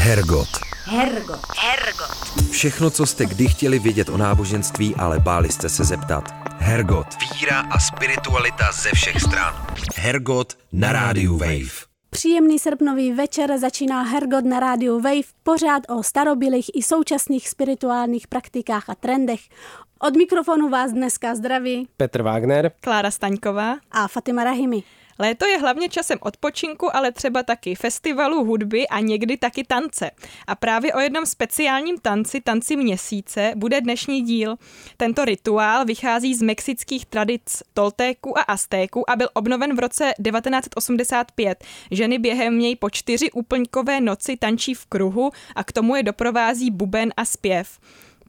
Hergot. 0.00 0.48
Hergot. 0.84 1.40
Hergot. 1.58 2.50
Všechno, 2.50 2.90
co 2.90 3.06
jste 3.06 3.26
kdy 3.26 3.48
chtěli 3.48 3.78
vědět 3.78 4.08
o 4.08 4.16
náboženství, 4.16 4.94
ale 4.94 5.18
báli 5.20 5.48
jste 5.48 5.68
se 5.68 5.84
zeptat. 5.84 6.24
Hergot. 6.58 7.06
Víra 7.34 7.60
a 7.60 7.78
spiritualita 7.78 8.72
ze 8.72 8.90
všech 8.94 9.20
stran. 9.20 9.54
Hergot 9.96 10.58
na 10.72 10.92
rádiu 10.92 11.36
Wave. 11.36 11.86
Příjemný 12.10 12.58
srpnový 12.58 13.12
večer 13.12 13.58
začíná 13.58 14.02
Hergot 14.02 14.44
na 14.44 14.60
rádiu 14.60 15.00
Wave, 15.00 15.28
pořád 15.42 15.82
o 15.88 16.02
starobilých 16.02 16.70
i 16.74 16.82
současných 16.82 17.48
spirituálních 17.48 18.26
praktikách 18.28 18.90
a 18.90 18.94
trendech. 18.94 19.40
Od 19.98 20.16
mikrofonu 20.16 20.68
vás 20.68 20.92
dneska 20.92 21.34
zdraví 21.34 21.88
Petr 21.96 22.22
Wagner. 22.22 22.72
Klára 22.80 23.10
Staňková. 23.10 23.76
a 23.90 24.08
Fatima 24.08 24.44
Rahimi. 24.44 24.82
Léto 25.20 25.46
je 25.46 25.58
hlavně 25.58 25.88
časem 25.88 26.18
odpočinku, 26.20 26.96
ale 26.96 27.12
třeba 27.12 27.42
taky 27.42 27.74
festivalu 27.74 28.44
hudby 28.44 28.88
a 28.88 29.00
někdy 29.00 29.36
taky 29.36 29.64
tance. 29.64 30.10
A 30.46 30.54
právě 30.54 30.94
o 30.94 30.98
jednom 31.00 31.26
speciálním 31.26 31.98
tanci, 31.98 32.40
tanci 32.40 32.76
měsíce, 32.76 33.52
bude 33.56 33.80
dnešní 33.80 34.22
díl. 34.22 34.56
Tento 34.96 35.24
rituál 35.24 35.84
vychází 35.84 36.34
z 36.34 36.42
mexických 36.42 37.06
tradic 37.06 37.62
Toltéků 37.74 38.38
a 38.38 38.42
Aztéků 38.42 39.10
a 39.10 39.16
byl 39.16 39.28
obnoven 39.34 39.76
v 39.76 39.78
roce 39.78 40.12
1985. 40.24 41.64
Ženy 41.90 42.18
během 42.18 42.58
něj 42.58 42.76
po 42.76 42.90
čtyři 42.90 43.30
úplňkové 43.30 44.00
noci 44.00 44.36
tančí 44.36 44.74
v 44.74 44.86
kruhu 44.86 45.30
a 45.54 45.64
k 45.64 45.72
tomu 45.72 45.96
je 45.96 46.02
doprovází 46.02 46.70
buben 46.70 47.12
a 47.16 47.24
zpěv. 47.24 47.78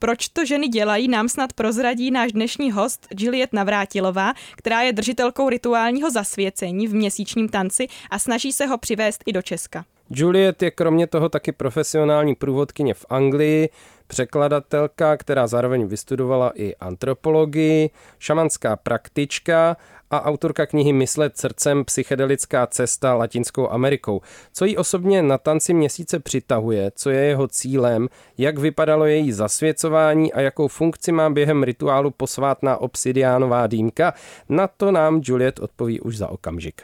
Proč 0.01 0.29
to 0.29 0.45
ženy 0.45 0.67
dělají, 0.67 1.07
nám 1.07 1.29
snad 1.29 1.53
prozradí 1.53 2.11
náš 2.11 2.31
dnešní 2.31 2.71
host 2.71 3.07
Juliet 3.19 3.53
Navrátilová, 3.53 4.33
která 4.57 4.81
je 4.81 4.93
držitelkou 4.93 5.49
rituálního 5.49 6.11
zasvěcení 6.11 6.87
v 6.87 6.93
měsíčním 6.93 7.49
tanci 7.49 7.87
a 8.09 8.19
snaží 8.19 8.51
se 8.51 8.65
ho 8.65 8.77
přivést 8.77 9.23
i 9.25 9.33
do 9.33 9.41
Česka. 9.41 9.85
Juliet 10.09 10.63
je 10.63 10.71
kromě 10.71 11.07
toho 11.07 11.29
taky 11.29 11.51
profesionální 11.51 12.35
průvodkyně 12.35 12.93
v 12.93 13.05
Anglii, 13.09 13.69
překladatelka, 14.07 15.17
která 15.17 15.47
zároveň 15.47 15.87
vystudovala 15.87 16.51
i 16.55 16.75
antropologii, 16.75 17.89
šamanská 18.19 18.75
praktička 18.75 19.77
a 20.11 20.25
autorka 20.25 20.65
knihy 20.65 20.93
Myslet 20.93 21.37
srdcem 21.37 21.85
psychedelická 21.85 22.67
cesta 22.67 23.13
Latinskou 23.13 23.69
Amerikou. 23.69 24.21
Co 24.53 24.65
jí 24.65 24.77
osobně 24.77 25.21
na 25.21 25.37
tanci 25.37 25.73
měsíce 25.73 26.19
přitahuje, 26.19 26.91
co 26.95 27.09
je 27.09 27.25
jeho 27.25 27.47
cílem, 27.47 28.07
jak 28.37 28.59
vypadalo 28.59 29.05
její 29.05 29.31
zasvěcování 29.31 30.33
a 30.33 30.41
jakou 30.41 30.67
funkci 30.67 31.11
má 31.11 31.29
během 31.29 31.63
rituálu 31.63 32.11
posvátná 32.11 32.77
obsidiánová 32.77 33.67
dýmka, 33.67 34.13
na 34.49 34.67
to 34.67 34.91
nám 34.91 35.21
Juliet 35.23 35.59
odpoví 35.59 35.99
už 35.99 36.17
za 36.17 36.27
okamžik. 36.27 36.81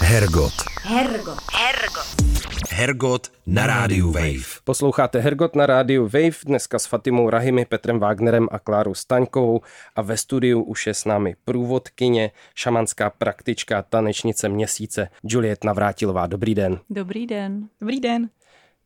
Hergot. 0.00 0.52
Hergot. 0.82 1.38
Hergot. 1.52 2.35
Hergot 2.76 3.32
na 3.46 3.66
rádiu 3.66 4.10
Wave. 4.12 4.60
Posloucháte 4.64 5.18
Hergot 5.18 5.56
na 5.56 5.66
rádiu 5.66 6.02
Wave, 6.02 6.36
dneska 6.46 6.78
s 6.78 6.86
Fatimou 6.86 7.30
Rahimi, 7.30 7.64
Petrem 7.64 7.98
Wagnerem 7.98 8.48
a 8.50 8.58
Klárou 8.58 8.94
Staňkovou 8.94 9.60
a 9.96 10.02
ve 10.02 10.16
studiu 10.16 10.62
už 10.62 10.86
je 10.86 10.94
s 10.94 11.04
námi 11.04 11.36
průvodkyně, 11.44 12.30
šamanská 12.54 13.10
praktička, 13.10 13.82
tanečnice 13.82 14.48
měsíce 14.48 15.08
Juliet 15.24 15.64
Navrátilová. 15.64 16.26
Dobrý 16.26 16.54
den. 16.54 16.78
Dobrý 16.90 17.26
den. 17.26 17.68
Dobrý 17.80 18.00
den. 18.00 18.28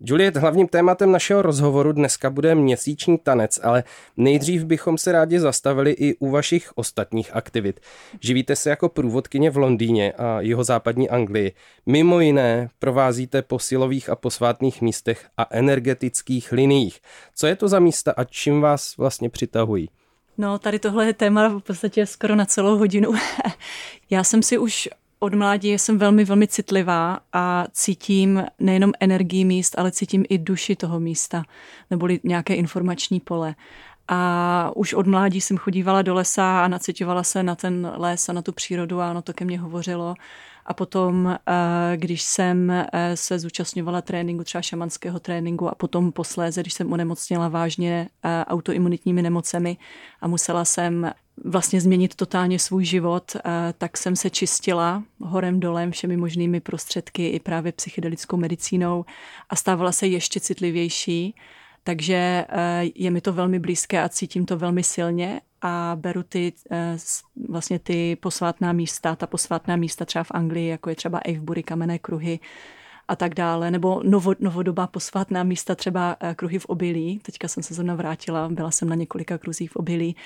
Juliet, 0.05 0.37
hlavním 0.37 0.69
tématem 0.69 1.12
našeho 1.12 1.43
rozhovoru 1.43 1.93
dneska 1.93 2.31
bude 2.31 2.55
měsíční 2.55 3.19
tanec, 3.19 3.61
ale 3.62 3.84
nejdřív 4.17 4.65
bychom 4.65 4.98
se 4.98 5.12
rádi 5.12 5.41
zastavili 5.41 5.91
i 5.91 6.17
u 6.17 6.31
vašich 6.31 6.70
ostatních 6.75 7.37
aktivit. 7.37 7.81
Živíte 8.21 8.56
se 8.56 8.71
jako 8.71 8.89
průvodkyně 8.89 9.51
v 9.51 9.56
Londýně 9.56 10.12
a 10.12 10.41
jeho 10.41 10.65
západní 10.65 11.11
Anglii. 11.11 11.53
Mimo 11.87 12.21
jiné 12.21 12.69
provázíte 12.78 13.43
po 13.43 13.59
silových 13.59 14.11
a 14.11 14.17
posvátných 14.17 14.83
místech 14.83 15.27
a 15.37 15.47
energetických 15.51 16.53
liniích. 16.53 17.01
Co 17.34 17.47
je 17.47 17.56
to 17.56 17.69
za 17.69 17.78
místa 17.78 18.15
a 18.17 18.25
čím 18.25 18.61
vás 18.61 18.97
vlastně 18.97 19.31
přitahují? 19.31 19.89
No, 20.39 20.59
tady 20.59 20.78
tohle 20.78 21.06
je 21.06 21.12
téma 21.12 21.48
v 21.48 21.61
podstatě 21.61 22.06
skoro 22.06 22.37
na 22.37 22.47
celou 22.47 22.78
hodinu. 22.78 23.12
Já 24.10 24.25
jsem 24.25 24.43
si 24.43 24.59
už 24.59 24.89
od 25.22 25.34
mládí 25.34 25.72
jsem 25.72 25.98
velmi, 25.98 26.25
velmi 26.25 26.48
citlivá 26.48 27.19
a 27.32 27.66
cítím 27.72 28.44
nejenom 28.58 28.92
energii 29.00 29.44
míst, 29.44 29.78
ale 29.78 29.92
cítím 29.92 30.25
i 30.28 30.38
duši 30.38 30.76
toho 30.76 31.00
místa, 31.00 31.42
neboli 31.91 32.20
nějaké 32.25 32.54
informační 32.54 33.20
pole. 33.20 33.54
A 34.09 34.72
už 34.76 34.94
od 34.94 35.06
mládí 35.06 35.41
jsem 35.41 35.56
chodívala 35.56 36.03
do 36.03 36.14
lesa 36.14 36.64
a 36.64 36.69
nacitovala 36.69 37.22
se 37.22 37.42
na 37.42 37.54
ten 37.54 37.92
les 37.97 38.28
a 38.28 38.32
na 38.32 38.42
tu 38.42 38.53
přírodu 38.53 39.00
a 39.00 39.10
ono 39.10 39.22
to 39.22 39.32
ke 39.32 39.44
mně 39.44 39.59
hovořilo. 39.59 40.14
A 40.66 40.75
potom, 40.75 41.26
eh, 41.26 41.97
když 41.97 42.22
jsem 42.22 42.70
eh, 42.70 42.86
se 43.16 43.38
zúčastňovala 43.38 44.03
tréninku, 44.03 44.44
třeba 44.44 44.62
šamanského 44.62 45.20
tréninku 45.20 45.69
a 45.69 45.75
potom 45.75 46.12
posléze, 46.12 46.60
když 46.60 46.75
jsem 46.75 46.92
onemocněla 46.92 47.48
vážně 47.48 48.09
eh, 48.25 48.44
autoimunitními 48.44 49.22
nemocemi 49.22 49.76
a 50.20 50.28
musela 50.28 50.64
jsem 50.64 51.10
vlastně 51.45 51.81
změnit 51.81 52.15
totálně 52.15 52.59
svůj 52.59 52.84
život, 52.84 53.37
tak 53.78 53.97
jsem 53.97 54.17
se 54.17 54.31
čistila 54.31 55.03
horem 55.21 55.61
dolem 55.61 55.91
všemi 55.91 56.17
možnými 56.17 56.61
prostředky 56.61 57.28
i 57.28 57.41
právě 57.41 57.73
psychedelickou 57.73 58.37
medicínou 58.37 59.05
a 59.49 59.56
stávala 59.56 59.93
se 59.93 60.06
ještě 60.06 60.41
citlivější. 60.41 61.34
Takže 61.84 62.47
je 62.95 63.11
mi 63.11 63.21
to 63.21 63.33
velmi 63.33 63.59
blízké 63.59 64.03
a 64.03 64.09
cítím 64.09 64.47
to 64.47 64.56
velmi 64.56 64.83
silně 64.83 65.41
a 65.62 65.97
beru 66.01 66.23
ty 66.23 66.53
vlastně 67.49 67.78
ty 67.78 68.17
posvátná 68.17 68.72
místa, 68.72 69.17
ta 69.17 69.27
posvátná 69.27 69.77
místa 69.77 70.05
třeba 70.05 70.25
v 70.25 70.31
Anglii, 70.31 70.69
jako 70.69 70.91
je 70.91 70.97
třeba 70.97 71.19
Avebury, 71.19 71.62
kamenné 71.62 71.99
kruhy, 71.99 72.39
a 73.10 73.16
tak 73.16 73.34
dále, 73.34 73.71
nebo 73.71 74.00
novo, 74.04 74.34
novodobá 74.38 74.87
posvátná 74.87 75.43
místa, 75.43 75.75
třeba 75.75 76.16
kruhy 76.37 76.59
v 76.59 76.66
obilí, 76.66 77.19
teďka 77.19 77.48
jsem 77.48 77.62
se 77.62 77.75
zrovna 77.75 77.94
vrátila, 77.94 78.48
byla 78.48 78.71
jsem 78.71 78.88
na 78.88 78.94
několika 78.94 79.38
kruzích 79.38 79.71
v 79.71 79.76
obilí, 79.76 80.16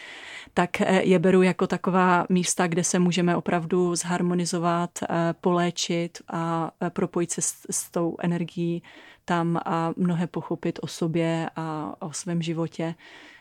tak 0.55 0.81
je 1.01 1.19
beru 1.19 1.43
jako 1.43 1.67
taková 1.67 2.27
místa, 2.29 2.67
kde 2.67 2.85
se 2.85 2.99
můžeme 2.99 3.37
opravdu 3.37 3.95
zharmonizovat, 3.95 4.99
poléčit 5.41 6.19
a 6.29 6.71
propojit 6.89 7.31
se 7.31 7.43
s, 7.43 7.55
s 7.71 7.91
tou 7.91 8.17
energií 8.21 8.83
tam 9.25 9.61
a 9.65 9.93
mnohé 9.97 10.27
pochopit 10.27 10.79
o 10.83 10.87
sobě 10.87 11.51
a 11.57 11.95
o 11.99 12.13
svém 12.13 12.43
životě. 12.43 12.95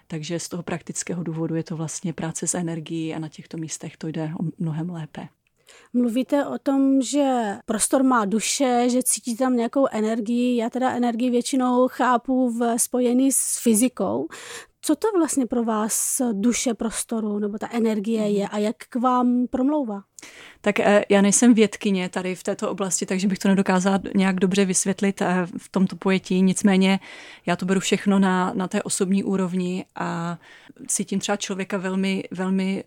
Takže 0.08 0.40
z 0.40 0.50
toho 0.50 0.64
praktického 0.64 1.24
důvodu 1.24 1.56
je 1.56 1.64
to 1.64 1.78
vlastně 1.78 2.14
práce 2.14 2.48
s 2.48 2.56
energií 2.56 3.16
a 3.16 3.20
na 3.20 3.30
těchto 3.30 3.58
místech 3.58 3.98
to 3.98 4.08
jde 4.08 4.32
o 4.40 4.44
mnohem 4.60 4.90
lépe. 4.90 5.28
Mluvíte 5.94 6.46
o 6.46 6.58
tom, 6.58 7.02
že 7.02 7.58
prostor 7.66 8.04
má 8.04 8.26
duše, 8.26 8.90
že 8.90 9.04
cítí 9.04 9.38
tam 9.38 9.56
nějakou 9.56 9.88
energii. 9.92 10.58
Já 10.58 10.70
teda 10.70 10.92
energii 10.92 11.30
většinou 11.30 11.88
chápu 11.88 12.50
v 12.50 12.80
spojení 12.80 13.32
s 13.32 13.60
fyzikou. 13.64 14.28
Co 14.86 14.96
to 14.96 15.08
vlastně 15.18 15.46
pro 15.46 15.64
vás 15.64 16.22
duše 16.32 16.74
prostoru 16.74 17.40
nebo 17.40 17.58
ta 17.58 17.70
energie 17.72 18.30
je 18.30 18.48
a 18.48 18.58
jak 18.58 18.76
k 18.90 18.96
vám 18.96 19.48
promlouvá? 19.50 20.04
Tak 20.62 20.80
eh, 20.80 21.06
já 21.10 21.22
nejsem 21.22 21.54
vědkyně 21.54 22.10
tady 22.10 22.36
v 22.36 22.44
této 22.44 22.72
oblasti, 22.72 23.06
takže 23.06 23.28
bych 23.28 23.40
to 23.40 23.48
nedokázala 23.48 24.00
nějak 24.16 24.36
dobře 24.36 24.66
vysvětlit 24.66 25.22
eh, 25.22 25.48
v 25.58 25.70
tomto 25.70 25.96
pojetí. 25.96 26.42
Nicméně 26.42 27.00
já 27.46 27.56
to 27.56 27.66
beru 27.66 27.80
všechno 27.80 28.20
na, 28.20 28.54
na 28.56 28.68
té 28.68 28.84
osobní 28.84 29.24
úrovni 29.24 29.86
a 29.96 30.38
cítím 30.88 31.20
třeba 31.20 31.36
člověka 31.36 31.78
velmi, 31.78 32.24
velmi 32.32 32.84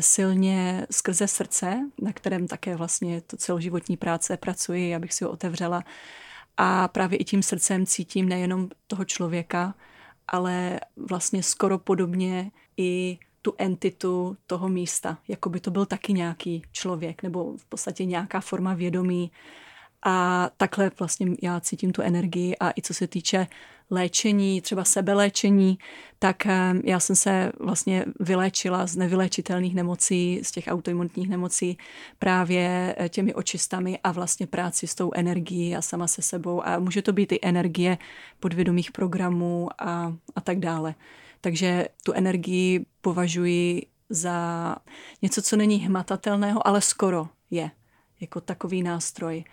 silně 0.00 0.86
skrze 0.90 1.28
srdce, 1.28 1.90
na 2.02 2.12
kterém 2.12 2.48
také 2.48 2.76
vlastně 2.76 3.20
to 3.20 3.36
celoživotní 3.36 3.96
práce 3.96 4.36
pracuji, 4.36 4.94
abych 4.94 5.12
si 5.12 5.24
ho 5.24 5.30
otevřela. 5.30 5.84
A 6.56 6.88
právě 6.88 7.18
i 7.18 7.24
tím 7.24 7.42
srdcem 7.42 7.86
cítím 7.86 8.28
nejenom 8.28 8.68
toho 8.86 9.04
člověka, 9.04 9.74
ale 10.28 10.80
vlastně 10.96 11.42
skoro 11.42 11.78
podobně 11.78 12.50
i 12.76 13.18
tu 13.42 13.54
entitu 13.58 14.36
toho 14.46 14.68
místa, 14.68 15.18
jako 15.28 15.48
by 15.48 15.60
to 15.60 15.70
byl 15.70 15.86
taky 15.86 16.12
nějaký 16.12 16.62
člověk 16.72 17.22
nebo 17.22 17.56
v 17.56 17.64
podstatě 17.64 18.04
nějaká 18.04 18.40
forma 18.40 18.74
vědomí. 18.74 19.30
A 20.02 20.50
takhle 20.56 20.90
vlastně 20.98 21.26
já 21.42 21.60
cítím 21.60 21.92
tu 21.92 22.02
energii 22.02 22.56
a 22.56 22.70
i 22.70 22.82
co 22.82 22.94
se 22.94 23.06
týče 23.06 23.46
léčení, 23.90 24.60
třeba 24.60 24.84
sebeléčení, 24.84 25.78
tak 26.18 26.46
eh, 26.46 26.72
já 26.84 27.00
jsem 27.00 27.16
se 27.16 27.52
vlastně 27.60 28.04
vyléčila 28.20 28.86
z 28.86 28.96
nevyléčitelných 28.96 29.74
nemocí, 29.74 30.40
z 30.42 30.50
těch 30.50 30.64
autoimunitních 30.66 31.28
nemocí 31.28 31.78
právě 32.18 32.94
eh, 32.98 33.08
těmi 33.08 33.34
očistami 33.34 33.98
a 34.04 34.12
vlastně 34.12 34.46
práci 34.46 34.86
s 34.86 34.94
tou 34.94 35.10
energií 35.14 35.76
a 35.76 35.82
sama 35.82 36.06
se 36.06 36.22
sebou. 36.22 36.66
A 36.66 36.78
může 36.78 37.02
to 37.02 37.12
být 37.12 37.32
i 37.32 37.38
energie 37.42 37.98
podvědomých 38.40 38.92
programů 38.92 39.68
a, 39.78 40.14
a 40.36 40.40
tak 40.40 40.58
dále. 40.58 40.94
Takže 41.40 41.88
tu 42.04 42.12
energii 42.12 42.86
považuji 43.00 43.82
za 44.10 44.76
něco, 45.22 45.42
co 45.42 45.56
není 45.56 45.76
hmatatelného, 45.78 46.66
ale 46.66 46.80
skoro 46.80 47.28
je 47.50 47.70
jako 48.20 48.40
takový 48.40 48.82
nástroj. 48.82 49.44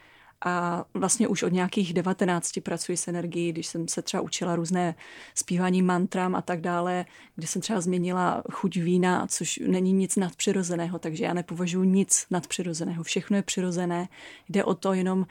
A 0.45 0.85
vlastně 0.93 1.27
už 1.27 1.43
od 1.43 1.53
nějakých 1.53 1.93
19 1.93 2.59
pracuji 2.63 2.97
s 2.97 3.07
energií, 3.07 3.51
když 3.51 3.67
jsem 3.67 3.87
se 3.87 4.01
třeba 4.01 4.21
učila 4.21 4.55
různé 4.55 4.95
zpívání 5.35 5.81
mantram 5.81 6.35
a 6.35 6.41
tak 6.41 6.61
dále, 6.61 7.05
kde 7.35 7.47
jsem 7.47 7.61
třeba 7.61 7.81
změnila 7.81 8.43
chuť 8.51 8.77
vína, 8.77 9.27
což 9.27 9.59
není 9.67 9.93
nic 9.93 10.15
nadpřirozeného, 10.15 10.99
takže 10.99 11.23
já 11.23 11.33
nepovažuji 11.33 11.83
nic 11.83 12.25
nadpřirozeného. 12.31 13.03
Všechno 13.03 13.37
je 13.37 13.43
přirozené. 13.43 14.07
Jde 14.49 14.63
o 14.63 14.73
to 14.73 14.93
jenom 14.93 15.25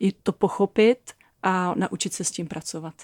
je 0.00 0.12
to 0.22 0.32
pochopit 0.32 1.12
a 1.42 1.74
naučit 1.74 2.12
se 2.12 2.24
s 2.24 2.30
tím 2.30 2.46
pracovat. 2.46 2.94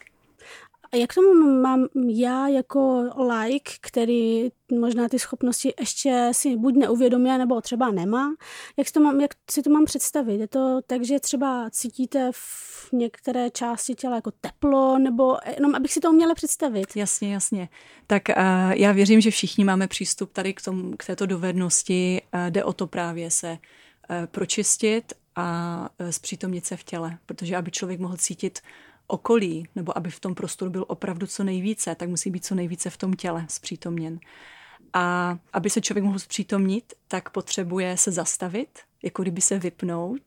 A 0.96 0.98
jak 0.98 1.14
tomu 1.14 1.60
mám 1.60 1.86
já 2.08 2.48
jako 2.48 3.04
like, 3.18 3.72
který 3.80 4.48
možná 4.78 5.08
ty 5.08 5.18
schopnosti 5.18 5.74
ještě 5.80 6.28
si 6.32 6.56
buď 6.56 6.74
neuvědomuje, 6.76 7.38
nebo 7.38 7.60
třeba 7.60 7.90
nemá, 7.90 8.34
jak 8.76 8.86
si 8.86 8.92
to 8.92 9.00
mám, 9.00 9.20
jak 9.20 9.30
si 9.50 9.62
to 9.62 9.70
mám 9.70 9.84
představit? 9.84 10.40
Je 10.40 10.48
to 10.48 10.80
tak, 10.86 11.04
že 11.04 11.20
třeba 11.20 11.70
cítíte 11.70 12.30
v 12.32 12.92
některé 12.92 13.50
části 13.50 13.94
těla 13.94 14.14
jako 14.14 14.30
teplo, 14.40 14.98
nebo 14.98 15.36
jenom 15.54 15.74
abych 15.74 15.92
si 15.92 16.00
to 16.00 16.10
uměla 16.10 16.34
představit? 16.34 16.96
Jasně, 16.96 17.32
jasně. 17.34 17.68
Tak 18.06 18.22
uh, 18.28 18.34
já 18.72 18.92
věřím, 18.92 19.20
že 19.20 19.30
všichni 19.30 19.64
máme 19.64 19.88
přístup 19.88 20.32
tady 20.32 20.54
k, 20.54 20.62
tomu, 20.62 20.96
k 20.96 21.06
této 21.06 21.26
dovednosti. 21.26 22.22
Uh, 22.34 22.50
jde 22.50 22.64
o 22.64 22.72
to 22.72 22.86
právě 22.86 23.30
se 23.30 23.50
uh, 23.50 24.26
pročistit 24.26 25.12
a 25.36 25.88
zpřítomnit 26.10 26.66
se 26.66 26.76
v 26.76 26.84
těle, 26.84 27.18
protože 27.26 27.56
aby 27.56 27.70
člověk 27.70 28.00
mohl 28.00 28.16
cítit 28.16 28.60
okolí, 29.06 29.68
nebo 29.74 29.98
aby 29.98 30.10
v 30.10 30.20
tom 30.20 30.34
prostoru 30.34 30.70
byl 30.70 30.84
opravdu 30.88 31.26
co 31.26 31.44
nejvíce, 31.44 31.94
tak 31.94 32.08
musí 32.08 32.30
být 32.30 32.44
co 32.44 32.54
nejvíce 32.54 32.90
v 32.90 32.96
tom 32.96 33.14
těle 33.14 33.46
zpřítomněn. 33.48 34.18
A 34.92 35.38
aby 35.52 35.70
se 35.70 35.80
člověk 35.80 36.04
mohl 36.04 36.18
zpřítomnit, 36.18 36.94
tak 37.08 37.30
potřebuje 37.30 37.96
se 37.96 38.12
zastavit, 38.12 38.78
jako 39.02 39.22
kdyby 39.22 39.40
se 39.40 39.58
vypnout, 39.58 40.20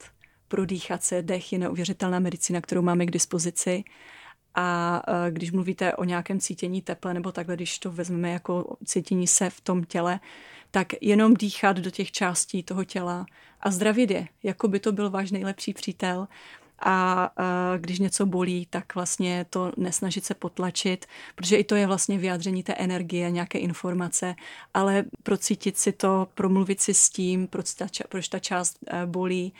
prodýchat 0.48 1.04
se. 1.04 1.22
Dech 1.22 1.54
je 1.54 1.60
neuvěřitelná 1.60 2.20
medicína, 2.20 2.62
kterou 2.62 2.81
máme 2.81 3.06
k 3.06 3.12
dispozici. 3.12 3.84
A 4.56 5.02
e, 5.08 5.31
když 5.31 5.52
mluvíte 5.52 5.96
o 5.96 6.04
nějakém 6.04 6.40
cítění 6.40 6.81
teple 6.81 7.14
nebo 7.14 7.31
takhle, 7.31 7.56
když 7.56 7.80
to 7.80 7.92
vezmeme 7.92 8.31
jako 8.31 8.78
cítění 8.86 9.28
se 9.28 9.50
v 9.50 9.62
tom 9.62 9.84
těle, 9.84 10.20
tak 10.72 10.88
jenom 11.02 11.34
dýchat 11.34 11.78
do 11.78 11.92
těch 11.92 12.12
částí 12.12 12.64
toho 12.64 12.84
těla 12.84 13.26
a 13.62 13.72
zdravit 13.72 14.12
je, 14.12 14.28
jako 14.44 14.68
by 14.68 14.80
to 14.80 14.92
byl 14.92 15.10
váš 15.10 15.31
nejlepší 15.31 15.74
přítel 15.74 16.28
a 16.81 17.30
když 17.78 18.00
něco 18.00 18.26
bolí, 18.26 18.68
tak 18.70 18.96
vlastně 18.96 19.46
to 19.50 19.72
nesnažit 19.78 20.26
se 20.26 20.34
potlačit, 20.34 21.06
protože 21.36 21.58
i 21.58 21.64
to 21.64 21.76
je 21.76 21.88
vlastně 21.88 22.18
vyjádření 22.18 22.64
té 22.64 22.74
energie, 22.74 23.31
nějaké 23.31 23.60
informace, 23.60 24.36
ale 24.74 25.06
procítit 25.24 25.78
si 25.78 25.92
to, 25.92 26.28
promluvit 26.34 26.81
si 26.81 26.94
s 26.94 27.10
tím, 27.10 27.48
proč 27.48 27.74
ta, 27.74 27.88
proč 28.10 28.28
ta 28.28 28.40
část 28.40 28.78
e, 28.88 29.06
bolí 29.06 29.54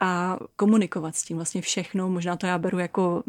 a 0.00 0.38
komunikovat 0.56 1.16
s 1.16 1.22
tím 1.22 1.36
vlastně 1.36 1.62
všechno. 1.62 2.08
Možná 2.08 2.36
to 2.36 2.46
já 2.46 2.58
beru 2.58 2.78
jako 2.78 3.22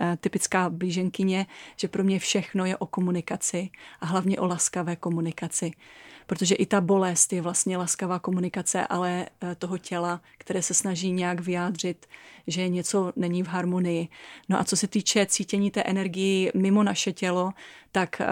e, 0.00 0.16
typická 0.16 0.70
blíženkyně, 0.70 1.46
že 1.76 1.88
pro 1.88 2.04
mě 2.04 2.18
všechno 2.18 2.64
je 2.64 2.76
o 2.76 2.86
komunikaci 2.86 3.70
a 4.00 4.06
hlavně 4.06 4.38
o 4.38 4.46
laskavé 4.46 4.96
komunikaci 4.96 5.72
protože 6.26 6.54
i 6.54 6.66
ta 6.66 6.80
bolest 6.80 7.32
je 7.32 7.42
vlastně 7.42 7.76
laskavá 7.76 8.18
komunikace, 8.18 8.86
ale 8.86 9.26
eh, 9.42 9.54
toho 9.54 9.78
těla, 9.78 10.20
které 10.38 10.62
se 10.62 10.74
snaží 10.74 11.12
nějak 11.12 11.40
vyjádřit, 11.40 12.06
že 12.46 12.68
něco 12.68 13.12
není 13.16 13.42
v 13.42 13.46
harmonii. 13.46 14.08
No 14.48 14.60
a 14.60 14.64
co 14.64 14.76
se 14.76 14.86
týče 14.86 15.26
cítění 15.26 15.70
té 15.70 15.82
energii 15.82 16.50
mimo 16.54 16.82
naše 16.82 17.12
tělo, 17.12 17.52
tak 17.92 18.20
uh, 18.20 18.26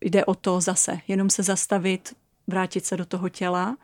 jde 0.00 0.24
o 0.24 0.34
to 0.34 0.60
zase, 0.60 0.98
jenom 1.08 1.30
se 1.30 1.42
zastavit, 1.42 2.16
vrátit 2.46 2.84
se 2.84 2.96
do 2.96 3.06
toho 3.06 3.28
těla 3.28 3.76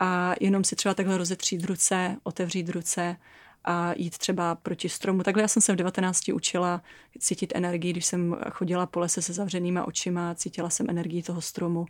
a 0.00 0.34
jenom 0.40 0.64
si 0.64 0.76
třeba 0.76 0.94
takhle 0.94 1.18
rozetřít 1.18 1.64
ruce, 1.64 2.16
otevřít 2.22 2.68
ruce 2.68 3.16
a 3.64 3.92
jít 3.96 4.18
třeba 4.18 4.54
proti 4.54 4.88
stromu. 4.88 5.22
Takhle 5.22 5.42
já 5.42 5.48
jsem 5.48 5.62
se 5.62 5.72
v 5.72 5.76
19 5.76 6.28
učila 6.28 6.82
cítit 7.18 7.52
energii, 7.54 7.92
když 7.92 8.06
jsem 8.06 8.36
chodila 8.50 8.86
po 8.86 9.00
lese 9.00 9.22
se 9.22 9.32
zavřenýma 9.32 9.84
očima, 9.84 10.34
cítila 10.34 10.70
jsem 10.70 10.90
energii 10.90 11.22
toho 11.22 11.40
stromu 11.40 11.86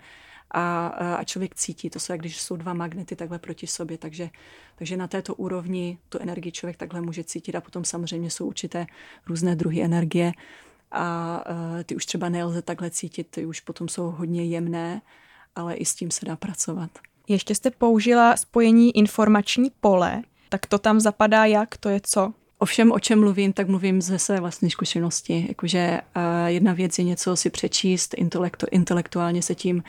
a, 0.50 0.86
a 0.86 1.24
člověk 1.24 1.54
cítí. 1.54 1.90
To 1.90 2.00
jsou 2.00 2.12
jak 2.12 2.20
když 2.20 2.42
jsou 2.42 2.56
dva 2.56 2.74
magnety 2.74 3.16
takhle 3.16 3.38
proti 3.38 3.66
sobě, 3.66 3.98
takže, 3.98 4.30
takže 4.76 4.96
na 4.96 5.08
této 5.08 5.34
úrovni 5.34 5.98
tu 6.08 6.18
energii 6.18 6.52
člověk 6.52 6.76
takhle 6.76 7.00
může 7.00 7.24
cítit 7.24 7.54
a 7.54 7.60
potom 7.60 7.84
samozřejmě 7.84 8.30
jsou 8.30 8.46
určité 8.46 8.86
různé 9.26 9.56
druhy 9.56 9.82
energie 9.82 10.32
a 10.92 11.44
ty 11.84 11.96
už 11.96 12.06
třeba 12.06 12.28
nelze 12.28 12.62
takhle 12.62 12.90
cítit, 12.90 13.26
ty 13.30 13.46
už 13.46 13.60
potom 13.60 13.88
jsou 13.88 14.10
hodně 14.10 14.44
jemné, 14.44 15.02
ale 15.56 15.74
i 15.74 15.84
s 15.84 15.94
tím 15.94 16.10
se 16.10 16.26
dá 16.26 16.36
pracovat. 16.36 16.90
Ještě 17.28 17.54
jste 17.54 17.70
použila 17.70 18.36
spojení 18.36 18.96
informační 18.96 19.70
pole, 19.80 20.22
tak 20.48 20.66
to 20.66 20.78
tam 20.78 21.00
zapadá 21.00 21.44
jak, 21.44 21.76
to 21.76 21.88
je 21.88 22.00
co? 22.02 22.32
Ovšem, 22.58 22.92
o 22.92 22.98
čem 22.98 23.20
mluvím, 23.20 23.52
tak 23.52 23.68
mluvím 23.68 24.02
ze 24.02 24.18
své 24.18 24.40
vlastní 24.40 24.70
zkušenosti. 24.70 25.44
Jakože 25.48 26.00
jedna 26.46 26.72
věc 26.72 26.98
je 26.98 27.04
něco 27.04 27.36
si 27.36 27.50
přečíst, 27.50 28.14
intelektu, 28.14 28.66
intelektuálně 28.70 29.42
se 29.42 29.54
tím 29.54 29.82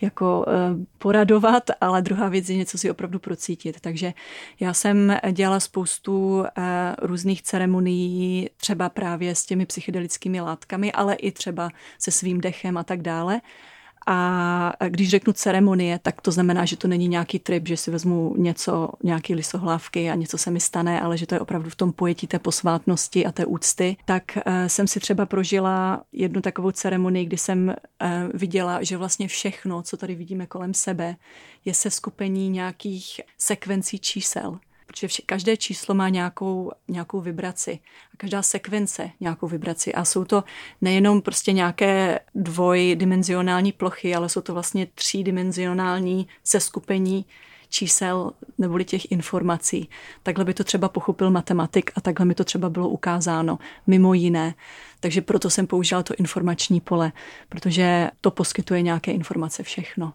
jako 0.00 0.44
eh, 0.48 0.52
poradovat, 0.98 1.70
ale 1.80 2.02
druhá 2.02 2.28
věc 2.28 2.48
je 2.48 2.56
něco 2.56 2.78
si 2.78 2.90
opravdu 2.90 3.18
procítit. 3.18 3.80
Takže 3.80 4.12
já 4.60 4.74
jsem 4.74 5.16
dělala 5.32 5.60
spoustu 5.60 6.44
eh, 6.44 6.96
různých 7.02 7.42
ceremonií, 7.42 8.50
třeba 8.56 8.88
právě 8.88 9.34
s 9.34 9.46
těmi 9.46 9.66
psychedelickými 9.66 10.40
látkami, 10.40 10.92
ale 10.92 11.14
i 11.14 11.32
třeba 11.32 11.70
se 11.98 12.10
svým 12.10 12.40
dechem 12.40 12.78
a 12.78 12.84
tak 12.84 13.02
dále. 13.02 13.40
A 14.06 14.72
když 14.88 15.10
řeknu 15.10 15.32
ceremonie, 15.32 15.98
tak 16.02 16.20
to 16.20 16.30
znamená, 16.32 16.64
že 16.64 16.76
to 16.76 16.88
není 16.88 17.08
nějaký 17.08 17.38
trip, 17.38 17.68
že 17.68 17.76
si 17.76 17.90
vezmu 17.90 18.34
něco, 18.36 18.88
nějaký 19.02 19.34
lisohlávky 19.34 20.10
a 20.10 20.14
něco 20.14 20.38
se 20.38 20.50
mi 20.50 20.60
stane, 20.60 21.00
ale 21.00 21.18
že 21.18 21.26
to 21.26 21.34
je 21.34 21.40
opravdu 21.40 21.70
v 21.70 21.76
tom 21.76 21.92
pojetí 21.92 22.26
té 22.26 22.38
posvátnosti 22.38 23.26
a 23.26 23.32
té 23.32 23.46
úcty. 23.46 23.96
Tak 24.04 24.22
uh, 24.36 24.42
jsem 24.66 24.86
si 24.86 25.00
třeba 25.00 25.26
prožila 25.26 26.02
jednu 26.12 26.40
takovou 26.40 26.70
ceremonii, 26.70 27.24
kdy 27.24 27.36
jsem 27.36 27.68
uh, 27.68 28.08
viděla, 28.34 28.82
že 28.82 28.96
vlastně 28.96 29.28
všechno, 29.28 29.82
co 29.82 29.96
tady 29.96 30.14
vidíme 30.14 30.46
kolem 30.46 30.74
sebe, 30.74 31.16
je 31.64 31.74
se 31.74 31.90
skupení 31.90 32.48
nějakých 32.48 33.20
sekvencí 33.38 33.98
čísel 33.98 34.58
protože 34.86 35.08
vše, 35.08 35.22
každé 35.26 35.56
číslo 35.56 35.94
má 35.94 36.08
nějakou, 36.08 36.72
nějakou 36.88 37.20
vibraci. 37.20 37.78
A 38.14 38.16
každá 38.16 38.42
sekvence 38.42 39.10
nějakou 39.20 39.46
vibraci. 39.46 39.94
A 39.94 40.04
jsou 40.04 40.24
to 40.24 40.44
nejenom 40.80 41.22
prostě 41.22 41.52
nějaké 41.52 42.20
dvojdimenzionální 42.34 43.72
plochy, 43.72 44.14
ale 44.14 44.28
jsou 44.28 44.40
to 44.40 44.54
vlastně 44.54 44.86
třídimenzionální 44.94 46.28
seskupení 46.44 47.24
čísel 47.68 48.32
neboli 48.58 48.84
těch 48.84 49.12
informací. 49.12 49.88
Takhle 50.22 50.44
by 50.44 50.54
to 50.54 50.64
třeba 50.64 50.88
pochopil 50.88 51.30
matematik 51.30 51.90
a 51.94 52.00
takhle 52.00 52.26
mi 52.26 52.34
to 52.34 52.44
třeba 52.44 52.70
bylo 52.70 52.88
ukázáno, 52.88 53.58
mimo 53.86 54.14
jiné. 54.14 54.54
Takže 55.00 55.20
proto 55.22 55.50
jsem 55.50 55.66
použila 55.66 56.02
to 56.02 56.14
informační 56.18 56.80
pole, 56.80 57.12
protože 57.48 58.10
to 58.20 58.30
poskytuje 58.30 58.82
nějaké 58.82 59.12
informace 59.12 59.62
všechno. 59.62 60.12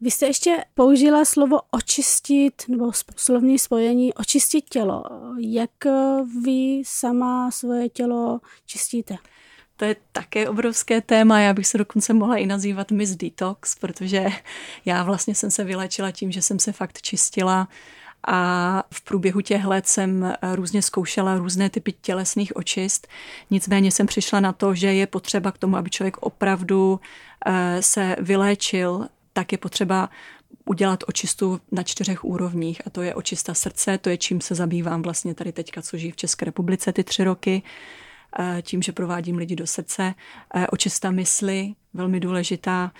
Vy 0.00 0.10
jste 0.10 0.26
ještě 0.26 0.64
použila 0.74 1.24
slovo 1.24 1.58
očistit, 1.70 2.62
nebo 2.68 2.90
slovní 3.16 3.58
spojení 3.58 4.14
očistit 4.14 4.64
tělo. 4.68 5.04
Jak 5.38 5.70
vy 6.44 6.82
sama 6.86 7.50
svoje 7.50 7.88
tělo 7.88 8.40
čistíte? 8.66 9.16
To 9.82 9.86
je 9.86 9.96
také 10.12 10.48
obrovské 10.48 11.00
téma, 11.00 11.40
já 11.40 11.54
bych 11.54 11.66
se 11.66 11.78
dokonce 11.78 12.12
mohla 12.12 12.36
i 12.36 12.46
nazývat 12.46 12.90
Miss 12.90 13.16
Detox, 13.16 13.74
protože 13.74 14.26
já 14.84 15.02
vlastně 15.02 15.34
jsem 15.34 15.50
se 15.50 15.64
vylečila 15.64 16.10
tím, 16.10 16.32
že 16.32 16.42
jsem 16.42 16.58
se 16.58 16.72
fakt 16.72 17.02
čistila 17.02 17.68
a 18.26 18.82
v 18.94 19.00
průběhu 19.00 19.40
těch 19.40 19.64
let 19.64 19.86
jsem 19.86 20.34
různě 20.54 20.82
zkoušela 20.82 21.38
různé 21.38 21.70
typy 21.70 21.92
tělesných 21.92 22.56
očist. 22.56 23.08
Nicméně 23.50 23.90
jsem 23.90 24.06
přišla 24.06 24.40
na 24.40 24.52
to, 24.52 24.74
že 24.74 24.94
je 24.94 25.06
potřeba 25.06 25.52
k 25.52 25.58
tomu, 25.58 25.76
aby 25.76 25.90
člověk 25.90 26.16
opravdu 26.16 27.00
eh, 27.46 27.82
se 27.82 28.16
vyléčil, 28.20 29.06
tak 29.32 29.52
je 29.52 29.58
potřeba 29.58 30.10
udělat 30.64 31.04
očistu 31.06 31.60
na 31.72 31.82
čtyřech 31.82 32.24
úrovních 32.24 32.86
a 32.86 32.90
to 32.90 33.02
je 33.02 33.14
očista 33.14 33.54
srdce, 33.54 33.98
to 33.98 34.10
je 34.10 34.16
čím 34.16 34.40
se 34.40 34.54
zabývám 34.54 35.02
vlastně 35.02 35.34
tady 35.34 35.52
teďka, 35.52 35.82
co 35.82 35.96
žijí 35.96 36.12
v 36.12 36.16
České 36.16 36.44
republice 36.44 36.92
ty 36.92 37.04
tři 37.04 37.24
roky. 37.24 37.62
Eh, 38.38 38.62
tím, 38.62 38.82
že 38.82 38.92
provádím 38.92 39.36
lidi 39.36 39.56
do 39.56 39.66
srdce. 39.66 40.14
Eh, 40.54 40.66
očista 40.66 41.10
mysli, 41.10 41.74
velmi 41.94 42.20
důležitá, 42.20 42.92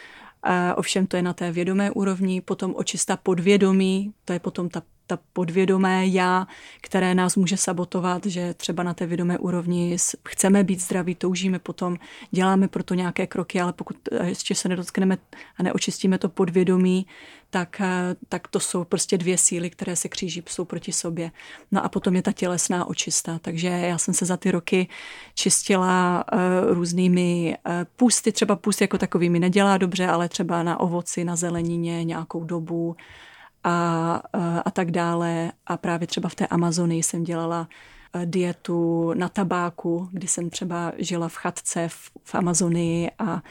eh, 0.47 0.75
ovšem 0.75 1.07
to 1.07 1.17
je 1.17 1.23
na 1.23 1.33
té 1.33 1.53
vědomé 1.53 1.91
úrovni, 1.91 2.41
potom 2.41 2.75
očista 2.77 3.17
podvědomí, 3.17 4.13
to 4.25 4.33
je 4.33 4.39
potom 4.39 4.69
ta 4.69 4.83
ta 5.07 5.19
podvědomé 5.33 6.07
já, 6.07 6.47
které 6.81 7.15
nás 7.15 7.37
může 7.37 7.57
sabotovat, 7.57 8.27
že 8.27 8.55
třeba 8.55 8.83
na 8.83 8.95
té 8.95 9.07
vědomé 9.07 9.39
úrovni 9.39 9.97
chceme 10.29 10.65
být 10.65 10.81
zdraví, 10.81 11.15
toužíme 11.15 11.59
potom, 11.59 11.97
děláme 12.31 12.69
proto 12.69 12.95
nějaké 12.95 13.27
kroky, 13.27 13.61
ale 13.61 13.73
pokud 13.73 13.97
ještě 14.25 14.55
se 14.55 14.69
nedotkneme 14.69 15.19
a 15.57 15.63
neočistíme 15.63 16.19
to 16.19 16.29
podvědomí, 16.29 17.07
tak, 17.53 17.81
eh, 17.81 18.17
tak 18.29 18.49
to 18.49 18.61
jsou 18.61 18.85
prostě 18.85 19.19
dvě 19.19 19.39
síly, 19.39 19.71
které 19.71 19.97
se 19.97 20.09
kříží, 20.09 20.43
jsou 20.49 20.65
proti 20.65 20.93
sobě. 20.93 21.31
No 21.73 21.85
a 21.85 21.89
potom 21.89 22.17
je 22.17 22.23
ta 22.23 22.33
tělesná 22.33 22.85
očista. 22.85 23.39
Takže 23.39 23.69
já 23.69 23.99
jsem 23.99 24.15
se 24.15 24.25
za 24.25 24.37
ty 24.37 24.51
roky 24.51 24.89
čistila 25.35 26.25
uh, 26.33 26.39
různými 26.75 27.57
uh, 27.67 27.73
půsty, 27.97 28.33
třeba 28.33 28.57
půst 28.57 28.81
jako 28.81 28.99
takovými 28.99 29.39
nedělá 29.39 29.79
dobře, 29.79 30.07
ale 30.07 30.29
třeba 30.29 30.63
na 30.63 30.81
ovoci, 30.81 31.25
na 31.25 31.37
zelenině 31.37 32.05
nějakou 32.05 32.45
dobu, 32.45 32.97
a, 33.65 34.23
a 34.65 34.71
tak 34.71 34.91
dále. 34.91 35.53
A 35.67 35.77
právě 35.77 36.07
třeba 36.07 36.29
v 36.29 36.35
té 36.35 36.47
Amazonii 36.47 37.03
jsem 37.03 37.25
dělala 37.25 37.69
eh, 38.15 38.27
dietu 38.27 39.13
na 39.15 39.29
tabáku, 39.29 40.09
kdy 40.13 40.29
jsem 40.29 40.51
třeba 40.51 40.93
žila 40.99 41.29
v 41.29 41.37
chatce 41.37 41.89
v, 41.89 42.11
v 42.25 42.35
Amazonii 42.35 43.11
a 43.19 43.43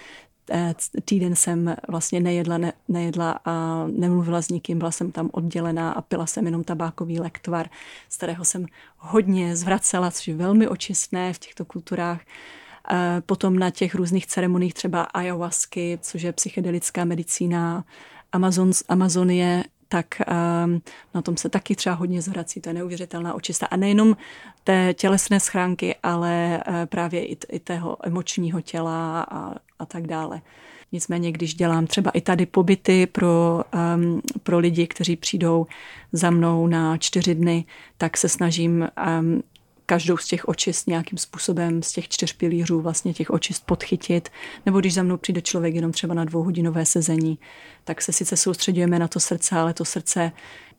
týden 1.05 1.35
jsem 1.35 1.75
vlastně 1.87 2.19
nejedla, 2.19 2.57
ne, 2.57 2.73
nejedla 2.87 3.39
a 3.45 3.85
nemluvila 3.87 4.41
s 4.41 4.49
nikým, 4.49 4.77
byla 4.77 4.91
jsem 4.91 5.11
tam 5.11 5.29
oddělená 5.33 5.91
a 5.91 6.01
pila 6.01 6.25
jsem 6.25 6.45
jenom 6.45 6.63
tabákový 6.63 7.19
lektvar, 7.19 7.69
z 8.09 8.17
kterého 8.17 8.45
jsem 8.45 8.65
hodně 8.97 9.55
zvracela, 9.55 10.11
což 10.11 10.27
je 10.27 10.35
velmi 10.35 10.67
očistné 10.67 11.33
v 11.33 11.39
těchto 11.39 11.65
kulturách. 11.65 12.21
Potom 13.25 13.59
na 13.59 13.69
těch 13.69 13.95
různých 13.95 14.27
ceremoniích 14.27 14.73
třeba 14.73 15.01
ayahuasky, 15.01 15.99
což 16.01 16.21
je 16.21 16.33
psychedelická 16.33 17.05
medicína, 17.05 17.83
Amazon, 18.31 18.71
Amazonie, 18.89 19.63
tak 19.91 20.07
um, 20.21 20.81
na 21.15 21.21
tom 21.21 21.37
se 21.37 21.49
taky 21.49 21.75
třeba 21.75 21.95
hodně 21.95 22.21
zvrací, 22.21 22.61
to 22.61 22.69
je 22.69 22.73
neuvěřitelná 22.73 23.33
očista. 23.33 23.65
A 23.65 23.75
nejenom 23.75 24.17
té 24.63 24.93
tělesné 24.93 25.39
schránky, 25.39 25.95
ale 26.03 26.63
uh, 26.67 26.75
právě 26.85 27.25
i, 27.25 27.37
i 27.49 27.59
tého 27.59 27.97
emočního 28.03 28.61
těla 28.61 29.21
a, 29.21 29.55
a 29.79 29.85
tak 29.85 30.07
dále. 30.07 30.41
Nicméně, 30.91 31.31
když 31.31 31.55
dělám 31.55 31.87
třeba 31.87 32.11
i 32.11 32.21
tady 32.21 32.45
pobyty 32.45 33.07
pro, 33.07 33.63
um, 33.95 34.21
pro 34.43 34.59
lidi, 34.59 34.87
kteří 34.87 35.15
přijdou 35.15 35.67
za 36.11 36.29
mnou 36.29 36.67
na 36.67 36.97
čtyři 36.97 37.35
dny, 37.35 37.65
tak 37.97 38.17
se 38.17 38.29
snažím 38.29 38.87
um, 39.19 39.43
každou 39.85 40.17
z 40.17 40.27
těch 40.27 40.47
očist 40.47 40.87
nějakým 40.87 41.17
způsobem 41.17 41.83
z 41.83 41.91
těch 41.91 42.09
čtyř 42.09 42.33
pilířů 42.33 42.81
vlastně 42.81 43.13
těch 43.13 43.29
očist 43.29 43.65
podchytit. 43.65 44.29
Nebo 44.65 44.79
když 44.79 44.93
za 44.93 45.03
mnou 45.03 45.17
přijde 45.17 45.41
člověk 45.41 45.75
jenom 45.75 45.91
třeba 45.91 46.13
na 46.13 46.25
dvouhodinové 46.25 46.85
sezení, 46.85 47.39
tak 47.83 48.01
se 48.01 48.13
sice 48.13 48.37
soustředujeme 48.37 48.99
na 48.99 49.07
to 49.07 49.19
srdce, 49.19 49.55
ale 49.55 49.73
to 49.73 49.85
srdce 49.85 50.31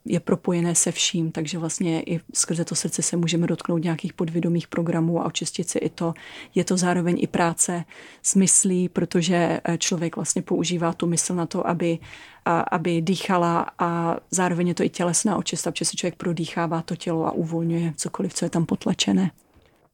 je 0.04 0.20
propojené 0.20 0.74
se 0.74 0.92
vším, 0.92 1.32
takže 1.32 1.58
vlastně 1.58 2.02
i 2.02 2.20
skrze 2.34 2.64
to 2.64 2.74
srdce 2.74 3.02
se 3.02 3.16
můžeme 3.16 3.46
dotknout 3.46 3.84
nějakých 3.84 4.12
podvědomých 4.12 4.68
programů 4.68 5.20
a 5.20 5.24
očistit 5.24 5.70
si 5.70 5.78
i 5.78 5.88
to. 5.88 6.14
Je 6.54 6.64
to 6.64 6.76
zároveň 6.76 7.16
i 7.20 7.26
práce 7.26 7.84
s 8.22 8.34
myslí, 8.34 8.88
protože 8.88 9.60
eh, 9.64 9.78
člověk 9.78 10.16
vlastně 10.16 10.42
používá 10.42 10.92
tu 10.92 11.06
mysl 11.06 11.34
na 11.34 11.46
to, 11.46 11.66
aby, 11.66 11.98
a, 12.44 12.60
aby 12.60 13.02
dýchala 13.02 13.66
a 13.78 14.16
zároveň 14.30 14.68
je 14.68 14.74
to 14.74 14.82
i 14.82 14.88
tělesná 14.88 15.36
očista, 15.36 15.70
protože 15.70 15.84
si 15.84 15.96
člověk 15.96 16.16
prodýchává 16.16 16.82
to 16.82 16.96
tělo 16.96 17.26
a 17.26 17.32
uvolňuje 17.32 17.92
cokoliv, 17.96 18.34
co 18.34 18.44
je 18.44 18.50
tam 18.50 18.66
potlačené. 18.66 19.30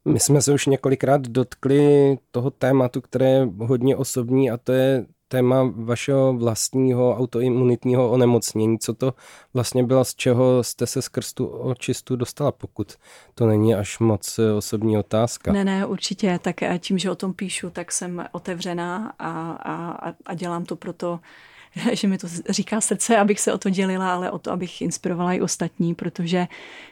My 0.05 0.21
jsme 0.21 0.43
se 0.43 0.53
už 0.53 0.67
několikrát 0.67 1.21
dotkli 1.21 2.17
toho 2.31 2.51
tématu, 2.51 3.01
které 3.01 3.27
je 3.27 3.49
hodně 3.59 3.97
osobní 3.97 4.51
a 4.51 4.57
to 4.57 4.73
je 4.73 5.07
téma 5.29 5.73
vašeho 5.77 6.33
vlastního 6.33 7.17
autoimunitního 7.17 8.11
onemocnění. 8.11 8.79
Co 8.79 8.95
to 8.95 9.15
vlastně 9.55 9.83
bylo, 9.83 10.05
z 10.05 10.15
čeho 10.15 10.65
jste 10.65 10.87
se 10.87 11.03
skrz 11.03 11.33
tu 11.33 11.47
očistu 11.47 12.17
dostala, 12.17 12.53
pokud 12.53 12.95
to 13.35 13.47
není 13.47 13.75
až 13.75 13.99
moc 13.99 14.39
eh, 14.39 14.53
osobní 14.53 14.99
otázka? 14.99 15.53
Ne, 15.53 15.65
ne, 15.65 15.87
určitě. 15.87 16.39
Tak 16.43 16.63
eh, 16.63 16.79
tím, 16.79 16.99
že 16.99 17.11
o 17.11 17.15
tom 17.15 17.35
píšu, 17.35 17.71
tak 17.71 17.93
jsem 17.93 18.25
otevřená 18.33 19.15
a, 19.19 19.51
a, 19.51 20.13
a 20.27 20.35
dělám 20.35 20.65
to 20.65 20.77
proto, 20.77 21.21
že 21.93 22.09
mi 22.09 22.19
to 22.19 22.29
říká 22.49 22.81
srdce, 22.81 23.17
abych 23.17 23.41
se 23.41 23.53
o 23.53 23.59
to 23.59 23.71
dělila, 23.71 24.15
ale 24.15 24.31
o 24.31 24.39
to, 24.39 24.53
abych 24.53 24.83
inspirovala 24.83 25.33
i 25.33 25.41
ostatní, 25.41 25.95
protože 25.95 26.47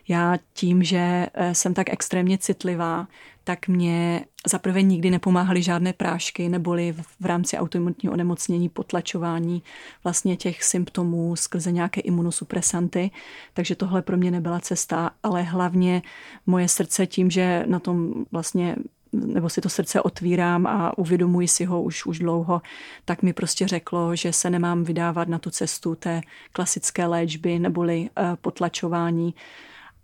já 0.08 0.36
tím, 0.52 0.82
že 0.82 1.26
eh, 1.34 1.54
jsem 1.54 1.74
tak 1.74 1.92
extrémně 1.92 2.38
citlivá, 2.38 3.06
tak 3.46 3.68
mě 3.68 4.24
zaprvé 4.46 4.82
nikdy 4.82 5.10
nepomáhaly 5.10 5.62
žádné 5.62 5.92
prášky, 5.92 6.48
neboli 6.48 6.94
v 7.20 7.26
rámci 7.26 7.58
autoimunitního 7.58 8.12
onemocnění 8.12 8.68
potlačování 8.68 9.62
vlastně 10.04 10.36
těch 10.36 10.64
symptomů 10.64 11.36
skrze 11.36 11.72
nějaké 11.72 12.00
imunosupresanty, 12.00 13.10
takže 13.54 13.74
tohle 13.74 14.02
pro 14.02 14.16
mě 14.16 14.30
nebyla 14.30 14.60
cesta, 14.60 15.10
ale 15.22 15.42
hlavně 15.42 16.02
moje 16.46 16.68
srdce 16.68 17.06
tím, 17.06 17.30
že 17.30 17.64
na 17.66 17.78
tom 17.78 18.24
vlastně 18.32 18.76
nebo 19.12 19.48
si 19.48 19.60
to 19.60 19.68
srdce 19.68 20.02
otvírám 20.02 20.66
a 20.66 20.98
uvědomuji 20.98 21.48
si 21.48 21.64
ho 21.64 21.82
už, 21.82 22.06
už 22.06 22.18
dlouho, 22.18 22.62
tak 23.04 23.22
mi 23.22 23.32
prostě 23.32 23.68
řeklo, 23.68 24.16
že 24.16 24.32
se 24.32 24.50
nemám 24.50 24.84
vydávat 24.84 25.28
na 25.28 25.38
tu 25.38 25.50
cestu 25.50 25.94
té 25.94 26.20
klasické 26.52 27.06
léčby 27.06 27.58
neboli 27.58 28.00
uh, 28.00 28.36
potlačování, 28.36 29.34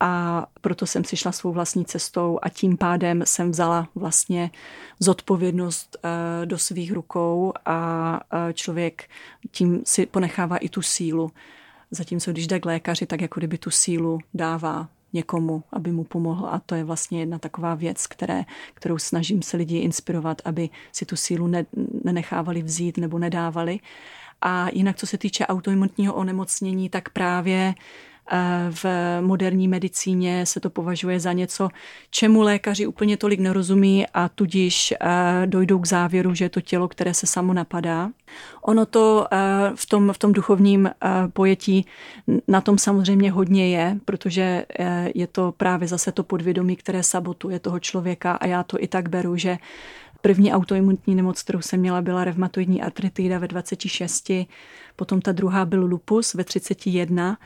a 0.05 0.47
proto 0.61 0.87
jsem 0.87 1.05
si 1.05 1.17
šla 1.17 1.33
svou 1.33 1.53
vlastní 1.53 1.85
cestou 1.85 2.39
a 2.43 2.49
tím 2.49 2.77
pádem 2.77 3.23
jsem 3.27 3.51
vzala 3.51 3.89
vlastně 3.95 4.51
zodpovědnost 5.01 5.97
eh, 6.03 6.47
do 6.47 6.59
svých 6.59 6.93
rukou 6.93 7.53
a 7.65 8.21
eh, 8.33 8.53
člověk 8.53 9.09
tím 9.51 9.83
si 9.85 10.07
ponechává 10.07 10.57
i 10.57 10.69
tu 10.69 10.83
sílu. 10.83 11.31
Zatímco 11.91 12.33
když 12.33 12.47
jde 12.47 12.61
k 12.61 12.67
lékaři, 12.67 13.07
tak 13.07 13.21
jako 13.21 13.41
kdyby 13.41 13.59
tu 13.59 13.71
sílu 13.71 14.19
dává 14.35 14.89
někomu, 15.13 15.63
aby 15.73 15.93
mu 15.93 16.05
pomohl. 16.05 16.47
A 16.47 16.61
to 16.67 16.75
je 16.75 16.85
vlastně 16.85 17.21
jedna 17.21 17.39
taková 17.39 17.75
věc, 17.75 18.07
které, 18.07 18.45
kterou 18.75 18.99
snažím 18.99 19.43
se 19.43 19.57
lidi 19.57 19.79
inspirovat, 19.79 20.43
aby 20.45 20.69
si 20.93 21.07
tu 21.07 21.17
sílu 21.17 21.47
ne, 21.47 21.67
nenechávali 22.05 22.63
vzít 22.63 22.99
nebo 22.99 23.19
nedávali. 23.19 23.81
A 24.41 24.69
jinak, 24.73 24.97
co 24.97 25.07
se 25.07 25.19
týče 25.19 25.47
autoimunitního 25.47 26.15
onemocnění, 26.15 26.89
tak 26.89 27.09
právě 27.09 27.75
v 28.71 28.85
moderní 29.21 29.69
medicíně 29.69 30.47
se 30.47 30.61
to 30.61 30.71
považuje 30.71 31.21
za 31.21 31.33
něco, 31.33 31.69
čemu 32.11 32.43
lékaři 32.43 32.87
úplně 32.87 33.17
tolik 33.17 33.41
nerozumí 33.41 34.07
a 34.15 34.29
tudíž 34.29 34.95
dojdou 35.47 35.79
k 35.79 35.87
závěru, 35.87 36.35
že 36.35 36.45
je 36.45 36.49
to 36.49 36.61
tělo, 36.61 36.89
které 36.89 37.15
se 37.15 37.27
samo 37.27 37.53
napadá. 37.53 38.11
Ono 38.63 38.87
to 38.87 39.27
v 39.75 39.87
tom, 39.87 40.13
v 40.13 40.19
tom 40.19 40.33
duchovním 40.33 40.91
pojetí 41.33 41.87
na 42.49 42.61
tom 42.61 42.79
samozřejmě 42.79 43.31
hodně 43.31 43.69
je, 43.69 43.99
protože 44.05 44.67
je 45.15 45.27
to 45.27 45.53
právě 45.57 45.89
zase 45.89 46.13
to 46.13 46.23
podvědomí, 46.23 46.77
které 46.77 47.03
sabotuje 47.03 47.59
toho 47.59 47.81
člověka 47.81 48.33
a 48.33 48.47
já 48.47 48.63
to 48.63 48.83
i 48.83 48.89
tak 48.89 49.09
beru, 49.09 49.37
že 49.37 49.59
První 50.23 50.53
autoimunitní 50.53 51.15
nemoc, 51.15 51.43
kterou 51.43 51.61
jsem 51.61 51.81
měla, 51.81 52.03
byla 52.03 52.25
revmatoidní 52.25 52.83
artritida 52.83 53.39
ve 53.39 53.49
26, 53.49 54.31
potom 54.97 55.21
ta 55.21 55.33
druhá 55.33 55.65
byl 55.65 55.85
lupus 55.85 56.35
ve 56.35 56.45
31 56.45 57.39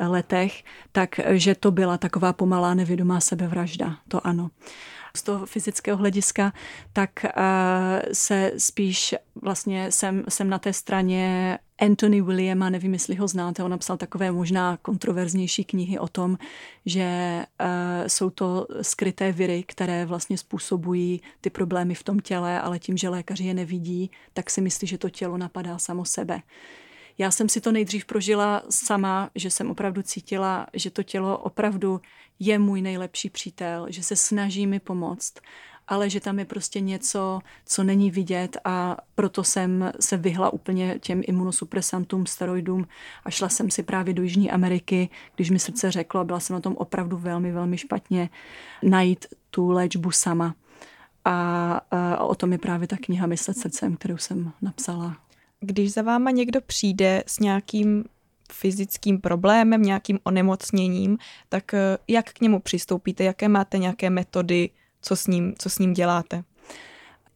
letech, 0.00 0.64
takže 0.92 1.54
to 1.54 1.70
byla 1.70 1.98
taková 1.98 2.32
pomalá 2.32 2.74
nevědomá 2.74 3.20
sebevražda, 3.20 3.96
to 4.08 4.26
ano. 4.26 4.50
Z 5.16 5.22
toho 5.22 5.46
fyzického 5.46 5.98
hlediska, 5.98 6.52
tak 6.92 7.10
uh, 7.24 7.32
se 8.12 8.52
spíš 8.58 9.14
vlastně 9.42 9.92
jsem, 9.92 10.24
jsem 10.28 10.48
na 10.48 10.58
té 10.58 10.72
straně 10.72 11.58
Anthony 11.78 12.22
Williama, 12.22 12.70
nevím, 12.70 12.92
jestli 12.92 13.14
ho 13.14 13.28
znáte, 13.28 13.64
on 13.64 13.70
napsal 13.70 13.96
takové 13.96 14.30
možná 14.30 14.76
kontroverznější 14.76 15.64
knihy 15.64 15.98
o 15.98 16.08
tom, 16.08 16.38
že 16.86 17.42
uh, 17.60 17.66
jsou 18.06 18.30
to 18.30 18.66
skryté 18.82 19.32
viry, 19.32 19.62
které 19.62 20.06
vlastně 20.06 20.38
způsobují 20.38 21.20
ty 21.40 21.50
problémy 21.50 21.94
v 21.94 22.02
tom 22.02 22.20
těle, 22.20 22.60
ale 22.60 22.78
tím, 22.78 22.96
že 22.96 23.08
lékaři 23.08 23.44
je 23.44 23.54
nevidí, 23.54 24.10
tak 24.32 24.50
si 24.50 24.60
myslí, 24.60 24.88
že 24.88 24.98
to 24.98 25.10
tělo 25.10 25.38
napadá 25.38 25.78
samo 25.78 26.04
sebe. 26.04 26.40
Já 27.18 27.30
jsem 27.30 27.48
si 27.48 27.60
to 27.60 27.72
nejdřív 27.72 28.04
prožila 28.04 28.62
sama, 28.70 29.30
že 29.34 29.50
jsem 29.50 29.70
opravdu 29.70 30.02
cítila, 30.02 30.66
že 30.74 30.90
to 30.90 31.02
tělo 31.02 31.38
opravdu 31.38 32.00
je 32.38 32.58
můj 32.58 32.82
nejlepší 32.82 33.30
přítel, 33.30 33.86
že 33.88 34.02
se 34.02 34.16
snaží 34.16 34.66
mi 34.66 34.80
pomoct, 34.80 35.34
ale 35.88 36.10
že 36.10 36.20
tam 36.20 36.38
je 36.38 36.44
prostě 36.44 36.80
něco, 36.80 37.40
co 37.66 37.84
není 37.84 38.10
vidět 38.10 38.56
a 38.64 38.96
proto 39.14 39.44
jsem 39.44 39.92
se 40.00 40.16
vyhla 40.16 40.52
úplně 40.52 40.98
těm 41.00 41.22
imunosupresantům, 41.26 42.26
steroidům 42.26 42.86
a 43.24 43.30
šla 43.30 43.48
jsem 43.48 43.70
si 43.70 43.82
právě 43.82 44.14
do 44.14 44.22
Jižní 44.22 44.50
Ameriky, 44.50 45.08
když 45.36 45.50
mi 45.50 45.58
srdce 45.58 45.90
řeklo, 45.90 46.24
byla 46.24 46.40
jsem 46.40 46.54
na 46.54 46.60
tom 46.60 46.76
opravdu 46.76 47.16
velmi, 47.16 47.52
velmi 47.52 47.78
špatně, 47.78 48.30
najít 48.82 49.26
tu 49.50 49.70
léčbu 49.70 50.10
sama. 50.10 50.54
A, 51.24 51.80
a 51.90 52.24
o 52.24 52.34
tom 52.34 52.52
je 52.52 52.58
právě 52.58 52.88
ta 52.88 52.96
kniha 52.96 53.26
Myslet 53.26 53.56
srdcem, 53.56 53.96
kterou 53.96 54.16
jsem 54.16 54.52
napsala 54.62 55.16
když 55.62 55.92
za 55.92 56.02
váma 56.02 56.30
někdo 56.30 56.60
přijde 56.60 57.24
s 57.26 57.38
nějakým 57.38 58.04
fyzickým 58.52 59.20
problémem, 59.20 59.82
nějakým 59.82 60.18
onemocněním, 60.24 61.18
tak 61.48 61.74
eh, 61.74 61.98
jak 62.08 62.32
k 62.32 62.40
němu 62.40 62.60
přistoupíte, 62.60 63.24
jaké 63.24 63.48
máte 63.48 63.78
nějaké 63.78 64.10
metody, 64.10 64.70
co 65.02 65.16
s 65.16 65.26
ním, 65.26 65.54
co 65.58 65.70
s 65.70 65.78
ním 65.78 65.92
děláte? 65.92 66.44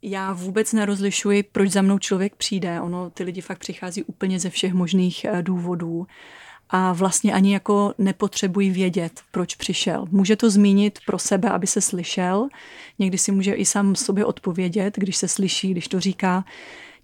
Já 0.02 0.32
vůbec 0.32 0.72
nerozlišuji, 0.72 1.42
proč 1.42 1.70
za 1.70 1.82
mnou 1.82 1.98
člověk 1.98 2.36
přijde. 2.36 2.80
Ono, 2.80 3.10
ty 3.10 3.24
lidi 3.24 3.40
fakt 3.40 3.58
přichází 3.58 4.02
úplně 4.02 4.40
ze 4.40 4.50
všech 4.50 4.74
možných 4.74 5.24
eh, 5.24 5.42
důvodů 5.42 6.06
a 6.70 6.92
vlastně 6.92 7.32
ani 7.32 7.52
jako 7.52 7.94
nepotřebují 7.98 8.70
vědět, 8.70 9.20
proč 9.30 9.54
přišel. 9.54 10.06
Může 10.10 10.36
to 10.36 10.50
zmínit 10.50 10.98
pro 11.06 11.18
sebe, 11.18 11.50
aby 11.50 11.66
se 11.66 11.80
slyšel. 11.80 12.48
Někdy 12.98 13.18
si 13.18 13.32
může 13.32 13.52
i 13.52 13.64
sám 13.64 13.94
sobě 13.94 14.24
odpovědět, 14.24 14.94
když 14.96 15.16
se 15.16 15.28
slyší, 15.28 15.70
když 15.70 15.88
to 15.88 16.00
říká. 16.00 16.44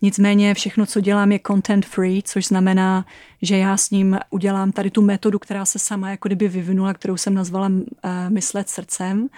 Nicméně 0.03 0.55
všechno, 0.55 0.87
co 0.87 1.01
dělám, 1.01 1.33
je 1.33 1.41
content 1.47 1.87
free, 1.87 2.23
což 2.23 2.47
znamená, 2.47 3.07
že 3.43 3.59
já 3.59 3.77
s 3.77 3.91
ním 3.91 4.19
udělám 4.31 4.73
tady 4.73 4.91
tu 4.91 5.03
metodu, 5.03 5.39
která 5.39 5.65
se 5.65 5.79
sama 5.79 6.11
jako 6.11 6.29
kdyby 6.29 6.49
vyvinula, 6.49 6.95
kterou 6.95 7.17
jsem 7.17 7.35
nazvala 7.35 7.69
uh, 7.69 7.83
myslet 8.29 8.69
srdcem. 8.69 9.29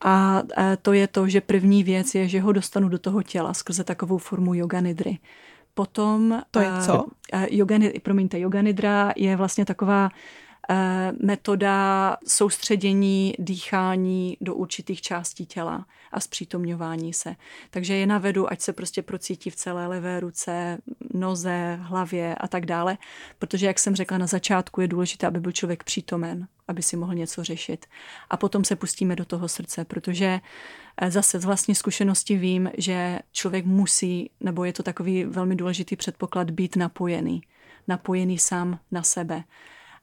A 0.00 0.42
uh, 0.42 0.62
to 0.82 0.92
je 0.92 1.06
to, 1.06 1.28
že 1.28 1.40
první 1.40 1.84
věc 1.84 2.14
je, 2.14 2.28
že 2.28 2.40
ho 2.40 2.52
dostanu 2.52 2.88
do 2.88 2.98
toho 2.98 3.22
těla 3.22 3.54
skrze 3.54 3.84
takovou 3.84 4.18
formu 4.18 4.54
yoga 4.54 4.80
nidry. 4.80 5.18
Potom... 5.74 6.42
To 6.50 6.60
je 6.60 6.68
co? 6.86 7.04
Uh, 7.04 7.44
yoga, 7.50 7.78
promiňte, 8.02 8.40
yoga 8.40 8.62
nidra 8.62 9.12
je 9.16 9.36
vlastně 9.36 9.64
taková 9.64 10.10
metoda 11.22 12.16
soustředění 12.26 13.34
dýchání 13.38 14.36
do 14.40 14.54
určitých 14.54 15.00
částí 15.00 15.46
těla 15.46 15.86
a 16.12 16.20
zpřítomňování 16.20 17.12
se. 17.12 17.36
Takže 17.70 17.94
je 17.94 18.06
navedu, 18.06 18.52
ať 18.52 18.60
se 18.60 18.72
prostě 18.72 19.02
procítí 19.02 19.50
v 19.50 19.56
celé 19.56 19.86
levé 19.86 20.20
ruce, 20.20 20.78
noze, 21.14 21.78
hlavě 21.82 22.34
a 22.34 22.48
tak 22.48 22.66
dále, 22.66 22.98
protože, 23.38 23.66
jak 23.66 23.78
jsem 23.78 23.96
řekla 23.96 24.18
na 24.18 24.26
začátku, 24.26 24.80
je 24.80 24.88
důležité, 24.88 25.26
aby 25.26 25.40
byl 25.40 25.52
člověk 25.52 25.84
přítomen, 25.84 26.48
aby 26.68 26.82
si 26.82 26.96
mohl 26.96 27.14
něco 27.14 27.44
řešit. 27.44 27.86
A 28.30 28.36
potom 28.36 28.64
se 28.64 28.76
pustíme 28.76 29.16
do 29.16 29.24
toho 29.24 29.48
srdce, 29.48 29.84
protože 29.84 30.40
eh, 30.96 31.10
zase 31.10 31.40
z 31.40 31.44
vlastní 31.44 31.74
zkušenosti 31.74 32.36
vím, 32.36 32.70
že 32.78 33.18
člověk 33.32 33.66
musí, 33.66 34.30
nebo 34.40 34.64
je 34.64 34.72
to 34.72 34.82
takový 34.82 35.24
velmi 35.24 35.56
důležitý 35.56 35.96
předpoklad, 35.96 36.50
být 36.50 36.76
napojený. 36.76 37.42
Napojený 37.88 38.38
sám 38.38 38.78
na 38.90 39.02
sebe 39.02 39.44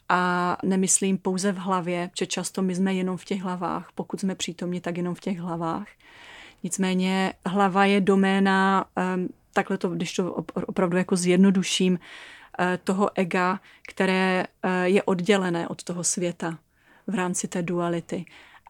a 0.09 0.57
nemyslím 0.63 1.17
pouze 1.17 1.51
v 1.51 1.57
hlavě, 1.57 2.09
že 2.17 2.25
často 2.25 2.61
my 2.61 2.75
jsme 2.75 2.93
jenom 2.93 3.17
v 3.17 3.25
těch 3.25 3.41
hlavách, 3.41 3.89
pokud 3.95 4.19
jsme 4.19 4.35
přítomni, 4.35 4.81
tak 4.81 4.97
jenom 4.97 5.15
v 5.15 5.19
těch 5.19 5.39
hlavách. 5.39 5.87
Nicméně 6.63 7.33
hlava 7.45 7.85
je 7.85 8.01
doména, 8.01 8.85
ehm, 8.95 9.27
takhle 9.53 9.77
to, 9.77 9.89
když 9.89 10.13
to 10.13 10.33
opravdu 10.53 10.97
jako 10.97 11.15
zjednoduším, 11.15 11.99
eh, 12.59 12.79
toho 12.83 13.09
ega, 13.15 13.59
které 13.87 14.45
eh, 14.63 14.89
je 14.89 15.03
oddělené 15.03 15.67
od 15.67 15.83
toho 15.83 16.03
světa 16.03 16.57
v 17.07 17.15
rámci 17.15 17.47
té 17.47 17.61
duality 17.61 18.25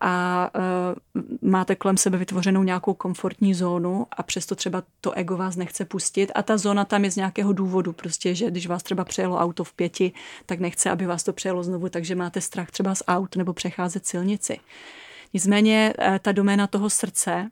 a 0.07 0.49
uh, 0.55 1.49
máte 1.51 1.75
kolem 1.75 1.97
sebe 1.97 2.17
vytvořenou 2.17 2.63
nějakou 2.63 2.93
komfortní 2.93 3.53
zónu 3.53 4.07
a 4.11 4.23
přesto 4.23 4.55
třeba 4.55 4.83
to 5.01 5.11
ego 5.11 5.37
vás 5.37 5.55
nechce 5.55 5.85
pustit 5.85 6.31
a 6.35 6.43
ta 6.43 6.57
zóna 6.57 6.85
tam 6.85 7.03
je 7.03 7.11
z 7.11 7.15
nějakého 7.15 7.53
důvodu, 7.53 7.93
prostě, 7.93 8.35
že 8.35 8.51
když 8.51 8.67
vás 8.67 8.83
třeba 8.83 9.05
přejelo 9.05 9.37
auto 9.37 9.63
v 9.63 9.73
pěti, 9.73 10.11
tak 10.45 10.59
nechce, 10.59 10.89
aby 10.89 11.05
vás 11.05 11.23
to 11.23 11.33
přejelo 11.33 11.63
znovu, 11.63 11.89
takže 11.89 12.15
máte 12.15 12.41
strach 12.41 12.71
třeba 12.71 12.95
z 12.95 13.03
aut 13.07 13.35
nebo 13.35 13.53
přecházet 13.53 14.05
silnici. 14.05 14.59
Nicméně 15.33 15.93
uh, 15.99 16.17
ta 16.17 16.31
doména 16.31 16.67
toho 16.67 16.89
srdce 16.89 17.49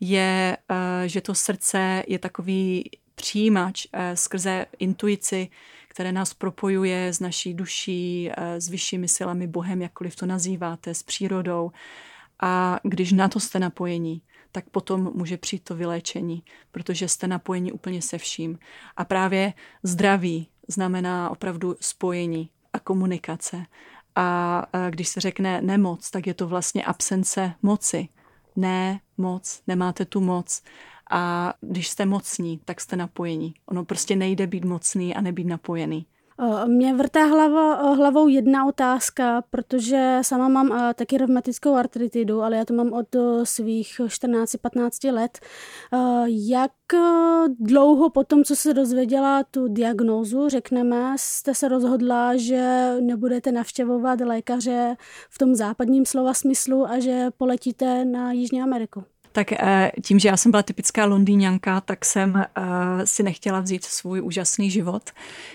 je, 0.00 0.56
uh, 0.70 0.76
že 1.06 1.20
to 1.20 1.34
srdce 1.34 2.02
je 2.06 2.18
takový 2.18 2.90
přijímač 3.14 3.86
skrze 4.14 4.66
intuici, 4.78 5.48
které 5.90 6.12
nás 6.12 6.34
propojuje 6.34 7.12
s 7.12 7.20
naší 7.20 7.54
duší, 7.54 8.30
eh, 8.30 8.60
s 8.60 8.68
vyššími 8.68 9.08
silami, 9.08 9.46
Bohem, 9.46 9.82
jakkoliv 9.82 10.16
to 10.16 10.26
nazýváte, 10.26 10.94
s 10.94 11.02
přírodou. 11.02 11.70
A 12.42 12.80
když 12.82 13.12
na 13.12 13.28
to 13.28 13.40
jste 13.40 13.58
napojení, 13.58 14.22
tak 14.52 14.70
potom 14.70 15.10
může 15.14 15.36
přijít 15.36 15.64
to 15.64 15.74
vyléčení, 15.74 16.42
protože 16.72 17.08
jste 17.08 17.26
napojení 17.26 17.72
úplně 17.72 18.02
se 18.02 18.18
vším. 18.18 18.58
A 18.96 19.04
právě 19.04 19.52
zdraví 19.82 20.48
znamená 20.68 21.30
opravdu 21.30 21.76
spojení 21.80 22.50
a 22.72 22.78
komunikace. 22.78 23.66
A 24.16 24.66
eh, 24.72 24.90
když 24.90 25.08
se 25.08 25.20
řekne 25.20 25.60
nemoc, 25.62 26.10
tak 26.10 26.26
je 26.26 26.34
to 26.34 26.48
vlastně 26.48 26.84
absence 26.84 27.52
moci. 27.62 28.08
Ne, 28.56 29.00
moc, 29.16 29.62
nemáte 29.66 30.04
tu 30.04 30.20
moc 30.20 30.62
a 31.10 31.54
když 31.60 31.88
jste 31.88 32.06
mocní, 32.06 32.60
tak 32.64 32.80
jste 32.80 32.96
napojení. 32.96 33.54
Ono 33.66 33.84
prostě 33.84 34.16
nejde 34.16 34.46
být 34.46 34.64
mocný 34.64 35.14
a 35.14 35.20
nebýt 35.20 35.46
napojený. 35.46 36.06
Mě 36.66 36.94
vrtá 36.94 37.24
hlava, 37.24 37.92
hlavou 37.94 38.28
jedna 38.28 38.66
otázka, 38.66 39.42
protože 39.50 40.18
sama 40.22 40.48
mám 40.48 40.94
taky 40.94 41.18
revmatickou 41.18 41.74
artritidu, 41.74 42.42
ale 42.42 42.56
já 42.56 42.64
to 42.64 42.74
mám 42.74 42.92
od 42.92 43.06
svých 43.44 44.00
14-15 44.06 45.12
let. 45.12 45.38
Jak 46.26 46.72
dlouho 47.58 48.10
po 48.10 48.24
tom, 48.24 48.44
co 48.44 48.56
se 48.56 48.74
dozvěděla 48.74 49.44
tu 49.50 49.68
diagnózu, 49.68 50.48
řekneme, 50.48 51.14
jste 51.18 51.54
se 51.54 51.68
rozhodla, 51.68 52.36
že 52.36 52.94
nebudete 53.00 53.52
navštěvovat 53.52 54.20
lékaře 54.20 54.96
v 55.30 55.38
tom 55.38 55.54
západním 55.54 56.06
slova 56.06 56.34
smyslu 56.34 56.86
a 56.86 56.98
že 56.98 57.26
poletíte 57.36 58.04
na 58.04 58.32
Jižní 58.32 58.62
Ameriku? 58.62 59.04
Tak 59.32 59.52
eh, 59.52 59.92
tím, 60.02 60.18
že 60.18 60.28
já 60.28 60.36
jsem 60.36 60.50
byla 60.50 60.62
typická 60.62 61.06
londýňanka, 61.06 61.80
tak 61.80 62.04
jsem 62.04 62.36
eh, 62.36 62.46
si 63.06 63.22
nechtěla 63.22 63.60
vzít 63.60 63.84
svůj 63.84 64.22
úžasný 64.22 64.70
život. 64.70 65.10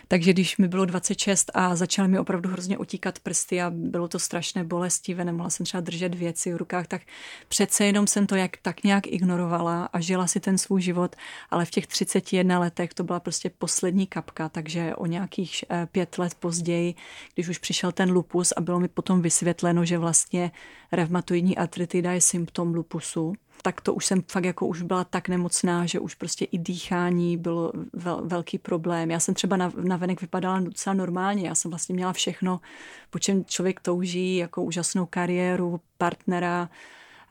Takže 0.08 0.34
když 0.34 0.58
mi 0.58 0.68
bylo 0.68 0.86
26 0.86 1.52
a 1.54 1.76
začaly 1.76 2.08
mi 2.08 2.20
opravdu 2.20 2.50
hrozně 2.50 2.78
utíkat 2.78 3.20
prsty 3.20 3.62
a 3.62 3.72
bylo 3.76 4.08
to 4.08 4.20
strašné 4.20 4.64
bolestivé, 4.64 5.26
nemohla 5.26 5.50
jsem 5.50 5.66
třeba 5.66 5.82
držet 5.82 6.16
věci 6.16 6.54
v 6.54 6.58
rukách, 6.58 6.88
tak 6.88 7.02
přece 7.48 7.86
jenom 7.86 8.08
jsem 8.08 8.28
to 8.28 8.36
jak 8.36 8.58
tak 8.62 8.84
nějak 8.84 9.08
ignorovala 9.08 9.86
a 9.86 10.00
žila 10.00 10.28
si 10.28 10.40
ten 10.40 10.58
svůj 10.58 10.82
život, 10.82 11.16
ale 11.52 11.66
v 11.66 11.72
těch 11.72 11.88
31 11.88 12.60
letech 12.60 12.94
to 12.94 13.04
byla 13.04 13.20
prostě 13.20 13.50
poslední 13.58 14.08
kapka, 14.08 14.50
takže 14.50 14.96
o 14.96 15.06
nějakých 15.06 15.66
eh, 15.70 15.88
pět 15.92 16.18
let 16.18 16.36
později, 16.36 16.96
když 17.34 17.50
už 17.50 17.58
přišel 17.58 17.92
ten 17.92 18.12
lupus 18.12 18.54
a 18.58 18.62
bylo 18.62 18.80
mi 18.80 18.88
potom 18.88 19.22
vysvětleno, 19.22 19.86
že 19.86 19.98
vlastně 19.98 20.52
revmatoidní 20.92 21.58
artritida 21.58 22.12
je 22.12 22.22
symptom 22.22 22.74
lupusu, 22.74 23.34
tak 23.66 23.82
to 23.82 23.94
už 23.94 24.06
jsem 24.06 24.22
fakt 24.32 24.44
jako 24.44 24.68
už 24.68 24.82
byla 24.82 25.04
tak 25.04 25.30
nemocná, 25.30 25.86
že 25.86 26.00
už 26.00 26.16
prostě 26.16 26.46
i 26.46 26.58
dýchání 26.58 27.38
bylo 27.38 27.72
vel, 27.94 28.22
velký 28.26 28.58
problém. 28.58 29.12
Já 29.12 29.20
jsem 29.20 29.36
třeba 29.36 29.58
na, 29.58 29.72
na 29.84 29.98
venek 29.98 30.22
vypadala 30.22 30.60
docela 30.60 30.94
normálně, 30.94 31.48
já 31.48 31.56
jsem 31.56 31.72
vlastně 31.72 31.96
měla 31.96 32.14
všechno, 32.14 32.62
po 33.10 33.20
čem 33.20 33.46
člověk 33.46 33.80
touží, 33.80 34.36
jako 34.36 34.64
úžasnou 34.64 35.06
kariéru, 35.06 35.82
partnera, 35.98 36.70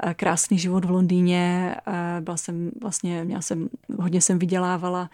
eh, 0.02 0.14
krásný 0.14 0.58
život 0.58 0.84
v 0.84 0.90
Londýně, 0.90 1.76
eh, 1.86 2.20
byla 2.20 2.36
jsem 2.36 2.70
vlastně, 2.80 3.24
měla 3.24 3.42
jsem, 3.42 3.68
hodně 3.98 4.20
jsem 4.20 4.38
vydělávala, 4.38 5.10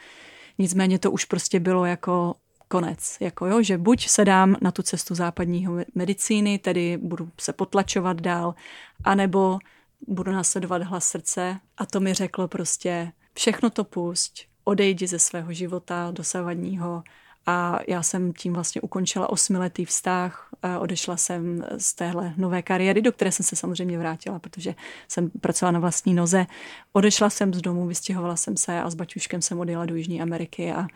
nicméně 0.59 0.99
to 0.99 1.11
už 1.11 1.25
prostě 1.25 1.61
bylo 1.61 1.85
jako 1.85 2.35
konec, 2.69 3.17
jako 3.21 3.47
jo, 3.47 3.63
že 3.63 3.79
buď 3.79 4.09
se 4.09 4.25
dám 4.25 4.57
na 4.61 4.71
tu 4.71 4.83
cestu 4.83 5.15
západního 5.15 5.75
medicíny, 5.95 6.59
tedy 6.59 6.97
budu 6.97 7.29
se 7.41 7.53
potlačovat 7.53 8.21
dál, 8.21 8.55
anebo 9.05 9.59
budu 10.09 10.33
následovat 10.33 10.83
hlas 10.83 11.09
srdce. 11.09 11.61
A 11.77 11.87
to 11.87 12.01
mi 12.01 12.15
řeklo 12.15 12.49
prostě 12.49 13.13
všechno 13.35 13.71
to 13.71 13.85
pusť, 13.85 14.47
odejdi 14.65 15.07
ze 15.07 15.19
svého 15.19 15.53
života 15.53 16.11
dosavadního 16.11 17.03
a 17.47 17.81
já 17.89 18.03
jsem 18.03 18.33
tím 18.33 18.53
vlastně 18.53 18.81
ukončila 18.81 19.31
osmiletý 19.31 19.85
vztah, 19.85 20.49
odešla 20.79 21.17
jsem 21.17 21.65
z 21.79 21.95
téhle 21.95 22.35
nové 22.37 22.63
kariéry, 22.63 23.03
do 23.03 23.13
které 23.13 23.33
jsem 23.33 23.47
se 23.47 23.57
samozřejmě 23.57 23.99
vrátila, 23.99 24.39
protože 24.39 24.75
jsem 25.09 25.31
pracovala 25.31 25.73
na 25.73 25.81
vlastní 25.81 26.15
noze. 26.15 26.47
Odešla 26.93 27.31
jsem 27.31 27.55
z 27.55 27.61
domu, 27.61 27.87
vystěhovala 27.87 28.37
jsem 28.37 28.57
se 28.57 28.81
a 28.81 28.91
s 28.91 28.95
baťuškem 28.95 29.43
jsem 29.43 29.61
odjela 29.61 29.87
do 29.87 29.95
Jižní 29.95 30.23
Ameriky 30.23 30.73
a, 30.73 30.87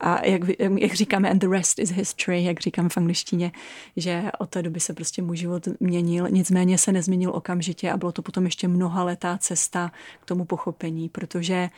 a 0.00 0.26
jak, 0.26 0.42
jak 0.78 0.94
říkáme, 0.94 1.30
and 1.30 1.38
the 1.38 1.48
rest 1.48 1.78
is 1.78 1.90
history, 1.90 2.44
jak 2.44 2.60
říkáme 2.60 2.88
v 2.88 2.96
angličtině, 2.96 3.52
že 3.96 4.24
od 4.38 4.50
té 4.50 4.62
doby 4.62 4.80
se 4.80 4.94
prostě 4.94 5.22
můj 5.22 5.36
život 5.36 5.68
měnil, 5.80 6.28
nicméně 6.30 6.78
se 6.78 6.92
nezměnil 6.92 7.30
okamžitě 7.34 7.90
a 7.90 7.96
bylo 7.96 8.12
to 8.12 8.22
potom 8.22 8.44
ještě 8.44 8.68
mnoha 8.68 9.04
letá 9.04 9.38
cesta 9.38 9.92
k 10.20 10.24
tomu 10.24 10.44
pochopení, 10.44 11.08
protože 11.08 11.68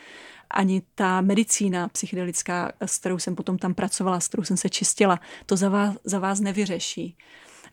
ani 0.51 0.81
ta 0.95 1.21
medicína 1.21 1.87
psychedelická, 1.87 2.71
s 2.81 2.97
kterou 2.97 3.19
jsem 3.19 3.35
potom 3.35 3.57
tam 3.57 3.73
pracovala, 3.73 4.19
s 4.19 4.27
kterou 4.27 4.43
jsem 4.43 4.57
se 4.57 4.69
čistila, 4.69 5.19
to 5.45 5.57
za 5.57 5.69
vás, 5.69 5.95
za 6.03 6.19
vás 6.19 6.39
nevyřeší. 6.39 7.17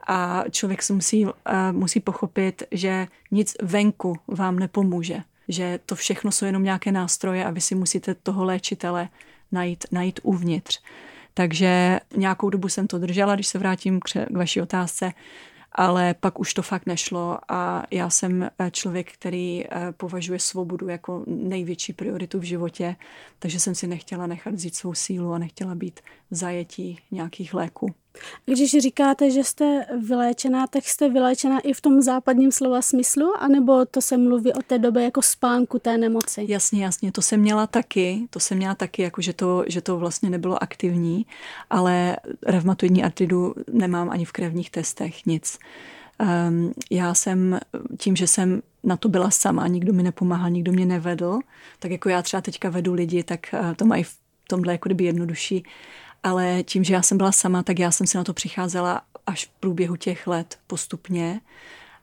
A 0.06 0.44
člověk 0.50 0.82
si 0.82 0.92
musí, 0.92 1.26
uh, 1.26 1.32
musí 1.70 2.00
pochopit, 2.00 2.62
že 2.70 3.06
nic 3.30 3.56
venku 3.62 4.16
vám 4.28 4.58
nepomůže. 4.58 5.20
Že 5.48 5.80
to 5.86 5.94
všechno 5.94 6.32
jsou 6.32 6.44
jenom 6.44 6.62
nějaké 6.62 6.92
nástroje 6.92 7.44
a 7.44 7.50
vy 7.50 7.60
si 7.60 7.74
musíte 7.74 8.14
toho 8.14 8.44
léčitele 8.44 9.08
najít, 9.52 9.84
najít 9.90 10.20
uvnitř. 10.22 10.80
Takže 11.34 12.00
nějakou 12.16 12.50
dobu 12.50 12.68
jsem 12.68 12.86
to 12.86 12.98
držela, 12.98 13.34
když 13.34 13.46
se 13.46 13.58
vrátím 13.58 14.00
k 14.00 14.30
vaší 14.30 14.60
otázce, 14.60 15.12
ale 15.74 16.14
pak 16.14 16.40
už 16.40 16.54
to 16.54 16.62
fakt 16.62 16.86
nešlo 16.86 17.38
a 17.48 17.82
já 17.90 18.10
jsem 18.10 18.42
eh, 18.42 18.70
člověk, 18.70 19.12
který 19.12 19.64
eh, 19.64 19.92
považuje 19.92 20.38
svobodu 20.38 20.88
jako 20.88 21.24
největší 21.26 21.92
prioritu 21.92 22.38
v 22.38 22.42
životě, 22.42 22.96
takže 23.38 23.60
jsem 23.60 23.74
si 23.74 23.86
nechtěla 23.86 24.26
nechat 24.26 24.54
vzít 24.54 24.74
svou 24.74 24.94
sílu 24.94 25.32
a 25.32 25.38
nechtěla 25.38 25.74
být 25.74 26.00
zajetí 26.30 26.98
nějakých 27.10 27.54
léků. 27.54 27.94
Když 28.46 28.78
říkáte, 28.78 29.30
že 29.30 29.44
jste 29.44 29.86
vyléčená, 30.00 30.66
tak 30.66 30.84
jste 30.84 31.08
vyléčená 31.08 31.60
i 31.60 31.72
v 31.72 31.80
tom 31.80 32.02
západním 32.02 32.52
slova 32.52 32.82
smyslu, 32.82 33.32
anebo 33.38 33.84
to 33.84 34.00
se 34.00 34.16
mluví 34.16 34.52
o 34.52 34.62
té 34.62 34.78
době 34.78 35.02
jako 35.02 35.22
spánku 35.22 35.78
té 35.78 35.98
nemoci? 35.98 36.44
Jasně, 36.48 36.84
jasně, 36.84 37.12
to 37.12 37.22
jsem 37.22 37.40
měla 37.40 37.66
taky, 37.66 38.26
to 38.30 38.40
jsem 38.40 38.56
měla 38.56 38.74
taky, 38.74 39.02
jako 39.02 39.22
že 39.22 39.32
to, 39.32 39.64
že 39.66 39.80
to 39.80 39.98
vlastně 39.98 40.30
nebylo 40.30 40.62
aktivní, 40.62 41.26
ale 41.70 42.16
revmatoidní 42.46 43.04
artridu 43.04 43.54
nemám 43.72 44.10
ani 44.10 44.24
v 44.24 44.32
krevních 44.32 44.70
testech, 44.70 45.26
nic. 45.26 45.58
Um, 46.48 46.72
já 46.90 47.14
jsem 47.14 47.60
tím, 47.98 48.16
že 48.16 48.26
jsem 48.26 48.62
na 48.84 48.96
to 48.96 49.08
byla 49.08 49.30
sama, 49.30 49.66
nikdo 49.68 49.92
mi 49.92 50.02
nepomáhal, 50.02 50.50
nikdo 50.50 50.72
mě 50.72 50.86
nevedl, 50.86 51.38
tak 51.78 51.90
jako 51.90 52.08
já 52.08 52.22
třeba 52.22 52.40
teďka 52.40 52.70
vedu 52.70 52.94
lidi, 52.94 53.22
tak 53.22 53.40
uh, 53.52 53.74
to 53.74 53.84
mají 53.84 54.04
v 54.04 54.16
tomhle 54.48 54.72
jako 54.72 54.88
kdyby 54.88 55.04
jednodušší 55.04 55.64
ale 56.22 56.62
tím, 56.62 56.84
že 56.84 56.94
já 56.94 57.02
jsem 57.02 57.18
byla 57.18 57.32
sama, 57.32 57.62
tak 57.62 57.78
já 57.78 57.90
jsem 57.90 58.06
se 58.06 58.18
na 58.18 58.24
to 58.24 58.32
přicházela 58.32 59.02
až 59.26 59.46
v 59.46 59.48
průběhu 59.60 59.96
těch 59.96 60.26
let 60.26 60.58
postupně. 60.66 61.40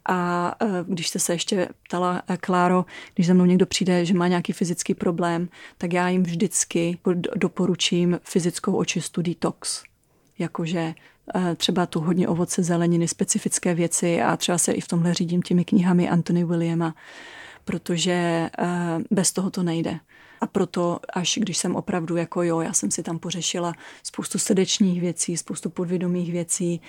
A 0.06 0.56
e, 0.62 0.66
když 0.88 1.08
jste 1.10 1.20
se 1.20 1.34
ještě 1.34 1.70
ptala, 1.88 2.22
e, 2.28 2.38
Kláro, 2.38 2.86
když 3.16 3.28
za 3.28 3.34
mnou 3.34 3.46
někdo 3.46 3.66
přijde, 3.66 4.06
že 4.06 4.14
má 4.14 4.28
nějaký 4.28 4.54
fyzický 4.54 4.94
problém, 4.94 5.50
tak 5.78 5.94
já 5.94 6.10
jim 6.10 6.24
vždycky 6.24 6.98
doporučím 7.36 8.20
fyzickou 8.24 8.76
očistu 8.76 9.22
detox. 9.22 9.84
Jakože 10.40 10.80
e, 11.36 11.56
třeba 11.56 11.86
tu 11.86 12.00
hodně 12.00 12.28
ovoce, 12.28 12.64
zeleniny, 12.64 13.08
specifické 13.08 13.74
věci 13.74 14.22
a 14.22 14.38
třeba 14.38 14.58
se 14.58 14.72
i 14.72 14.82
v 14.82 14.88
tomhle 14.88 15.14
řídím 15.14 15.42
těmi 15.42 15.66
knihami 15.66 16.10
Anthony 16.10 16.44
Williama, 16.44 16.96
protože 17.66 18.50
bez 19.12 19.32
toho 19.32 19.50
to 19.50 19.64
nejde. 19.64 20.00
A 20.42 20.48
proto 20.48 21.00
až 21.14 21.40
když 21.42 21.58
jsem 21.58 21.76
opravdu 21.76 22.16
jako 22.16 22.44
jo, 22.44 22.62
já 22.62 22.74
jsem 22.74 22.92
si 22.92 23.04
tam 23.04 23.20
pořešila 23.20 23.74
spoustu 24.04 24.38
srdečních 24.38 25.02
věcí, 25.02 25.38
spoustu 25.38 25.70
podvědomých 25.70 26.32
věcí, 26.32 26.82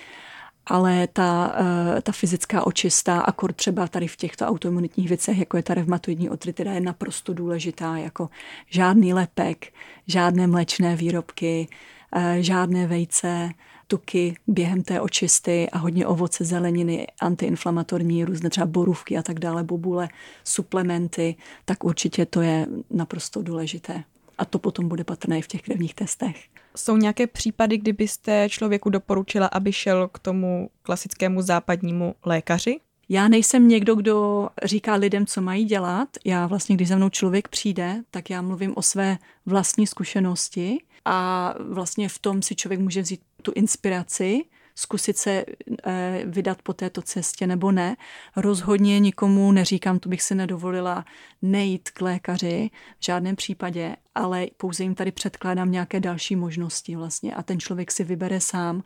ale 0.65 1.07
ta, 1.07 1.55
eh, 1.97 2.01
ta 2.01 2.11
fyzická 2.11 2.67
očista, 2.67 3.21
akord 3.21 3.55
třeba 3.55 3.87
tady 3.87 4.07
v 4.07 4.15
těchto 4.15 4.45
autoimunitních 4.45 5.07
věcech, 5.07 5.37
jako 5.37 5.57
je 5.57 5.63
ta 5.63 5.73
revmatoidní 5.73 6.29
otritida, 6.29 6.71
je 6.71 6.81
naprosto 6.81 7.33
důležitá, 7.33 7.97
jako 7.97 8.29
žádný 8.69 9.13
lepek, 9.13 9.73
žádné 10.07 10.47
mléčné 10.47 10.95
výrobky, 10.95 11.67
eh, 12.15 12.37
žádné 12.39 12.87
vejce, 12.87 13.49
tuky 13.91 14.35
během 14.47 14.83
té 14.83 15.01
očisty 15.01 15.69
a 15.69 15.77
hodně 15.77 16.07
ovoce, 16.07 16.45
zeleniny, 16.45 17.07
antiinflamatorní, 17.21 18.25
různé 18.25 18.49
třeba 18.49 18.65
borůvky 18.65 19.17
a 19.17 19.21
tak 19.21 19.39
dále, 19.39 19.63
bobule, 19.63 20.09
suplementy, 20.43 21.35
tak 21.65 21.83
určitě 21.83 22.25
to 22.25 22.41
je 22.41 22.67
naprosto 22.89 23.41
důležité. 23.41 24.03
A 24.37 24.45
to 24.45 24.59
potom 24.59 24.87
bude 24.87 25.03
patrné 25.03 25.39
i 25.39 25.41
v 25.41 25.47
těch 25.47 25.61
krevních 25.61 25.93
testech. 25.93 26.35
Jsou 26.75 26.97
nějaké 26.97 27.27
případy, 27.27 27.77
kdybyste 27.77 28.49
člověku 28.49 28.89
doporučila, 28.89 29.47
aby 29.47 29.73
šel 29.73 30.07
k 30.07 30.19
tomu 30.19 30.69
klasickému 30.83 31.41
západnímu 31.41 32.15
lékaři? 32.25 32.79
Já 33.09 33.27
nejsem 33.27 33.67
někdo, 33.67 33.95
kdo 33.95 34.49
říká 34.63 34.95
lidem, 34.95 35.25
co 35.25 35.41
mají 35.41 35.65
dělat. 35.65 36.09
Já 36.25 36.47
vlastně, 36.47 36.75
když 36.75 36.87
za 36.87 36.95
mnou 36.95 37.09
člověk 37.09 37.47
přijde, 37.47 38.03
tak 38.11 38.29
já 38.29 38.41
mluvím 38.41 38.73
o 38.75 38.81
své 38.81 39.17
vlastní 39.45 39.87
zkušenosti 39.87 40.77
a 41.05 41.53
vlastně 41.59 42.09
v 42.09 42.19
tom 42.19 42.41
si 42.41 42.55
člověk 42.55 42.79
může 42.79 43.01
vzít 43.01 43.21
tu 43.41 43.51
inspiraci, 43.55 44.43
zkusit 44.75 45.17
se 45.17 45.45
eh, 45.83 46.23
vydat 46.25 46.61
po 46.61 46.73
této 46.73 47.01
cestě 47.01 47.47
nebo 47.47 47.71
ne. 47.71 47.95
Rozhodně 48.35 48.99
nikomu 48.99 49.51
neříkám, 49.51 49.99
to 49.99 50.09
bych 50.09 50.21
si 50.21 50.35
nedovolila 50.35 51.05
nejít 51.41 51.89
k 51.89 52.01
lékaři 52.01 52.69
v 52.99 53.05
žádném 53.05 53.35
případě, 53.35 53.95
ale 54.15 54.47
pouze 54.57 54.83
jim 54.83 54.95
tady 54.95 55.11
předkládám 55.11 55.71
nějaké 55.71 55.99
další 55.99 56.35
možnosti 56.35 56.95
vlastně 56.95 57.33
a 57.33 57.43
ten 57.43 57.59
člověk 57.59 57.91
si 57.91 58.03
vybere 58.03 58.39
sám 58.39 58.83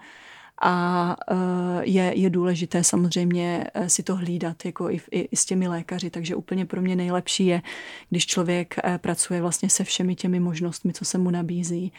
a 0.62 1.16
eh, 1.32 1.36
je, 1.84 2.14
je 2.16 2.30
důležité 2.30 2.84
samozřejmě 2.84 3.68
eh, 3.74 3.90
si 3.90 4.04
to 4.04 4.16
hlídat 4.16 4.66
jako 4.66 4.90
i, 4.90 5.02
i, 5.12 5.20
i 5.20 5.36
s 5.36 5.46
těmi 5.46 5.68
lékaři, 5.68 6.10
takže 6.10 6.36
úplně 6.36 6.66
pro 6.66 6.82
mě 6.82 6.96
nejlepší 6.96 7.46
je, 7.46 7.62
když 8.10 8.26
člověk 8.26 8.76
pracuje 8.98 9.42
vlastně 9.42 9.70
se 9.70 9.84
všemi 9.84 10.16
těmi 10.16 10.40
možnostmi, 10.40 10.94
co 10.94 11.06
se 11.06 11.18
mu 11.18 11.30
nabízí. 11.30 11.92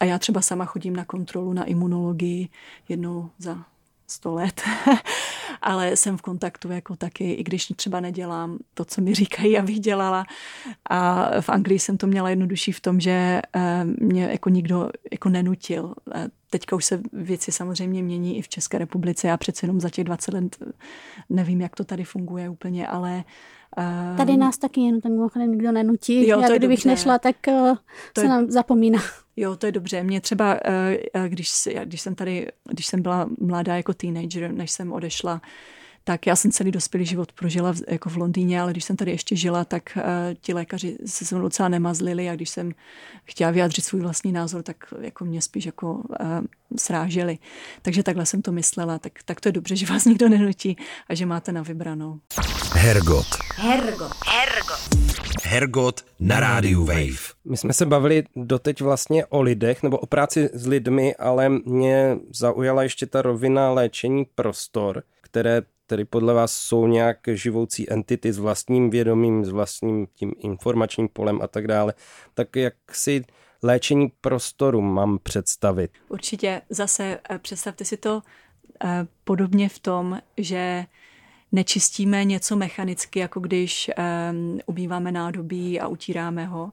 A 0.00 0.04
já 0.04 0.18
třeba 0.18 0.40
sama 0.40 0.64
chodím 0.64 0.96
na 0.96 1.04
kontrolu 1.04 1.52
na 1.52 1.64
imunologii 1.64 2.48
jednou 2.88 3.30
za 3.38 3.64
sto 4.06 4.34
let, 4.34 4.62
ale 5.62 5.96
jsem 5.96 6.16
v 6.16 6.22
kontaktu 6.22 6.72
jako 6.72 6.96
taky, 6.96 7.32
i 7.32 7.42
když 7.44 7.66
třeba 7.76 8.00
nedělám 8.00 8.58
to, 8.74 8.84
co 8.84 9.00
mi 9.00 9.14
říkají, 9.14 9.58
abych 9.58 9.80
dělala. 9.80 10.24
A 10.90 11.30
v 11.40 11.48
Anglii 11.48 11.78
jsem 11.78 11.96
to 11.96 12.06
měla 12.06 12.30
jednodušší 12.30 12.72
v 12.72 12.80
tom, 12.80 13.00
že 13.00 13.40
eh, 13.56 13.84
mě 13.84 14.24
jako 14.24 14.48
nikdo 14.48 14.90
jako 15.12 15.28
nenutil. 15.28 15.94
Teďka 16.50 16.76
už 16.76 16.84
se 16.84 17.00
věci 17.12 17.52
samozřejmě 17.52 18.02
mění 18.02 18.38
i 18.38 18.42
v 18.42 18.48
České 18.48 18.78
republice. 18.78 19.28
Já 19.28 19.36
přece 19.36 19.66
jenom 19.66 19.80
za 19.80 19.90
těch 19.90 20.04
20 20.04 20.34
let 20.34 20.56
nevím, 21.30 21.60
jak 21.60 21.76
to 21.76 21.84
tady 21.84 22.04
funguje 22.04 22.48
úplně, 22.48 22.86
ale 22.86 23.24
Um, 23.76 24.16
Tady 24.16 24.36
nás 24.36 24.58
taky 24.58 24.80
jenom 24.80 25.00
tak 25.00 25.12
mimochodem 25.12 25.50
nikdo 25.50 25.72
nenutí. 25.72 26.28
Jo, 26.28 26.40
Já 26.40 26.48
kdybych 26.48 26.78
dobře. 26.78 26.88
nešla, 26.88 27.18
tak 27.18 27.36
uh, 27.48 27.76
to 28.12 28.20
se 28.20 28.24
je, 28.24 28.28
nám 28.28 28.50
zapomíná. 28.50 28.98
Jo, 29.36 29.56
to 29.56 29.66
je 29.66 29.72
dobře. 29.72 30.02
Mě 30.02 30.20
třeba, 30.20 30.60
když, 31.28 31.50
když 31.84 32.00
jsem 32.00 32.14
tady, 32.14 32.46
když 32.70 32.86
jsem 32.86 33.02
byla 33.02 33.28
mladá 33.40 33.76
jako 33.76 33.94
teenager, 33.94 34.52
než 34.52 34.70
jsem 34.70 34.92
odešla 34.92 35.40
tak 36.08 36.26
já 36.26 36.36
jsem 36.36 36.52
celý 36.52 36.70
dospělý 36.70 37.06
život 37.06 37.32
prožila 37.32 37.72
v, 37.72 37.76
jako 37.88 38.10
v 38.10 38.16
Londýně, 38.16 38.60
ale 38.60 38.72
když 38.72 38.84
jsem 38.84 38.96
tady 38.96 39.10
ještě 39.10 39.36
žila, 39.36 39.64
tak 39.64 39.82
uh, 39.96 40.02
ti 40.40 40.54
lékaři 40.54 40.96
se 41.06 41.24
se 41.24 41.34
mnou 41.34 41.44
docela 41.44 41.68
nemazlili 41.68 42.28
a 42.28 42.34
když 42.34 42.50
jsem 42.50 42.72
chtěla 43.24 43.50
vyjádřit 43.50 43.84
svůj 43.84 44.00
vlastní 44.00 44.32
názor, 44.32 44.62
tak 44.62 44.76
jako 45.00 45.24
mě 45.24 45.42
spíš 45.42 45.66
jako 45.66 45.92
uh, 45.92 46.04
sráželi. 46.76 47.38
Takže 47.82 48.02
takhle 48.02 48.26
jsem 48.26 48.42
to 48.42 48.52
myslela. 48.52 48.98
Tak, 48.98 49.12
tak 49.24 49.40
to 49.40 49.48
je 49.48 49.52
dobře, 49.52 49.76
že 49.80 49.86
vás 49.86 50.04
nikdo 50.04 50.28
nenutí 50.28 50.76
a 51.08 51.14
že 51.14 51.26
máte 51.26 51.52
na 51.52 51.62
vybranou. 51.62 52.20
Hergot. 52.74 53.26
Hergot. 53.54 54.12
Hergot. 54.26 54.88
Hergot 55.44 56.04
na 56.20 56.40
rádiu 56.40 56.84
Wave. 56.84 57.34
My 57.44 57.56
jsme 57.56 57.72
se 57.72 57.86
bavili 57.86 58.24
doteď 58.36 58.80
vlastně 58.80 59.26
o 59.26 59.42
lidech 59.42 59.82
nebo 59.82 59.98
o 59.98 60.06
práci 60.06 60.50
s 60.52 60.66
lidmi, 60.66 61.14
ale 61.14 61.48
mě 61.48 62.16
zaujala 62.34 62.82
ještě 62.82 63.06
ta 63.06 63.22
rovina 63.22 63.70
léčení 63.70 64.26
prostor, 64.34 65.02
které 65.30 65.62
tedy 65.86 66.04
podle 66.04 66.34
vás 66.34 66.52
jsou 66.52 66.86
nějak 66.86 67.18
živoucí 67.32 67.92
entity 67.92 68.32
s 68.32 68.38
vlastním 68.38 68.90
vědomím, 68.90 69.44
s 69.44 69.48
vlastním 69.48 70.06
tím 70.14 70.32
informačním 70.38 71.08
polem 71.08 71.42
a 71.42 71.46
tak 71.46 71.66
dále. 71.66 71.94
Tak 72.34 72.56
jak 72.56 72.74
si 72.92 73.24
léčení 73.62 74.12
prostoru 74.20 74.80
mám 74.80 75.18
představit? 75.22 75.90
Určitě 76.08 76.62
zase 76.70 77.20
eh, 77.30 77.38
představte 77.38 77.84
si 77.84 77.96
to 77.96 78.22
eh, 78.84 79.06
podobně 79.24 79.68
v 79.68 79.78
tom, 79.78 80.18
že 80.36 80.86
nečistíme 81.52 82.24
něco 82.24 82.56
mechanicky, 82.56 83.18
jako 83.18 83.40
když 83.40 83.90
um, 84.30 84.58
ubýváme 84.66 85.12
nádobí 85.12 85.80
a 85.80 85.88
utíráme 85.88 86.46
ho, 86.46 86.70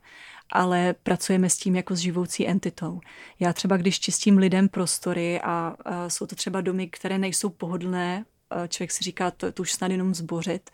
ale 0.52 0.96
pracujeme 1.04 1.50
s 1.50 1.58
tím 1.58 1.76
jako 1.76 1.96
s 1.96 2.00
živoucí 2.00 2.48
entitou. 2.48 3.00
Já 3.40 3.54
třeba, 3.54 3.78
když 3.78 4.00
čistím 4.00 4.38
lidem 4.38 4.70
prostory 4.70 5.42
a 5.42 5.76
uh, 5.86 5.94
jsou 6.08 6.26
to 6.26 6.36
třeba 6.36 6.62
domy, 6.62 6.88
které 6.88 7.18
nejsou 7.18 7.50
pohodlné 7.50 8.26
člověk 8.68 8.92
si 8.92 9.04
říká, 9.04 9.32
to, 9.32 9.52
to 9.52 9.62
už 9.62 9.72
snad 9.72 9.92
jenom 9.92 10.16
zbořit, 10.16 10.70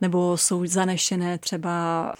nebo 0.00 0.36
jsou 0.36 0.66
zanešené 0.66 1.38
třeba 1.38 2.12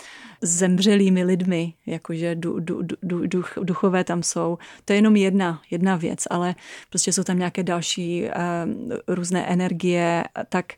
zemřelými 0.43 1.25
lidmi, 1.25 1.75
jakože 1.87 2.35
du, 2.35 2.61
du, 2.61 2.83
du, 3.03 3.27
duch, 3.27 3.53
duchové 3.63 4.05
tam 4.05 4.23
jsou. 4.23 4.59
To 4.85 4.93
je 4.93 4.97
jenom 4.97 5.17
jedna, 5.17 5.63
jedna 5.71 5.97
věc, 5.97 6.25
ale 6.31 6.55
prostě 6.91 7.13
jsou 7.13 7.25
tam 7.25 7.39
nějaké 7.39 7.63
další 7.63 8.25
uh, 8.25 8.31
různé 9.09 9.47
energie, 9.47 10.25
tak 10.49 10.73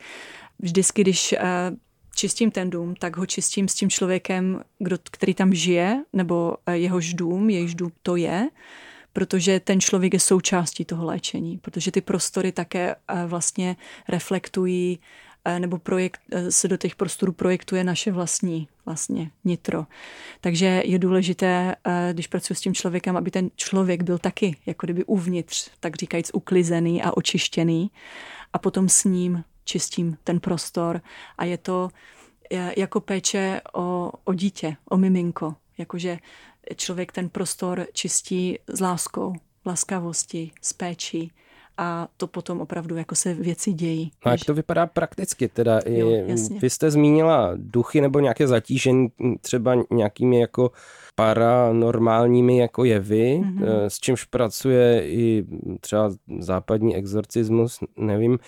vždycky, 0.59 1.03
když 1.03 1.33
uh, 1.33 1.77
čistím 2.15 2.51
ten 2.51 2.71
dům, 2.71 2.95
tak 2.95 3.17
ho 3.17 3.27
čistím 3.27 3.69
s 3.69 3.75
tím 3.75 3.91
člověkem, 3.91 4.63
kdo, 4.79 4.99
který 5.11 5.35
tam 5.35 5.55
žije, 5.55 6.03
nebo 6.13 6.57
jehož 6.73 7.15
dům, 7.15 7.51
jejíž 7.51 7.75
dům 7.75 7.93
to 8.03 8.17
je, 8.17 8.49
protože 9.13 9.61
ten 9.61 9.81
člověk 9.81 10.15
je 10.15 10.21
součástí 10.21 10.85
toho 10.85 11.05
léčení, 11.05 11.59
protože 11.59 11.91
ty 11.91 12.01
prostory 12.01 12.53
také 12.53 12.95
eh, 12.95 13.27
vlastně 13.27 13.77
reflektují 14.09 14.99
eh, 15.45 15.61
nebo 15.61 15.79
projekt, 15.79 16.21
eh, 16.33 16.53
se 16.53 16.69
do 16.69 16.77
těch 16.77 16.97
prostorů 16.97 17.33
projektuje 17.33 17.85
naše 17.85 18.13
vlastní 18.13 18.69
vlastně 18.87 19.31
nitro. 19.45 19.87
Takže 20.41 20.83
je 20.85 20.99
důležité, 20.99 21.75
když 22.13 22.27
pracuji 22.27 22.55
s 22.55 22.61
tím 22.61 22.75
člověkem, 22.75 23.17
aby 23.17 23.31
ten 23.31 23.51
člověk 23.57 24.03
byl 24.03 24.19
taky 24.19 24.57
jako 24.67 24.87
kdyby 24.87 25.05
uvnitř, 25.05 25.71
tak 25.81 25.97
říkajíc 25.97 26.31
uklizený 26.35 27.03
a 27.03 27.17
očištěný 27.17 27.91
a 28.53 28.59
potom 28.59 28.89
s 28.89 29.05
ním 29.05 29.45
čistím 29.65 30.17
ten 30.25 30.41
prostor 30.41 31.01
a 31.39 31.45
je 31.45 31.59
to 31.59 31.89
jako 32.77 33.01
péče 33.01 33.61
o, 33.73 34.13
o 34.25 34.35
dítě, 34.35 34.77
o 34.91 34.97
miminko, 34.97 35.55
jakože 35.79 36.19
člověk 36.77 37.13
ten 37.13 37.29
prostor 37.29 37.87
čistí 37.93 38.59
s 38.67 38.81
láskou, 38.81 39.33
laskavostí, 39.67 40.53
s 40.63 40.73
péčí 40.73 41.33
a 41.79 42.09
to 42.17 42.27
potom 42.27 42.61
opravdu 42.61 42.97
jako 42.97 43.15
se 43.15 43.35
věci 43.35 43.73
dějí. 43.73 44.11
A 44.25 44.31
jak 44.31 44.45
to 44.45 44.55
vypadá 44.55 44.87
prakticky? 44.87 45.49
Teda 45.49 45.81
jo, 45.87 46.11
jasně. 46.11 46.59
vy 46.59 46.71
jste 46.71 46.91
zmínila 46.91 47.53
duchy 47.57 48.01
nebo 48.01 48.21
nějaké 48.21 48.49
zatížení 48.49 49.09
třeba 49.41 49.77
nějakými 49.91 50.41
jako 50.41 50.71
paranormálními 51.15 52.59
jako 52.59 52.85
jevy, 52.85 53.41
mm-hmm. 53.45 53.85
s 53.87 53.99
čímž 53.99 54.25
pracuje 54.25 55.03
i 55.09 55.45
třeba 55.81 56.11
západní 56.39 56.97
exorcismus, 56.97 57.79
nevím. 57.97 58.39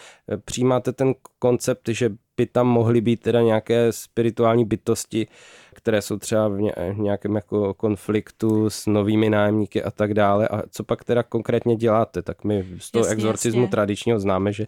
Přijímáte 0.45 0.93
ten 0.93 1.15
koncept, 1.39 1.89
že 1.89 2.11
by 2.37 2.47
tam 2.47 2.67
mohly 2.67 3.01
být 3.01 3.21
teda 3.21 3.43
nějaké 3.43 3.93
spirituální 3.93 4.65
bytosti, 4.65 5.27
které 5.75 6.03
jsou 6.03 6.19
třeba 6.19 6.49
v 6.49 6.59
nějakém 6.97 7.35
jako 7.35 7.75
konfliktu 7.75 8.71
s 8.71 8.87
novými 8.87 9.31
nájemníky 9.31 9.83
a 9.83 9.91
tak 9.91 10.15
dále. 10.15 10.49
A 10.49 10.63
co 10.71 10.85
pak 10.85 11.05
teda 11.05 11.23
konkrétně 11.23 11.77
děláte? 11.77 12.23
Tak 12.23 12.45
my 12.45 12.67
z 12.79 12.91
toho 12.91 13.05
jasně, 13.05 13.15
exorcismu 13.15 13.61
jasně. 13.61 13.71
tradičního 13.71 14.21
známe, 14.21 14.53
že, 14.53 14.67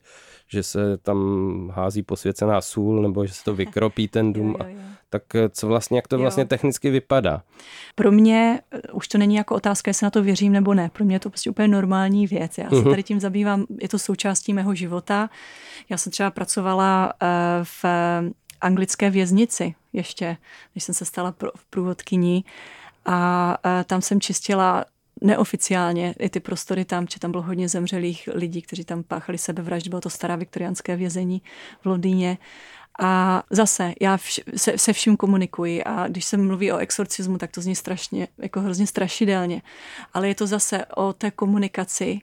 že 0.48 0.62
se 0.62 0.96
tam 0.96 1.72
hází 1.74 2.02
posvěcená 2.02 2.60
sůl 2.60 3.02
nebo 3.02 3.26
že 3.26 3.34
se 3.34 3.44
to 3.44 3.54
vykropí 3.54 4.08
ten 4.08 4.32
dům. 4.32 4.56
jo, 4.60 4.66
jo, 4.68 4.76
jo. 4.76 4.82
Tak 5.10 5.22
co 5.50 5.66
vlastně, 5.66 5.98
jak 5.98 6.08
to 6.08 6.18
vlastně 6.18 6.42
jo. 6.42 6.46
technicky 6.46 6.90
vypadá? 6.90 7.42
Pro 7.94 8.12
mě 8.12 8.60
eh, 8.72 8.92
už 8.92 9.08
to 9.08 9.18
není 9.18 9.34
jako 9.34 9.54
otázka, 9.54 9.88
jestli 9.88 10.04
na 10.04 10.10
to 10.10 10.22
věřím 10.22 10.52
nebo 10.52 10.74
ne. 10.74 10.90
Pro 10.92 11.04
mě 11.04 11.14
je 11.14 11.20
to 11.20 11.30
prostě 11.30 11.50
úplně 11.50 11.68
normální 11.68 12.26
věc. 12.26 12.58
Já 12.58 12.70
se 12.70 12.76
uh-huh. 12.76 12.90
tady 12.90 13.02
tím 13.02 13.20
zabývám, 13.20 13.66
je 13.80 13.88
to 13.88 13.98
součástí 13.98 14.52
mého 14.52 14.74
života. 14.74 15.30
Já 15.88 15.96
jsem 15.96 16.12
třeba 16.12 16.30
pracovala 16.30 17.12
uh, 17.22 17.28
v 17.62 17.84
anglické 18.60 19.10
věznici 19.10 19.74
ještě, 19.96 20.36
než 20.74 20.84
jsem 20.84 20.94
se 20.94 21.04
stala 21.04 21.34
v 21.56 21.64
průvodkyní. 21.70 22.44
A 23.06 23.58
tam 23.86 24.02
jsem 24.02 24.20
čistila 24.20 24.84
neoficiálně 25.20 26.14
i 26.18 26.28
ty 26.28 26.40
prostory 26.40 26.84
tam, 26.84 27.06
že 27.10 27.20
tam 27.20 27.30
bylo 27.30 27.42
hodně 27.42 27.68
zemřelých 27.68 28.28
lidí, 28.34 28.62
kteří 28.62 28.84
tam 28.84 29.02
páchali 29.02 29.38
sebevraždy, 29.38 29.90
bylo 29.90 30.00
to 30.00 30.10
stará 30.10 30.36
viktoriánské 30.36 30.96
vězení 30.96 31.42
v 31.80 31.86
Londýně. 31.86 32.38
A 32.98 33.42
zase, 33.50 33.92
já 34.00 34.16
vš- 34.16 34.42
se, 34.56 34.78
se 34.78 34.92
vším 34.92 35.16
komunikuji 35.16 35.84
a 35.84 36.08
když 36.08 36.24
se 36.24 36.36
mluví 36.36 36.72
o 36.72 36.76
exorcismu, 36.76 37.38
tak 37.38 37.50
to 37.50 37.60
zní 37.60 37.74
strašně, 37.74 38.28
jako 38.38 38.60
hrozně 38.60 38.86
strašidelně. 38.86 39.62
Ale 40.14 40.28
je 40.28 40.34
to 40.34 40.46
zase 40.46 40.86
o 40.86 41.12
té 41.12 41.30
komunikaci 41.30 42.20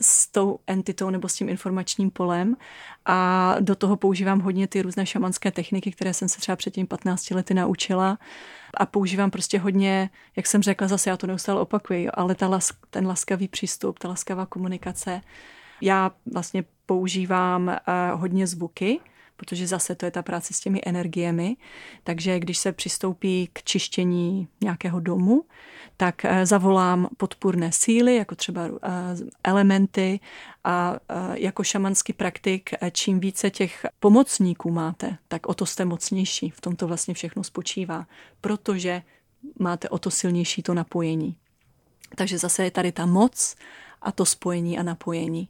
s 0.00 0.28
tou 0.28 0.58
entitou 0.66 1.10
nebo 1.10 1.28
s 1.28 1.34
tím 1.34 1.48
informačním 1.48 2.10
polem 2.10 2.56
a 3.06 3.56
do 3.60 3.74
toho 3.74 3.96
používám 3.96 4.40
hodně 4.40 4.66
ty 4.66 4.82
různé 4.82 5.06
šamanské 5.06 5.50
techniky, 5.50 5.92
které 5.92 6.14
jsem 6.14 6.28
se 6.28 6.40
třeba 6.40 6.56
před 6.56 6.74
těmi 6.74 6.86
15 6.86 7.30
lety 7.30 7.54
naučila 7.54 8.18
a 8.74 8.86
používám 8.86 9.30
prostě 9.30 9.58
hodně, 9.58 10.10
jak 10.36 10.46
jsem 10.46 10.62
řekla, 10.62 10.88
zase 10.88 11.10
já 11.10 11.16
to 11.16 11.26
neustále 11.26 11.60
opakuji, 11.60 12.10
ale 12.10 12.34
ta 12.34 12.48
las, 12.48 12.72
ten 12.90 13.06
laskavý 13.06 13.48
přístup, 13.48 13.98
ta 13.98 14.08
laskavá 14.08 14.46
komunikace. 14.46 15.20
Já 15.80 16.10
vlastně 16.32 16.64
používám 16.86 17.68
uh, 17.68 18.20
hodně 18.20 18.46
zvuky, 18.46 19.00
protože 19.40 19.66
zase 19.66 19.94
to 19.94 20.04
je 20.04 20.10
ta 20.10 20.22
práce 20.22 20.54
s 20.54 20.60
těmi 20.60 20.80
energiemi. 20.86 21.56
Takže 22.04 22.40
když 22.40 22.58
se 22.58 22.72
přistoupí 22.72 23.50
k 23.52 23.62
čištění 23.62 24.48
nějakého 24.60 25.00
domu, 25.00 25.44
tak 25.96 26.24
eh, 26.24 26.46
zavolám 26.46 27.08
podpůrné 27.16 27.72
síly, 27.72 28.16
jako 28.16 28.34
třeba 28.34 28.66
eh, 28.66 28.90
elementy 29.44 30.20
a 30.64 30.96
jako 31.34 31.64
šamanský 31.64 32.12
praktik, 32.12 32.70
čím 32.92 33.20
více 33.20 33.50
těch 33.50 33.86
pomocníků 34.00 34.70
máte, 34.70 35.16
tak 35.28 35.48
o 35.48 35.54
to 35.54 35.66
jste 35.66 35.84
mocnější. 35.84 36.50
V 36.50 36.60
tom 36.60 36.76
to 36.76 36.86
vlastně 36.86 37.14
všechno 37.14 37.44
spočívá, 37.44 38.06
protože 38.40 39.02
máte 39.58 39.88
o 39.88 39.98
to 39.98 40.10
silnější 40.10 40.62
to 40.62 40.74
napojení. 40.74 41.36
Takže 42.16 42.38
zase 42.38 42.64
je 42.64 42.70
tady 42.70 42.92
ta 42.92 43.06
moc 43.06 43.56
a 44.02 44.12
to 44.12 44.24
spojení 44.24 44.78
a 44.78 44.82
napojení. 44.82 45.48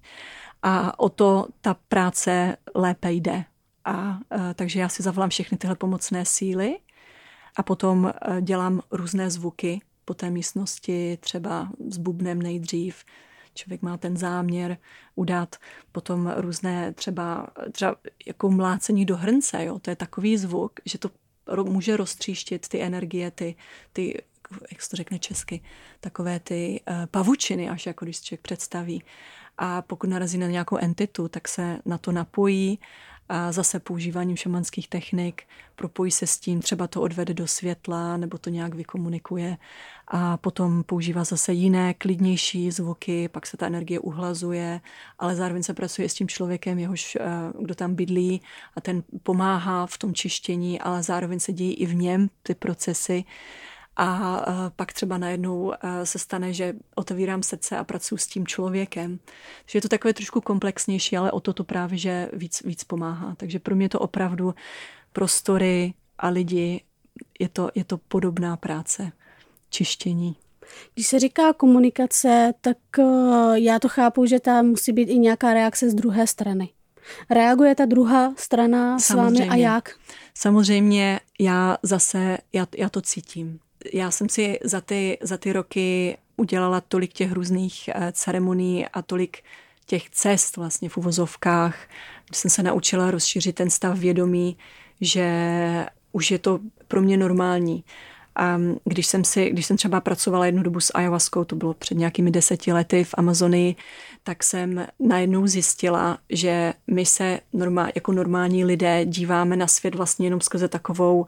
A 0.62 0.98
o 0.98 1.09
to 1.09 1.46
ta 1.61 1.74
práce 1.88 2.57
lépe 2.74 3.12
jde. 3.12 3.44
A, 3.90 3.92
a 3.92 4.18
takže 4.55 4.81
já 4.81 4.88
si 4.88 5.03
zavolám 5.03 5.31
všechny 5.31 5.59
tyhle 5.59 5.76
pomocné 5.76 6.24
síly 6.24 6.79
a 7.57 7.62
potom 7.62 8.12
dělám 8.40 8.81
různé 8.90 9.31
zvuky 9.31 9.81
po 10.05 10.14
té 10.14 10.31
místnosti, 10.31 11.18
třeba 11.20 11.68
s 11.88 11.98
bubnem 11.98 12.42
nejdřív. 12.42 13.05
Člověk 13.55 13.83
má 13.83 13.96
ten 13.96 14.16
záměr 14.16 14.76
udat 15.14 15.57
potom 15.92 16.33
různé 16.37 16.92
třeba, 16.92 17.46
třeba 17.72 17.96
jako 18.26 18.50
mlácení 18.50 19.07
do 19.07 19.16
hrnce. 19.16 19.64
Jo? 19.64 19.79
To 19.79 19.90
je 19.90 19.96
takový 19.96 20.37
zvuk, 20.37 20.72
že 20.85 20.98
to 20.98 21.11
může 21.62 21.96
roztříštit 21.96 22.68
ty 22.68 22.83
energie, 22.83 23.31
ty, 23.31 23.57
ty 23.92 24.22
jak 24.70 24.83
se 24.83 24.90
to 24.90 24.96
řekne 24.96 25.18
česky, 25.18 25.61
takové 26.00 26.40
ty 26.40 26.81
uh, 26.90 27.07
pavučiny, 27.07 27.68
až 27.68 27.87
jako 27.87 28.05
když 28.05 28.20
člověk 28.20 28.40
představí. 28.40 29.03
A 29.59 29.83
pokud 29.83 30.11
narazí 30.11 30.38
na 30.38 30.46
nějakou 30.46 30.76
entitu, 30.76 31.29
tak 31.29 31.48
se 31.48 31.79
na 31.87 31.98
to 31.98 32.12
napojí 32.12 32.79
a 33.30 33.52
zase 33.52 33.80
používáním 33.80 34.36
šamanských 34.36 34.88
technik 34.88 35.42
propojí 35.76 36.10
se 36.10 36.26
s 36.26 36.38
tím, 36.38 36.60
třeba 36.60 36.86
to 36.86 37.02
odvede 37.02 37.34
do 37.34 37.46
světla 37.46 38.16
nebo 38.16 38.38
to 38.38 38.50
nějak 38.50 38.74
vykomunikuje. 38.74 39.56
A 40.08 40.36
potom 40.36 40.82
používá 40.82 41.24
zase 41.24 41.52
jiné, 41.52 41.94
klidnější 41.94 42.70
zvuky, 42.70 43.28
pak 43.28 43.46
se 43.46 43.56
ta 43.56 43.66
energie 43.66 44.00
uhlazuje, 44.00 44.80
ale 45.18 45.36
zároveň 45.36 45.62
se 45.62 45.74
pracuje 45.74 46.08
s 46.08 46.14
tím 46.14 46.28
člověkem, 46.28 46.78
jehož, 46.78 47.16
eh, 47.20 47.26
kdo 47.60 47.74
tam 47.74 47.94
bydlí 47.94 48.42
a 48.76 48.80
ten 48.80 49.02
pomáhá 49.22 49.86
v 49.86 49.98
tom 49.98 50.14
čištění, 50.14 50.80
ale 50.80 51.02
zároveň 51.02 51.40
se 51.40 51.52
dějí 51.52 51.74
i 51.74 51.86
v 51.86 51.94
něm 51.94 52.28
ty 52.42 52.54
procesy 52.54 53.24
a 54.02 54.44
pak 54.76 54.92
třeba 54.92 55.18
najednou 55.18 55.72
se 56.04 56.18
stane, 56.18 56.52
že 56.52 56.74
otevírám 56.94 57.42
srdce 57.42 57.76
a 57.76 57.84
pracuji 57.84 58.16
s 58.16 58.26
tím 58.26 58.46
člověkem. 58.46 59.18
Takže 59.64 59.76
je 59.76 59.82
to 59.82 59.88
takové 59.88 60.14
trošku 60.14 60.40
komplexnější, 60.40 61.16
ale 61.16 61.32
o 61.32 61.40
to 61.40 61.52
to 61.52 61.64
právě, 61.64 61.98
že 61.98 62.30
víc, 62.32 62.62
víc 62.62 62.84
pomáhá. 62.84 63.34
Takže 63.34 63.58
pro 63.58 63.76
mě 63.76 63.88
to 63.88 63.98
opravdu 63.98 64.54
prostory 65.12 65.94
a 66.18 66.28
lidi, 66.28 66.80
je 67.38 67.48
to, 67.48 67.70
je 67.74 67.84
to 67.84 67.98
podobná 67.98 68.56
práce, 68.56 69.12
čištění. 69.70 70.36
Když 70.94 71.06
se 71.06 71.18
říká 71.18 71.52
komunikace, 71.52 72.52
tak 72.60 72.78
já 73.54 73.78
to 73.78 73.88
chápu, 73.88 74.26
že 74.26 74.40
tam 74.40 74.66
musí 74.66 74.92
být 74.92 75.08
i 75.08 75.18
nějaká 75.18 75.54
reakce 75.54 75.90
z 75.90 75.94
druhé 75.94 76.26
strany. 76.26 76.68
Reaguje 77.30 77.74
ta 77.74 77.84
druhá 77.84 78.34
strana 78.36 78.98
s 78.98 79.10
vámi 79.10 79.48
a 79.48 79.54
jak? 79.54 79.90
Samozřejmě 80.34 81.20
já 81.40 81.76
zase, 81.82 82.38
já, 82.52 82.66
já 82.76 82.88
to 82.88 83.00
cítím 83.00 83.60
já 83.92 84.10
jsem 84.10 84.28
si 84.28 84.58
za 84.64 84.80
ty, 84.80 85.18
za 85.22 85.36
ty 85.36 85.52
roky 85.52 86.16
udělala 86.36 86.80
tolik 86.80 87.12
těch 87.12 87.32
různých 87.32 87.88
eh, 87.88 88.12
ceremonií 88.12 88.86
a 88.86 89.02
tolik 89.02 89.38
těch 89.86 90.10
cest 90.10 90.56
vlastně 90.56 90.88
v 90.88 90.96
uvozovkách, 90.96 91.76
kde 92.28 92.38
jsem 92.38 92.50
se 92.50 92.62
naučila 92.62 93.10
rozšířit 93.10 93.54
ten 93.54 93.70
stav 93.70 93.98
vědomí, 93.98 94.56
že 95.00 95.26
už 96.12 96.30
je 96.30 96.38
to 96.38 96.60
pro 96.88 97.02
mě 97.02 97.16
normální. 97.16 97.84
A 98.36 98.58
když 98.84 99.06
jsem, 99.06 99.24
si, 99.24 99.50
když 99.50 99.66
jsem 99.66 99.76
třeba 99.76 100.00
pracovala 100.00 100.46
jednu 100.46 100.62
dobu 100.62 100.80
s 100.80 100.92
ayahuaskou, 100.94 101.44
to 101.44 101.56
bylo 101.56 101.74
před 101.74 101.94
nějakými 101.94 102.30
deseti 102.30 102.72
lety 102.72 103.04
v 103.04 103.14
Amazonii, 103.18 103.76
tak 104.22 104.42
jsem 104.42 104.86
najednou 105.00 105.46
zjistila, 105.46 106.18
že 106.30 106.74
my 106.86 107.06
se 107.06 107.40
normál, 107.52 107.88
jako 107.94 108.12
normální 108.12 108.64
lidé 108.64 109.04
díváme 109.04 109.56
na 109.56 109.66
svět 109.66 109.94
vlastně 109.94 110.26
jenom 110.26 110.40
skrze 110.40 110.68
takovou 110.68 111.26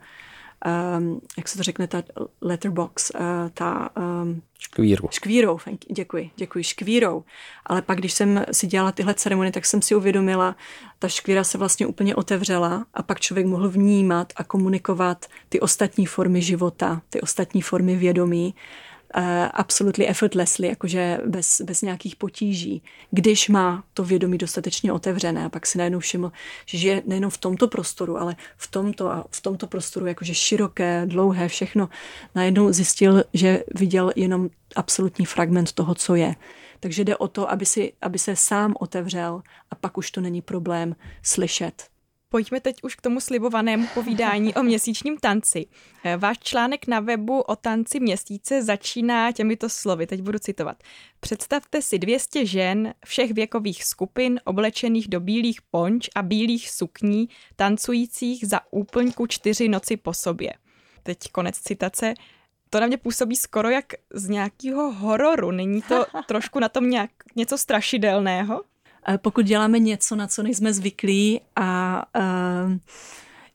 um, 0.98 1.20
jak 1.36 1.48
se 1.48 1.56
to 1.56 1.62
řekne, 1.62 1.86
ta 1.86 2.02
letterbox, 2.40 3.10
uh, 3.10 3.20
ta... 3.54 3.90
Um, 4.22 4.42
škvírou. 4.58 5.08
Škvírou, 5.10 5.58
děkuji, 5.90 6.30
děkuji, 6.36 6.64
škvírou. 6.64 7.24
Ale 7.66 7.82
pak, 7.82 7.98
když 7.98 8.12
jsem 8.12 8.44
si 8.52 8.66
dělala 8.66 8.92
tyhle 8.92 9.14
ceremonie, 9.14 9.52
tak 9.52 9.66
jsem 9.66 9.82
si 9.82 9.94
uvědomila, 9.94 10.56
ta 10.98 11.08
škvíra 11.08 11.44
se 11.44 11.58
vlastně 11.58 11.86
úplně 11.86 12.14
otevřela 12.14 12.86
a 12.94 13.02
pak 13.02 13.20
člověk 13.20 13.46
mohl 13.46 13.68
vnímat 13.68 14.32
a 14.36 14.44
komunikovat 14.44 15.26
ty 15.48 15.60
ostatní 15.60 16.06
formy 16.06 16.42
života, 16.42 17.02
ty 17.10 17.20
ostatní 17.20 17.62
formy 17.62 17.96
vědomí 17.96 18.54
absolutely 19.52 20.08
effortlessly, 20.08 20.68
jakože 20.68 21.20
bez, 21.26 21.60
bez 21.60 21.82
nějakých 21.82 22.16
potíží, 22.16 22.82
když 23.10 23.48
má 23.48 23.84
to 23.94 24.04
vědomí 24.04 24.38
dostatečně 24.38 24.92
otevřené 24.92 25.44
a 25.44 25.48
pak 25.48 25.66
si 25.66 25.78
najednou 25.78 25.98
všiml, 25.98 26.32
že 26.66 26.88
je 26.88 27.02
nejenom 27.06 27.30
v 27.30 27.38
tomto 27.38 27.68
prostoru, 27.68 28.18
ale 28.18 28.36
v 28.56 28.70
tomto 28.70 29.10
a 29.10 29.24
v 29.30 29.40
tomto 29.40 29.66
prostoru 29.66 30.06
jakože 30.06 30.34
široké, 30.34 31.02
dlouhé, 31.06 31.48
všechno, 31.48 31.88
najednou 32.34 32.72
zjistil, 32.72 33.24
že 33.34 33.64
viděl 33.74 34.12
jenom 34.16 34.48
absolutní 34.76 35.26
fragment 35.26 35.72
toho, 35.72 35.94
co 35.94 36.14
je. 36.14 36.34
Takže 36.80 37.04
jde 37.04 37.16
o 37.16 37.28
to, 37.28 37.50
aby, 37.50 37.66
si, 37.66 37.92
aby 38.02 38.18
se 38.18 38.36
sám 38.36 38.74
otevřel 38.80 39.42
a 39.70 39.74
pak 39.74 39.98
už 39.98 40.10
to 40.10 40.20
není 40.20 40.42
problém 40.42 40.96
slyšet 41.22 41.91
Pojďme 42.32 42.60
teď 42.60 42.76
už 42.82 42.94
k 42.94 43.00
tomu 43.00 43.20
slibovanému 43.20 43.86
povídání 43.94 44.54
o 44.54 44.62
měsíčním 44.62 45.18
tanci. 45.18 45.66
Eh, 46.04 46.16
váš 46.16 46.38
článek 46.38 46.86
na 46.86 47.00
webu 47.00 47.40
o 47.40 47.56
tanci 47.56 48.00
měsíce 48.00 48.62
začíná 48.62 49.32
těmito 49.32 49.68
slovy, 49.68 50.06
teď 50.06 50.22
budu 50.22 50.38
citovat. 50.38 50.82
Představte 51.20 51.82
si 51.82 51.98
200 51.98 52.46
žen 52.46 52.94
všech 53.04 53.32
věkových 53.32 53.84
skupin 53.84 54.40
oblečených 54.44 55.08
do 55.08 55.20
bílých 55.20 55.62
ponč 55.62 56.08
a 56.14 56.22
bílých 56.22 56.70
sukní, 56.70 57.28
tancujících 57.56 58.48
za 58.48 58.60
úplňku 58.70 59.26
čtyři 59.26 59.68
noci 59.68 59.96
po 59.96 60.14
sobě. 60.14 60.52
Teď 61.02 61.18
konec 61.32 61.58
citace. 61.58 62.14
To 62.70 62.80
na 62.80 62.86
mě 62.86 62.96
působí 62.96 63.36
skoro 63.36 63.70
jak 63.70 63.86
z 64.14 64.28
nějakého 64.28 64.92
hororu. 64.92 65.50
Není 65.50 65.82
to 65.82 66.04
trošku 66.26 66.60
na 66.60 66.68
tom 66.68 66.90
nějak 66.90 67.10
něco 67.36 67.58
strašidelného? 67.58 68.62
Eh, 69.08 69.18
pokud 69.18 69.46
děláme 69.46 69.78
něco, 69.78 70.16
na 70.16 70.26
co 70.26 70.42
nejsme 70.42 70.72
zvyklí 70.72 71.40
a 71.56 72.02
eh, 72.16 72.78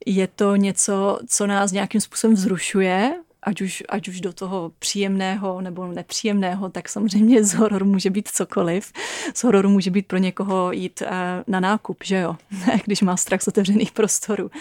je 0.05 0.27
to 0.27 0.55
něco, 0.55 1.19
co 1.27 1.47
nás 1.47 1.71
nějakým 1.71 2.01
způsobem 2.01 2.35
vzrušuje, 2.35 3.15
ať 3.43 3.61
už, 3.61 3.83
ať 3.89 4.07
už 4.07 4.21
do 4.21 4.33
toho 4.33 4.71
příjemného 4.79 5.61
nebo 5.61 5.87
nepříjemného, 5.87 6.69
tak 6.69 6.89
samozřejmě 6.89 7.43
z 7.43 7.53
hororu 7.53 7.85
může 7.85 8.09
být 8.09 8.27
cokoliv. 8.27 8.93
Z 9.33 9.43
hororu 9.43 9.69
může 9.69 9.91
být 9.91 10.07
pro 10.07 10.17
někoho 10.17 10.71
jít 10.71 11.01
eh, 11.01 11.43
na 11.47 11.59
nákup, 11.59 11.97
že 12.03 12.17
jo, 12.17 12.35
když 12.85 13.01
má 13.01 13.17
strach 13.17 13.41
z 13.41 13.47
otevřených 13.47 13.91
prostorů. 13.91 14.51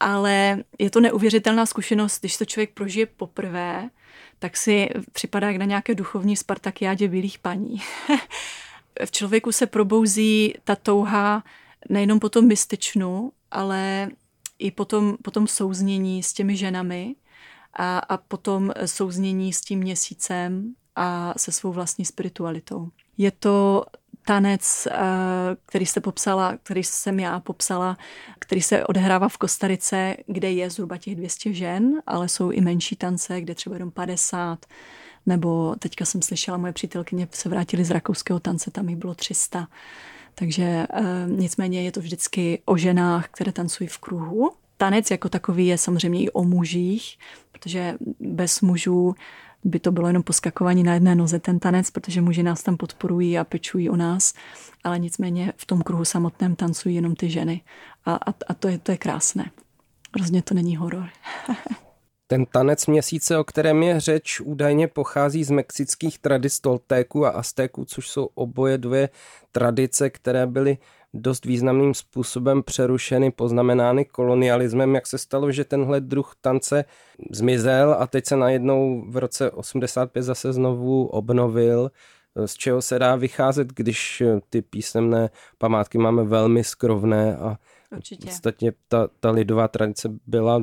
Ale 0.00 0.64
je 0.78 0.90
to 0.90 1.00
neuvěřitelná 1.00 1.66
zkušenost, 1.66 2.20
když 2.20 2.36
to 2.36 2.44
člověk 2.44 2.70
prožije 2.70 3.06
poprvé, 3.06 3.90
tak 4.38 4.56
si 4.56 4.88
připadá 5.12 5.46
jak 5.46 5.56
na 5.56 5.64
nějaké 5.64 5.94
duchovní 5.94 6.36
spartakiádě 6.36 7.08
bílých 7.08 7.38
paní. 7.38 7.80
v 9.04 9.10
člověku 9.10 9.52
se 9.52 9.66
probouzí 9.66 10.54
ta 10.64 10.76
touha 10.76 11.44
nejenom 11.88 12.20
po 12.20 12.28
tom 12.28 12.46
mystičnu, 12.46 13.32
ale 13.50 14.08
i 14.58 14.70
potom, 14.70 15.16
potom 15.22 15.46
souznění 15.46 16.22
s 16.22 16.32
těmi 16.32 16.56
ženami 16.56 17.14
a, 17.72 17.98
a 17.98 18.16
potom 18.16 18.72
souznění 18.84 19.52
s 19.52 19.60
tím 19.60 19.78
měsícem 19.78 20.74
a 20.96 21.34
se 21.36 21.52
svou 21.52 21.72
vlastní 21.72 22.04
spiritualitou. 22.04 22.88
Je 23.18 23.30
to 23.30 23.84
tanec, 24.24 24.88
eh, 24.90 24.96
který 25.66 25.86
jste 25.86 26.00
popsala, 26.00 26.56
který 26.62 26.84
jsem 26.84 27.20
já 27.20 27.40
popsala, 27.40 27.96
který 28.38 28.62
se 28.62 28.86
odehrává 28.86 29.28
v 29.28 29.36
Kostarice, 29.36 30.16
kde 30.26 30.50
je 30.52 30.70
zhruba 30.70 30.96
těch 30.96 31.16
200 31.16 31.54
žen, 31.54 32.02
ale 32.06 32.28
jsou 32.28 32.50
i 32.50 32.60
menší 32.60 32.96
tance, 32.96 33.40
kde 33.40 33.54
třeba 33.54 33.76
jenom 33.76 33.90
50 33.90 34.66
nebo 35.26 35.76
teďka 35.78 36.04
jsem 36.04 36.22
slyšela, 36.22 36.56
moje 36.56 36.72
přítelkyně 36.72 37.28
se 37.30 37.48
vrátili 37.48 37.84
z 37.84 37.90
rakouského 37.90 38.40
tance, 38.40 38.70
tam 38.70 38.88
jich 38.88 38.98
bylo 38.98 39.14
300. 39.14 39.68
Takže 40.34 40.62
e, 40.62 40.86
nicméně 41.26 41.82
je 41.82 41.92
to 41.92 42.00
vždycky 42.00 42.62
o 42.64 42.76
ženách, 42.76 43.28
které 43.28 43.52
tancují 43.52 43.88
v 43.88 43.98
kruhu. 43.98 44.52
Tanec 44.76 45.10
jako 45.10 45.28
takový 45.28 45.66
je 45.66 45.78
samozřejmě 45.78 46.22
i 46.22 46.30
o 46.30 46.44
mužích, 46.44 47.18
protože 47.52 47.94
bez 48.20 48.60
mužů 48.60 49.14
by 49.64 49.78
to 49.80 49.92
bylo 49.92 50.06
jenom 50.06 50.22
poskakování 50.22 50.82
na 50.82 50.94
jedné 50.94 51.14
noze 51.14 51.38
ten 51.38 51.58
tanec, 51.58 51.90
protože 51.90 52.20
muži 52.20 52.42
nás 52.42 52.62
tam 52.62 52.76
podporují 52.76 53.38
a 53.38 53.44
pečují 53.44 53.90
o 53.90 53.96
nás, 53.96 54.34
ale 54.84 54.98
nicméně 54.98 55.52
v 55.56 55.66
tom 55.66 55.82
kruhu 55.82 56.04
samotném 56.04 56.56
tancují 56.56 56.94
jenom 56.94 57.14
ty 57.14 57.30
ženy. 57.30 57.60
A, 58.04 58.14
a, 58.14 58.34
a 58.48 58.54
to, 58.54 58.68
je, 58.68 58.78
to 58.78 58.90
je 58.90 58.98
krásné. 58.98 59.50
Rozně 60.20 60.42
to 60.42 60.54
není 60.54 60.76
horor. 60.76 61.08
Ten 62.26 62.46
tanec 62.46 62.86
měsíce, 62.86 63.38
o 63.38 63.44
kterém 63.44 63.82
je 63.82 64.00
řeč, 64.00 64.40
údajně 64.40 64.88
pochází 64.88 65.44
z 65.44 65.50
mexických 65.50 66.18
tradic 66.18 66.60
Toltéků 66.60 67.26
a 67.26 67.30
Aztéků, 67.30 67.84
což 67.84 68.08
jsou 68.08 68.28
oboje 68.34 68.78
dvě 68.78 69.08
tradice, 69.52 70.10
které 70.10 70.46
byly 70.46 70.78
dost 71.14 71.44
významným 71.44 71.94
způsobem 71.94 72.62
přerušeny, 72.62 73.30
poznamenány 73.30 74.04
kolonialismem, 74.04 74.94
jak 74.94 75.06
se 75.06 75.18
stalo, 75.18 75.52
že 75.52 75.64
tenhle 75.64 76.00
druh 76.00 76.32
tance 76.40 76.84
zmizel 77.30 77.96
a 77.98 78.06
teď 78.06 78.26
se 78.26 78.36
najednou 78.36 79.04
v 79.08 79.16
roce 79.16 79.50
85 79.50 80.22
zase 80.22 80.52
znovu 80.52 81.06
obnovil, 81.06 81.90
z 82.46 82.54
čeho 82.54 82.82
se 82.82 82.98
dá 82.98 83.16
vycházet, 83.16 83.68
když 83.68 84.22
ty 84.50 84.62
písemné 84.62 85.30
památky 85.58 85.98
máme 85.98 86.24
velmi 86.24 86.64
skrovné 86.64 87.36
a 87.36 87.58
Určitě. 87.96 88.28
Ostatně 88.28 88.72
ta, 88.88 89.08
ta 89.20 89.30
lidová 89.30 89.68
tradice 89.68 90.08
byla 90.26 90.62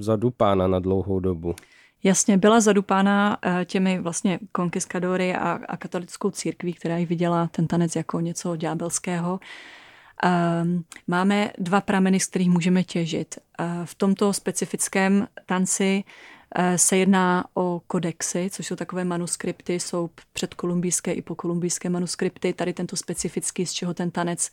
zadupána 0.00 0.66
na 0.66 0.78
dlouhou 0.78 1.20
dobu. 1.20 1.54
Jasně, 2.02 2.38
byla 2.38 2.60
zadupána 2.60 3.38
eh, 3.42 3.64
těmi 3.64 4.00
vlastně 4.00 4.38
konkiskadory 4.52 5.34
a, 5.34 5.58
a 5.68 5.76
katolickou 5.76 6.30
církví, 6.30 6.72
která 6.72 6.96
ji 6.96 7.06
viděla 7.06 7.46
ten 7.46 7.66
tanec 7.66 7.96
jako 7.96 8.20
něco 8.20 8.56
ďábelského. 8.56 9.40
Ehm, 10.22 10.84
máme 11.06 11.50
dva 11.58 11.80
prameny, 11.80 12.20
z 12.20 12.26
kterých 12.26 12.50
můžeme 12.50 12.84
těžit. 12.84 13.34
Eh, 13.58 13.64
v 13.84 13.94
tomto 13.94 14.32
specifickém 14.32 15.26
tanci 15.46 16.04
se 16.76 16.96
jedná 16.96 17.44
o 17.54 17.80
kodexy, 17.86 18.48
což 18.52 18.66
jsou 18.66 18.76
takové 18.76 19.04
manuskripty, 19.04 19.80
jsou 19.80 20.10
předkolumbijské 20.32 21.12
i 21.12 21.22
pokolumbijské 21.22 21.88
manuskripty. 21.88 22.52
Tady 22.52 22.72
tento 22.72 22.96
specifický, 22.96 23.66
z 23.66 23.72
čeho 23.72 23.94
ten 23.94 24.10
tanec 24.10 24.50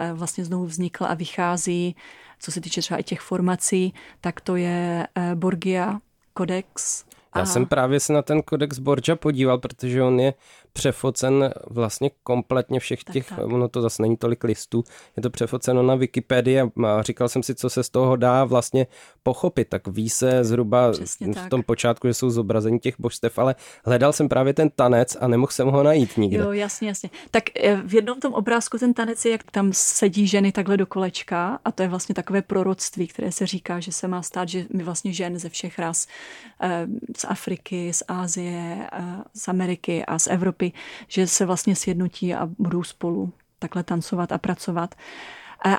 eh, 0.00 0.12
vlastně 0.12 0.44
znovu 0.44 0.66
vznikl 0.66 1.04
a 1.04 1.14
vychází, 1.14 1.96
co 2.40 2.52
se 2.52 2.60
týče 2.60 2.80
třeba 2.80 2.98
i 2.98 3.02
těch 3.02 3.20
formací, 3.20 3.94
tak 4.20 4.40
to 4.40 4.56
je 4.56 5.06
eh, 5.14 5.34
Borgia 5.34 5.98
kodex. 6.34 7.04
Já 7.38 7.46
jsem 7.46 7.66
právě 7.66 8.00
se 8.00 8.12
na 8.12 8.22
ten 8.22 8.42
kodex 8.42 8.78
Borgia 8.78 9.16
podíval, 9.16 9.58
protože 9.58 10.02
on 10.02 10.20
je 10.20 10.34
přefocen 10.72 11.54
vlastně 11.70 12.10
kompletně 12.22 12.80
všech 12.80 13.04
tak, 13.04 13.12
těch, 13.12 13.28
tak. 13.28 13.38
ono 13.38 13.68
to 13.68 13.82
zase 13.82 14.02
není 14.02 14.16
tolik 14.16 14.44
listů, 14.44 14.84
je 15.16 15.22
to 15.22 15.30
přefoceno 15.30 15.82
na 15.82 15.94
Wikipedii 15.94 16.60
a 16.60 17.02
říkal 17.02 17.28
jsem 17.28 17.42
si, 17.42 17.54
co 17.54 17.70
se 17.70 17.82
z 17.82 17.90
toho 17.90 18.16
dá 18.16 18.44
vlastně 18.44 18.86
pochopit, 19.22 19.68
tak 19.68 19.88
ví 19.88 20.10
se 20.10 20.44
zhruba 20.44 20.92
Přesně 20.92 21.26
v 21.26 21.34
tak. 21.34 21.50
tom 21.50 21.62
počátku, 21.62 22.08
že 22.08 22.14
jsou 22.14 22.30
zobrazení 22.30 22.78
těch 22.78 22.94
božstev, 22.98 23.38
ale 23.38 23.54
hledal 23.84 24.12
jsem 24.12 24.28
právě 24.28 24.54
ten 24.54 24.70
tanec 24.70 25.16
a 25.20 25.28
nemohl 25.28 25.52
jsem 25.52 25.68
ho 25.68 25.82
najít 25.82 26.16
nikde. 26.16 26.38
Jo, 26.38 26.52
jasně, 26.52 26.88
jasně. 26.88 27.10
Tak 27.30 27.44
eh, 27.56 27.76
v 27.86 27.94
jednom 27.94 28.20
tom 28.20 28.34
obrázku 28.34 28.78
ten 28.78 28.94
tanec 28.94 29.24
je, 29.24 29.32
jak 29.32 29.50
tam 29.50 29.70
sedí 29.72 30.26
ženy 30.26 30.52
takhle 30.52 30.76
do 30.76 30.86
kolečka 30.86 31.58
a 31.64 31.72
to 31.72 31.82
je 31.82 31.88
vlastně 31.88 32.14
takové 32.14 32.42
proroctví, 32.42 33.06
které 33.06 33.32
se 33.32 33.46
říká, 33.46 33.80
že 33.80 33.92
se 33.92 34.08
má 34.08 34.22
stát, 34.22 34.48
že 34.48 34.64
my 34.72 34.82
vlastně 34.82 35.12
žen 35.12 35.38
ze 35.38 35.48
všech 35.48 35.78
ras, 35.78 36.06
eh, 36.60 36.86
z 37.16 37.24
Afriky, 37.26 37.92
z 37.92 38.02
Ázie, 38.08 38.88
eh, 38.92 39.02
z 39.34 39.48
Ameriky 39.48 40.04
a 40.04 40.18
z 40.18 40.26
Evropy 40.26 40.72
že 41.08 41.26
se 41.26 41.46
vlastně 41.46 41.76
sjednotí 41.76 42.34
a 42.34 42.48
budou 42.58 42.82
spolu 42.82 43.32
takhle 43.58 43.82
tancovat 43.82 44.32
a 44.32 44.38
pracovat. 44.38 44.94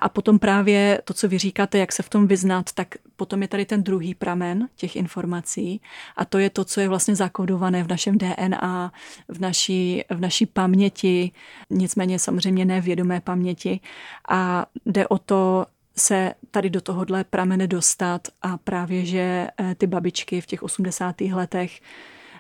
A 0.02 0.10
potom 0.10 0.40
právě 0.40 1.02
to, 1.04 1.14
co 1.14 1.28
vy 1.28 1.38
říkáte, 1.38 1.78
jak 1.78 1.92
se 1.92 2.04
v 2.04 2.10
tom 2.10 2.28
vyznat, 2.28 2.74
tak 2.74 2.88
potom 3.16 3.42
je 3.42 3.48
tady 3.48 3.66
ten 3.66 3.84
druhý 3.84 4.16
pramen 4.16 4.68
těch 4.76 4.96
informací 4.96 5.82
a 6.16 6.26
to 6.26 6.38
je 6.38 6.50
to, 6.50 6.66
co 6.66 6.82
je 6.82 6.90
vlastně 6.90 7.16
zakodované 7.16 7.84
v 7.84 7.88
našem 7.88 8.18
DNA, 8.18 8.92
v 9.28 9.40
naší, 9.40 10.04
v 10.10 10.20
naší 10.20 10.46
paměti, 10.46 11.32
nicméně 11.70 12.20
samozřejmě 12.20 12.66
nevědomé 12.66 13.22
paměti 13.22 13.80
a 14.30 14.66
jde 14.86 15.08
o 15.08 15.18
to 15.18 15.66
se 15.98 16.34
tady 16.52 16.70
do 16.70 16.82
tohohle 16.82 17.24
pramene 17.24 17.68
dostat 17.68 18.28
a 18.42 18.58
právě, 18.58 19.06
že 19.06 19.48
eh, 19.60 19.76
ty 19.76 19.88
babičky 19.88 20.42
v 20.42 20.46
těch 20.46 20.64
80. 20.64 21.22
letech 21.22 21.82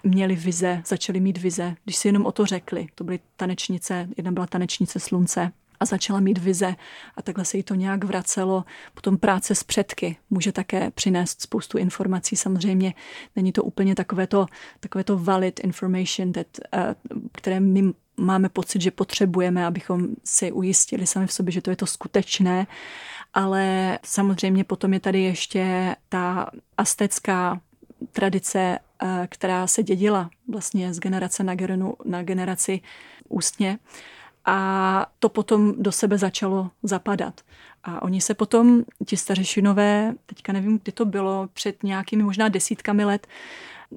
měli 0.04 0.36
vize, 0.36 0.82
začali 0.86 1.20
mít 1.20 1.38
vize, 1.38 1.76
když 1.84 1.96
si 1.96 2.08
jenom 2.08 2.26
o 2.26 2.32
to 2.32 2.46
řekli. 2.46 2.88
To 2.96 3.04
byly 3.04 3.20
tanečnice, 3.36 4.10
jedna 4.18 4.32
byla 4.32 4.48
tanečnice 4.48 5.00
slunce 5.00 5.52
a 5.80 5.86
začala 5.86 6.20
mít 6.20 6.38
vize 6.38 6.76
a 7.16 7.22
takhle 7.22 7.46
se 7.46 7.58
jí 7.58 7.64
to 7.64 7.76
nějak 7.76 8.04
vracelo. 8.04 8.66
Potom 8.94 9.18
práce 9.18 9.56
s 9.56 9.64
předky 9.64 10.18
může 10.30 10.52
také 10.52 10.92
přinést 10.92 11.42
spoustu 11.42 11.78
informací. 11.78 12.36
Samozřejmě 12.36 12.94
není 13.36 13.52
to 13.52 13.64
úplně 13.64 13.96
takové 13.96 14.28
to, 14.28 14.46
takové 14.80 15.04
to 15.04 15.18
valid 15.18 15.60
information, 15.60 16.32
that, 16.32 16.48
uh, 16.74 17.18
které 17.32 17.60
my 17.60 17.94
máme 18.18 18.50
pocit, 18.50 18.82
že 18.82 18.92
potřebujeme, 18.92 19.66
abychom 19.66 20.08
si 20.24 20.52
ujistili 20.52 21.08
sami 21.08 21.28
v 21.28 21.34
sobě, 21.34 21.52
že 21.52 21.62
to 21.62 21.70
je 21.70 21.76
to 21.76 21.86
skutečné. 21.86 22.68
Ale 23.38 24.00
samozřejmě 24.06 24.64
potom 24.64 24.94
je 24.94 25.00
tady 25.00 25.24
ještě 25.24 25.96
ta 26.10 26.50
astecká 26.78 27.60
tradice 28.12 28.80
Eh, 29.04 29.28
která 29.32 29.68
se 29.68 29.84
dědila 29.84 30.30
vlastně 30.48 30.94
z 30.94 31.00
generace 31.00 31.44
na, 31.44 31.56
gerenu, 31.56 31.94
na 32.06 32.24
generaci 32.24 32.82
ústně. 33.30 33.80
A 34.46 35.06
to 35.20 35.30
potom 35.30 35.74
do 35.78 35.92
sebe 35.92 36.18
začalo 36.18 36.70
zapadat. 36.84 37.42
A 37.84 38.02
oni 38.02 38.22
se 38.22 38.34
potom, 38.34 38.84
ti 39.06 39.18
stařešinové, 39.18 40.14
teďka 40.26 40.54
nevím, 40.54 40.80
kdy 40.84 40.92
to 40.92 41.06
bylo, 41.06 41.50
před 41.54 41.84
nějakými 41.84 42.24
možná 42.24 42.50
desítkami 42.50 43.06
let, 43.06 43.28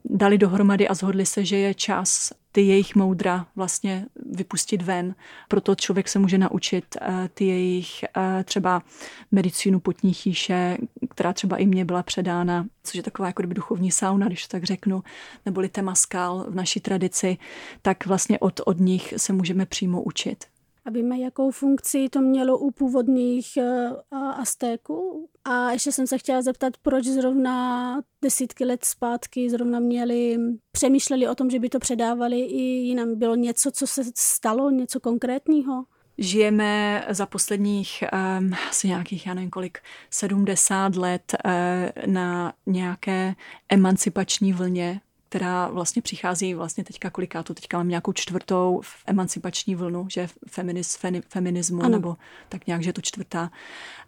dali 0.05 0.39
dohromady 0.39 0.89
a 0.89 0.95
zhodli 0.95 1.27
se, 1.27 1.45
že 1.45 1.57
je 1.57 1.75
čas 1.75 2.33
ty 2.53 2.61
jejich 2.61 2.95
moudra 2.95 3.47
vlastně 3.57 4.07
vypustit 4.33 4.83
ven. 4.83 5.15
Proto 5.49 5.75
člověk 5.75 6.09
se 6.09 6.19
může 6.19 6.39
naučit 6.39 6.85
eh, 7.01 7.29
ty 7.35 7.45
jejich 7.45 8.05
eh, 8.05 8.45
třeba 8.45 8.83
medicínu 9.31 9.81
potní 9.81 10.13
chýše, 10.13 10.79
která 11.11 11.33
třeba 11.33 11.57
i 11.57 11.67
mně 11.67 11.85
byla 11.85 12.03
předána, 12.03 12.67
což 12.83 12.95
je 12.95 13.03
taková 13.03 13.29
jako 13.29 13.43
duchovní 13.43 13.91
sauna, 13.91 14.27
když 14.27 14.47
tak 14.47 14.65
řeknu, 14.65 15.03
neboli 15.47 15.69
temaskal 15.69 16.47
v 16.49 16.55
naší 16.55 16.81
tradici, 16.81 17.39
tak 17.83 18.07
vlastně 18.07 18.39
od, 18.39 18.61
od 18.67 18.79
nich 18.79 19.15
se 19.17 19.33
můžeme 19.33 19.67
přímo 19.67 20.03
učit. 20.03 20.45
A 20.85 20.91
víme, 20.91 21.19
jakou 21.19 21.51
funkci 21.51 22.09
to 22.09 22.21
mělo 22.21 22.59
u 22.59 22.71
původních 22.71 23.47
uh, 23.57 24.19
Aztéků? 24.19 25.29
A 25.45 25.71
ještě 25.71 25.93
jsem 25.93 26.07
se 26.07 26.19
chtěla 26.19 26.43
zeptat, 26.43 26.73
proč 26.83 27.05
zrovna 27.05 28.01
desítky 28.23 28.65
let 28.65 28.85
zpátky 28.85 29.51
zrovna 29.51 29.81
měli, 29.81 30.39
přemýšleli 30.73 31.29
o 31.29 31.35
tom, 31.35 31.51
že 31.51 31.59
by 31.59 31.69
to 31.69 31.79
předávali 31.79 32.41
i 32.41 32.63
jinam. 32.63 33.19
Bylo 33.19 33.35
něco, 33.35 33.71
co 33.71 33.87
se 33.87 34.03
stalo, 34.17 34.71
něco 34.71 35.01
konkrétního? 35.01 35.85
Žijeme 36.19 37.05
za 37.11 37.27
posledních 37.27 38.05
um, 38.39 38.55
asi 38.71 38.89
nějakých, 38.89 39.27
já 39.27 39.35
nevím 39.35 39.51
kolik, 39.51 39.79
70 40.11 40.97
let 40.97 41.35
uh, 41.45 42.13
na 42.13 42.53
nějaké 42.67 43.35
emancipační 43.69 44.53
vlně 44.53 45.01
která 45.31 45.69
vlastně 45.69 46.03
přichází 46.03 46.55
vlastně 46.55 46.85
teďka 46.85 47.11
koliká 47.11 47.43
to 47.43 47.55
teďka 47.55 47.77
mám 47.77 47.89
nějakou 47.89 48.13
čtvrtou 48.13 48.81
emancipační 49.07 49.75
vlnu, 49.75 50.07
že 50.11 50.29
feminis, 50.49 50.99
feminismu, 51.29 51.81
ano. 51.81 51.89
nebo 51.89 52.17
tak 52.49 52.67
nějak, 52.67 52.83
že 52.83 52.93
to 52.93 53.01
čtvrtá. 53.01 53.51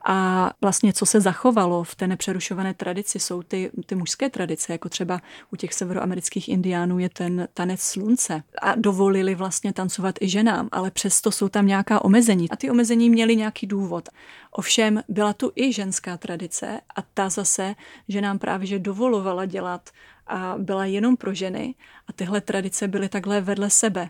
A 0.04 0.50
vlastně 0.60 0.92
co 0.92 1.06
se 1.06 1.20
zachovalo 1.20 1.84
v 1.84 1.94
té 1.94 2.06
nepřerušované 2.06 2.74
tradici, 2.74 3.18
jsou 3.18 3.42
ty, 3.42 3.70
ty 3.86 3.94
mužské 3.94 4.30
tradice, 4.30 4.72
jako 4.72 4.88
třeba 4.88 5.20
u 5.52 5.56
těch 5.56 5.74
severoamerických 5.74 6.48
indiánů 6.48 6.98
je 6.98 7.08
ten 7.08 7.48
tanec 7.54 7.80
slunce. 7.80 8.42
A 8.62 8.74
dovolili 8.74 9.34
vlastně 9.34 9.72
tancovat 9.72 10.14
i 10.20 10.28
ženám, 10.28 10.68
ale 10.72 10.90
přesto 10.90 11.30
jsou 11.30 11.48
tam 11.48 11.66
nějaká 11.66 12.04
omezení. 12.04 12.50
A 12.50 12.56
ty 12.56 12.70
omezení 12.70 13.10
měly 13.10 13.36
nějaký 13.36 13.66
důvod. 13.66 14.08
Ovšem 14.50 15.02
byla 15.08 15.32
tu 15.32 15.52
i 15.56 15.72
ženská 15.72 16.16
tradice 16.16 16.80
a 16.96 17.02
ta 17.14 17.28
zase, 17.28 17.74
že 18.08 18.20
nám 18.20 18.38
právě 18.38 18.66
že 18.66 18.78
dovolovala 18.78 19.44
dělat 19.44 19.90
a 20.26 20.54
byla 20.58 20.84
jenom 20.84 21.16
pro 21.16 21.34
ženy 21.34 21.74
a 22.08 22.12
tyhle 22.12 22.40
tradice 22.40 22.88
byly 22.88 23.08
takhle 23.08 23.40
vedle 23.40 23.70
sebe. 23.70 24.08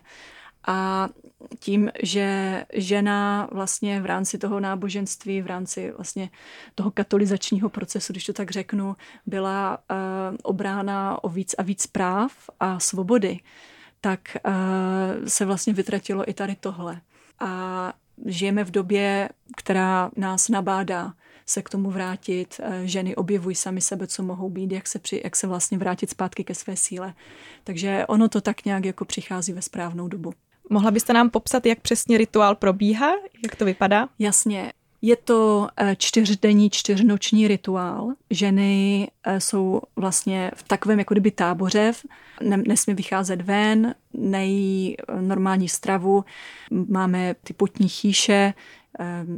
A 0.67 1.09
tím, 1.59 1.91
že 2.03 2.65
žena 2.73 3.49
vlastně 3.51 4.01
v 4.01 4.05
rámci 4.05 4.37
toho 4.37 4.59
náboženství, 4.59 5.41
v 5.41 5.47
rámci 5.47 5.91
vlastně 5.91 6.29
toho 6.75 6.91
katolizačního 6.91 7.69
procesu, 7.69 8.13
když 8.13 8.25
to 8.25 8.33
tak 8.33 8.51
řeknu, 8.51 8.95
byla 9.25 9.77
uh, 9.77 10.37
obrána 10.43 11.23
o 11.23 11.29
víc 11.29 11.55
a 11.57 11.63
víc 11.63 11.87
práv 11.87 12.31
a 12.59 12.79
svobody, 12.79 13.39
tak 14.01 14.19
uh, 14.45 15.25
se 15.27 15.45
vlastně 15.45 15.73
vytratilo 15.73 16.29
i 16.29 16.33
tady 16.33 16.55
tohle. 16.55 17.01
A 17.39 17.93
žijeme 18.25 18.63
v 18.63 18.71
době, 18.71 19.29
která 19.57 20.11
nás 20.15 20.49
nabádá 20.49 21.13
se 21.45 21.61
k 21.61 21.69
tomu 21.69 21.91
vrátit. 21.91 22.61
Eh, 22.63 22.87
ženy 22.87 23.15
objevují 23.15 23.55
sami 23.55 23.81
sebe, 23.81 24.07
co 24.07 24.23
mohou 24.23 24.49
být, 24.49 24.71
jak 24.71 24.87
se, 24.87 24.99
při, 24.99 25.21
jak 25.23 25.35
se 25.35 25.47
vlastně 25.47 25.77
vrátit 25.77 26.09
zpátky 26.09 26.43
ke 26.43 26.55
své 26.55 26.75
síle. 26.75 27.13
Takže 27.63 28.05
ono 28.07 28.29
to 28.29 28.41
tak 28.41 28.65
nějak 28.65 28.85
jako 28.85 29.05
přichází 29.05 29.53
ve 29.53 29.61
správnou 29.61 30.07
dobu. 30.07 30.33
Mohla 30.69 30.91
byste 30.91 31.13
nám 31.13 31.29
popsat, 31.29 31.65
jak 31.65 31.79
přesně 31.79 32.17
rituál 32.17 32.55
probíhá? 32.55 33.11
Jak 33.43 33.55
to 33.55 33.65
vypadá? 33.65 34.09
Jasně. 34.19 34.73
Je 35.05 35.15
to 35.15 35.67
eh, 35.77 35.95
čtyřdenní, 35.95 36.69
čtyřnoční 36.69 37.47
rituál. 37.47 38.13
Ženy 38.29 39.07
eh, 39.23 39.39
jsou 39.39 39.81
vlastně 39.95 40.51
v 40.55 40.63
takovém 40.63 40.99
jako 40.99 41.13
kdyby 41.13 41.31
táboře, 41.31 41.91
nesmí 42.67 42.93
vycházet 42.93 43.41
ven, 43.41 43.95
nejí 44.13 44.95
eh, 44.99 45.21
normální 45.21 45.69
stravu, 45.69 46.25
máme 46.71 47.35
ty 47.43 47.53
potní 47.53 47.89
chýše, 47.89 48.53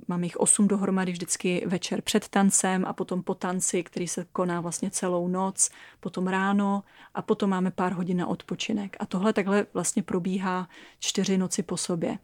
Máme 0.08 0.26
jich 0.26 0.38
osm 0.38 0.68
dohromady 0.68 1.12
vždycky 1.12 1.64
večer 1.66 2.02
před 2.02 2.28
tancem 2.28 2.86
a 2.86 2.94
potom 2.94 3.24
po 3.24 3.34
tanci, 3.34 3.84
který 3.84 4.08
se 4.08 4.26
koná 4.32 4.62
vlastně 4.62 4.90
celou 4.92 5.28
noc, 5.28 5.70
potom 6.00 6.28
ráno 6.28 6.84
a 7.14 7.22
potom 7.22 7.50
máme 7.50 7.72
pár 7.72 7.94
hodin 7.94 8.18
na 8.18 8.28
odpočinek. 8.28 8.98
A 9.00 9.06
tohle 9.06 9.34
takhle 9.34 9.66
vlastně 9.74 10.04
probíhá 10.04 10.68
čtyři 11.00 11.38
noci 11.38 11.64
po 11.64 11.78
sobě. 11.78 12.18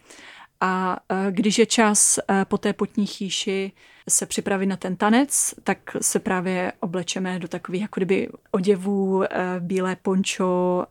A 0.61 0.97
e, 1.09 1.31
když 1.31 1.57
je 1.57 1.65
čas 1.65 2.17
e, 2.17 2.45
po 2.45 2.57
té 2.57 2.73
potní 2.73 3.05
chýši 3.05 3.71
se 4.09 4.25
připravit 4.25 4.65
na 4.65 4.77
ten 4.77 4.95
tanec, 4.95 5.53
tak 5.63 5.97
se 6.01 6.19
právě 6.19 6.73
oblečeme 6.79 7.39
do 7.39 7.47
takových 7.47 7.81
jako 7.81 7.99
kdyby 7.99 8.29
oděvů, 8.51 9.23
e, 9.23 9.27
bílé 9.59 9.95
pončo, 9.95 10.85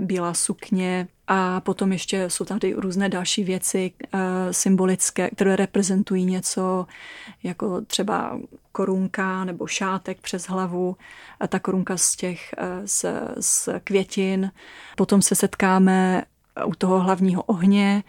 bílá 0.00 0.34
sukně 0.34 1.08
a 1.26 1.60
potom 1.60 1.92
ještě 1.92 2.30
jsou 2.30 2.44
tady 2.44 2.72
různé 2.72 3.08
další 3.08 3.44
věci 3.44 3.92
symbolické, 4.50 5.30
které 5.30 5.56
reprezentují 5.56 6.24
něco 6.24 6.86
jako 7.42 7.80
třeba 7.80 8.38
korunka 8.72 9.44
nebo 9.44 9.66
šátek 9.66 10.20
přes 10.20 10.44
hlavu, 10.44 10.96
ta 11.48 11.58
korunka 11.58 11.96
z 11.96 12.16
těch 12.16 12.54
z, 12.84 13.04
z 13.40 13.68
květin. 13.84 14.50
Potom 14.96 15.22
se 15.22 15.34
setkáme 15.34 16.24
u 16.66 16.74
toho 16.74 17.00
hlavního 17.00 17.42
ohně, 17.42 18.02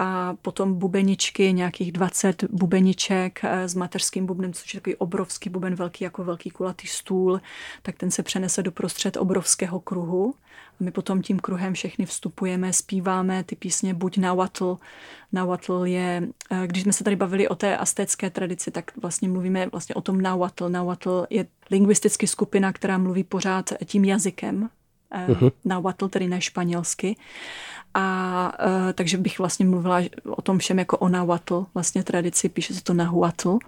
a 0.00 0.34
potom 0.42 0.74
bubeničky, 0.74 1.52
nějakých 1.52 1.92
20 1.92 2.44
bubeniček 2.44 3.40
eh, 3.44 3.68
s 3.68 3.74
mateřským 3.74 4.26
bubnem, 4.26 4.52
což 4.52 4.74
je 4.74 4.80
takový 4.80 4.96
obrovský 4.96 5.50
buben, 5.50 5.74
velký 5.74 6.04
jako 6.04 6.24
velký 6.24 6.50
kulatý 6.50 6.86
stůl, 6.86 7.40
tak 7.82 7.96
ten 7.96 8.10
se 8.10 8.22
přenese 8.22 8.62
do 8.62 8.72
prostřed 8.72 9.16
obrovského 9.16 9.80
kruhu. 9.80 10.34
My 10.80 10.90
potom 10.90 11.22
tím 11.22 11.38
kruhem 11.38 11.74
všechny 11.74 12.06
vstupujeme, 12.06 12.72
zpíváme 12.72 13.44
ty 13.44 13.56
písně 13.56 13.94
buď 13.94 14.18
na 14.18 14.34
watl. 14.34 14.78
Na 15.32 15.44
watl 15.44 15.82
je, 15.84 16.28
eh, 16.50 16.66
když 16.66 16.82
jsme 16.82 16.92
se 16.92 17.04
tady 17.04 17.16
bavili 17.16 17.48
o 17.48 17.54
té 17.54 17.76
astécké 17.76 18.30
tradici, 18.30 18.70
tak 18.70 18.96
vlastně 18.96 19.28
mluvíme 19.28 19.66
vlastně 19.66 19.94
o 19.94 20.00
tom 20.00 20.20
nawatl. 20.20 20.68
Nawatl 20.68 21.26
je 21.30 21.46
lingvisticky 21.70 22.26
skupina, 22.26 22.72
která 22.72 22.98
mluví 22.98 23.24
pořád 23.24 23.72
tím 23.84 24.04
jazykem, 24.04 24.68
uh-huh. 25.28 25.52
Nahuatl, 25.64 26.08
tedy 26.08 26.28
ne 26.28 26.40
španělsky. 26.40 27.16
A 27.94 28.52
uh, 28.66 28.92
takže 28.92 29.18
bych 29.18 29.38
vlastně 29.38 29.66
mluvila 29.66 30.00
o 30.28 30.42
tom 30.42 30.58
všem 30.58 30.78
jako 30.78 30.98
o 30.98 31.08
Nahuatl, 31.08 31.66
vlastně 31.74 32.04
tradici, 32.04 32.48
píše 32.48 32.74
se 32.74 32.82
to 32.82 32.94
Nahuatl. 32.94 33.58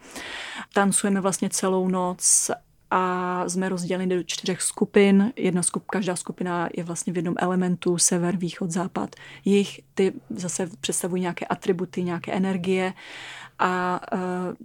Tancujeme 0.72 1.20
vlastně 1.20 1.50
celou 1.50 1.88
noc 1.88 2.50
a 2.90 3.44
jsme 3.48 3.68
rozděleni 3.68 4.16
do 4.16 4.22
čtyřech 4.22 4.62
skupin. 4.62 5.32
Jedna 5.36 5.62
skup, 5.62 5.84
každá 5.86 6.16
skupina 6.16 6.68
je 6.76 6.84
vlastně 6.84 7.12
v 7.12 7.16
jednom 7.16 7.34
elementu, 7.38 7.98
sever, 7.98 8.36
východ, 8.36 8.70
západ. 8.70 9.16
Jich 9.44 9.80
ty 9.94 10.12
zase 10.30 10.68
představují 10.80 11.22
nějaké 11.22 11.46
atributy, 11.46 12.02
nějaké 12.02 12.32
energie 12.32 12.92
a 13.60 14.00
uh, 14.12 14.20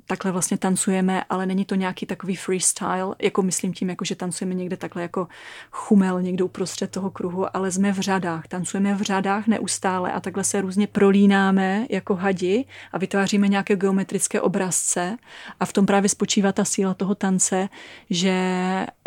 takhle 0.07 0.31
vlastně 0.31 0.57
tancujeme, 0.57 1.23
ale 1.29 1.45
není 1.45 1.65
to 1.65 1.75
nějaký 1.75 2.05
takový 2.05 2.35
freestyle, 2.35 3.15
jako 3.21 3.41
myslím 3.41 3.73
tím, 3.73 3.89
jako 3.89 4.05
že 4.05 4.15
tancujeme 4.15 4.53
někde 4.53 4.77
takhle 4.77 5.01
jako 5.01 5.27
chumel 5.71 6.21
někde 6.21 6.43
uprostřed 6.43 6.91
toho 6.91 7.11
kruhu, 7.11 7.55
ale 7.57 7.71
jsme 7.71 7.91
v 7.91 7.99
řadách, 7.99 8.47
tancujeme 8.47 8.95
v 8.95 9.01
řadách 9.01 9.47
neustále 9.47 10.11
a 10.11 10.19
takhle 10.19 10.43
se 10.43 10.61
různě 10.61 10.87
prolínáme 10.87 11.85
jako 11.89 12.15
hadi 12.15 12.65
a 12.91 12.97
vytváříme 12.97 13.47
nějaké 13.47 13.75
geometrické 13.75 14.41
obrazce. 14.41 15.17
A 15.59 15.65
v 15.65 15.73
tom 15.73 15.85
právě 15.85 16.09
spočívá 16.09 16.51
ta 16.51 16.65
síla 16.65 16.93
toho 16.93 17.15
tance, 17.15 17.69
že 18.09 18.35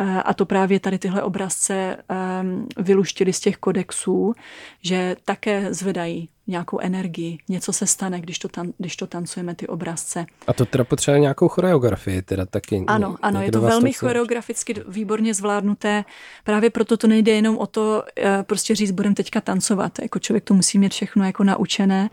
uh, 0.01 0.21
a 0.25 0.35
to 0.35 0.47
právě 0.47 0.81
tady 0.81 0.99
tyhle 0.99 1.23
obrazce 1.23 1.97
um, 2.43 2.69
vyluštili 2.77 3.33
z 3.33 3.41
těch 3.41 3.57
kodexů, 3.57 4.35
že 4.83 5.17
také 5.25 5.75
zvedají 5.75 6.29
nějakou 6.49 6.79
energii. 6.79 7.39
Něco 7.49 7.73
se 7.73 7.87
stane, 7.87 8.21
když 8.21 8.39
to, 8.39 8.49
tan, 8.49 8.73
když 8.79 8.97
to 8.97 9.07
tancujeme 9.07 9.55
ty 9.55 9.67
obrazce. 9.67 10.27
A 10.47 10.53
to 10.53 10.67
teda 10.67 10.85
potřebuje 10.85 11.21
nějakou 11.21 11.49
choreografii, 11.49 12.23
teda 12.23 12.47
taky. 12.47 12.85
Ano, 12.87 13.17
ano, 13.23 13.43
je 13.43 13.53
to 13.53 13.61
velmi 13.61 13.93
to 13.93 13.99
choreograficky 13.99 14.75
výborně 14.89 15.35
zvládnuté. 15.35 16.05
Právě 16.45 16.71
proto 16.71 16.97
to 16.97 17.07
nejde 17.07 17.33
jenom 17.33 17.59
o 17.59 17.67
to 17.67 18.05
eh, 18.19 18.43
prostě 18.43 18.75
říct, 18.75 18.91
budeme 18.91 19.15
teďka 19.15 19.41
tancovat. 19.41 19.99
Jako 20.03 20.19
člověk 20.19 20.45
to 20.45 20.55
musí 20.55 20.79
mít 20.79 20.93
všechno 20.93 21.25
jako 21.25 21.45
naučené. 21.45 22.11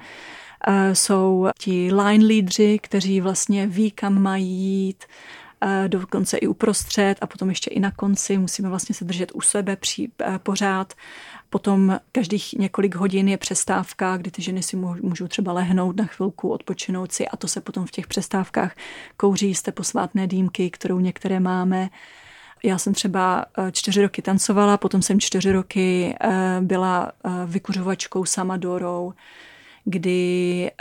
Eh, 0.67 0.95
jsou 0.95 1.47
ti 1.59 1.93
line 1.93 2.25
lídři, 2.25 2.79
kteří 2.81 3.21
vlastně 3.21 3.67
ví, 3.67 3.91
kam 3.91 4.21
mají 4.21 4.47
jít, 4.47 5.03
eh, 5.61 5.87
dokonce 5.87 6.37
i 6.37 6.47
uprostřed 6.47 7.17
a 7.21 7.27
potom 7.27 7.49
ještě 7.49 7.69
i 7.69 7.79
na 7.79 7.91
konci 7.91 8.37
musíme 8.37 8.69
vlastně 8.69 8.95
se 8.95 9.05
držet 9.05 9.31
u 9.33 9.41
sebe 9.41 9.75
při, 9.75 10.09
pořád 10.37 10.93
Potom 11.55 11.99
každých 12.11 12.53
několik 12.53 12.95
hodin 12.95 13.27
je 13.27 13.37
přestávka, 13.37 14.17
kdy 14.17 14.31
ty 14.31 14.41
ženy 14.41 14.63
si 14.63 14.75
můžou 14.75 15.27
třeba 15.27 15.53
lehnout 15.53 15.95
na 15.95 16.05
chvilku, 16.05 16.49
odpočinout 16.49 17.11
si 17.11 17.27
a 17.27 17.37
to 17.37 17.47
se 17.47 17.61
potom 17.61 17.85
v 17.85 17.91
těch 17.91 18.07
přestávkách 18.07 18.75
kouří 19.17 19.55
z 19.55 19.61
té 19.61 19.71
posvátné 19.71 20.27
dýmky, 20.27 20.69
kterou 20.69 20.99
některé 20.99 21.39
máme. 21.39 21.89
Já 22.63 22.77
jsem 22.77 22.93
třeba 22.93 23.45
eh, 23.57 23.71
čtyři 23.71 24.01
roky 24.01 24.21
tancovala, 24.21 24.77
potom 24.77 25.01
jsem 25.01 25.19
čtyři 25.19 25.51
roky 25.51 26.15
eh, 26.21 26.57
byla 26.61 27.11
eh, 27.11 27.29
vykuřovačkou 27.45 28.25
samadorou, 28.25 29.13
kdy 29.85 30.71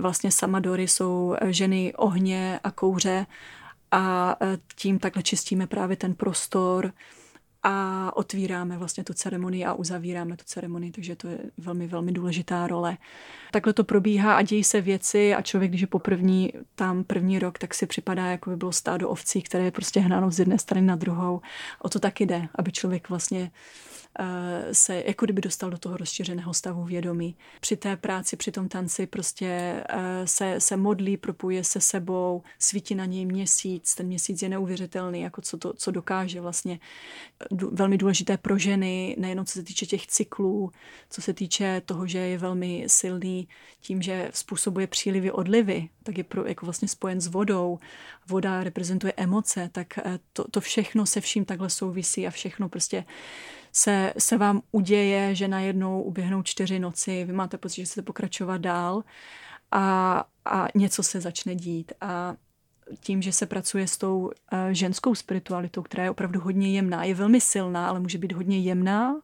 vlastně 0.00 0.30
samadory 0.30 0.88
jsou 0.88 1.36
ženy 1.46 1.92
ohně 1.96 2.60
a 2.64 2.70
kouře 2.70 3.26
a 3.90 4.36
tím 4.76 4.98
takhle 4.98 5.22
čistíme 5.22 5.66
právě 5.66 5.96
ten 5.96 6.14
prostor, 6.14 6.92
a 7.62 8.10
otvíráme 8.16 8.78
vlastně 8.78 9.04
tu 9.04 9.14
ceremonii 9.14 9.64
a 9.64 9.74
uzavíráme 9.74 10.36
tu 10.36 10.44
ceremonii, 10.44 10.92
takže 10.92 11.16
to 11.16 11.28
je 11.28 11.38
velmi, 11.58 11.86
velmi 11.86 12.12
důležitá 12.12 12.66
role. 12.66 12.96
Takhle 13.50 13.72
to 13.72 13.84
probíhá 13.84 14.36
a 14.36 14.42
dějí 14.42 14.64
se 14.64 14.80
věci 14.80 15.34
a 15.34 15.42
člověk, 15.42 15.70
když 15.70 15.80
je 15.80 15.86
poprvní 15.86 16.52
tam 16.74 17.04
první 17.04 17.38
rok, 17.38 17.58
tak 17.58 17.74
si 17.74 17.86
připadá, 17.86 18.26
jako 18.26 18.50
by 18.50 18.56
bylo 18.56 18.72
stádo 18.72 19.08
ovcí, 19.08 19.42
které 19.42 19.64
je 19.64 19.70
prostě 19.70 20.00
hnáno 20.00 20.30
z 20.30 20.38
jedné 20.38 20.58
strany 20.58 20.86
na 20.86 20.96
druhou. 20.96 21.40
O 21.78 21.88
to 21.88 21.98
taky 21.98 22.26
jde, 22.26 22.48
aby 22.54 22.72
člověk 22.72 23.08
vlastně 23.08 23.50
se 24.72 25.02
jako 25.06 25.26
kdyby 25.26 25.40
dostal 25.40 25.70
do 25.70 25.78
toho 25.78 25.96
rozšířeného 25.96 26.54
stavu 26.54 26.84
vědomí. 26.84 27.36
Při 27.60 27.76
té 27.76 27.96
práci, 27.96 28.36
při 28.36 28.52
tom 28.52 28.68
tanci 28.68 29.06
prostě 29.06 29.46
eh, 29.88 30.26
se, 30.26 30.60
se 30.60 30.76
modlí, 30.76 31.16
propuje 31.16 31.64
se 31.64 31.80
sebou, 31.80 32.42
svítí 32.58 32.94
na 32.94 33.04
něj 33.04 33.26
měsíc, 33.26 33.94
ten 33.94 34.06
měsíc 34.06 34.42
je 34.42 34.48
neuvěřitelný, 34.48 35.20
jako 35.20 35.40
co, 35.40 35.58
to, 35.58 35.72
co 35.72 35.90
dokáže 35.90 36.40
vlastně. 36.40 36.80
Velmi 37.72 37.98
důležité 37.98 38.36
pro 38.36 38.58
ženy, 38.58 39.16
nejenom 39.18 39.46
co 39.46 39.52
se 39.52 39.62
týče 39.62 39.86
těch 39.86 40.06
cyklů, 40.06 40.70
co 41.10 41.22
se 41.22 41.34
týče 41.34 41.82
toho, 41.86 42.06
že 42.06 42.18
je 42.18 42.38
velmi 42.38 42.84
silný 42.86 43.48
tím, 43.80 44.02
že 44.02 44.30
způsobuje 44.34 44.86
přílivy, 44.86 45.32
odlivy, 45.32 45.88
tak 46.02 46.18
je 46.18 46.24
pro, 46.24 46.46
jako 46.46 46.66
vlastně 46.66 46.88
spojen 46.88 47.20
s 47.20 47.26
vodou. 47.26 47.78
Voda 48.28 48.64
reprezentuje 48.64 49.12
emoce, 49.16 49.68
tak 49.72 49.98
eh, 49.98 50.18
to, 50.32 50.44
to 50.50 50.60
všechno 50.60 51.06
se 51.06 51.20
vším 51.20 51.44
takhle 51.44 51.70
souvisí 51.70 52.26
a 52.26 52.30
všechno 52.30 52.68
prostě 52.68 53.04
se, 53.72 54.12
se 54.18 54.38
vám 54.38 54.62
uděje, 54.72 55.34
že 55.34 55.48
najednou 55.48 56.02
uběhnou 56.02 56.42
čtyři 56.42 56.78
noci, 56.78 57.24
vy 57.24 57.32
máte 57.32 57.58
pocit, 57.58 57.76
že 57.80 57.84
chcete 57.84 58.02
pokračovat 58.02 58.60
dál 58.60 59.04
a, 59.70 60.24
a 60.44 60.68
něco 60.74 61.02
se 61.02 61.20
začne 61.20 61.54
dít. 61.54 61.92
A 62.00 62.34
tím, 63.00 63.22
že 63.22 63.32
se 63.32 63.46
pracuje 63.46 63.86
s 63.86 63.98
tou 63.98 64.18
uh, 64.18 64.30
ženskou 64.70 65.14
spiritualitou, 65.14 65.82
která 65.82 66.04
je 66.04 66.10
opravdu 66.10 66.40
hodně 66.40 66.72
jemná, 66.72 67.04
je 67.04 67.14
velmi 67.14 67.40
silná, 67.40 67.88
ale 67.88 68.00
může 68.00 68.18
být 68.18 68.32
hodně 68.32 68.58
jemná, 68.58 69.20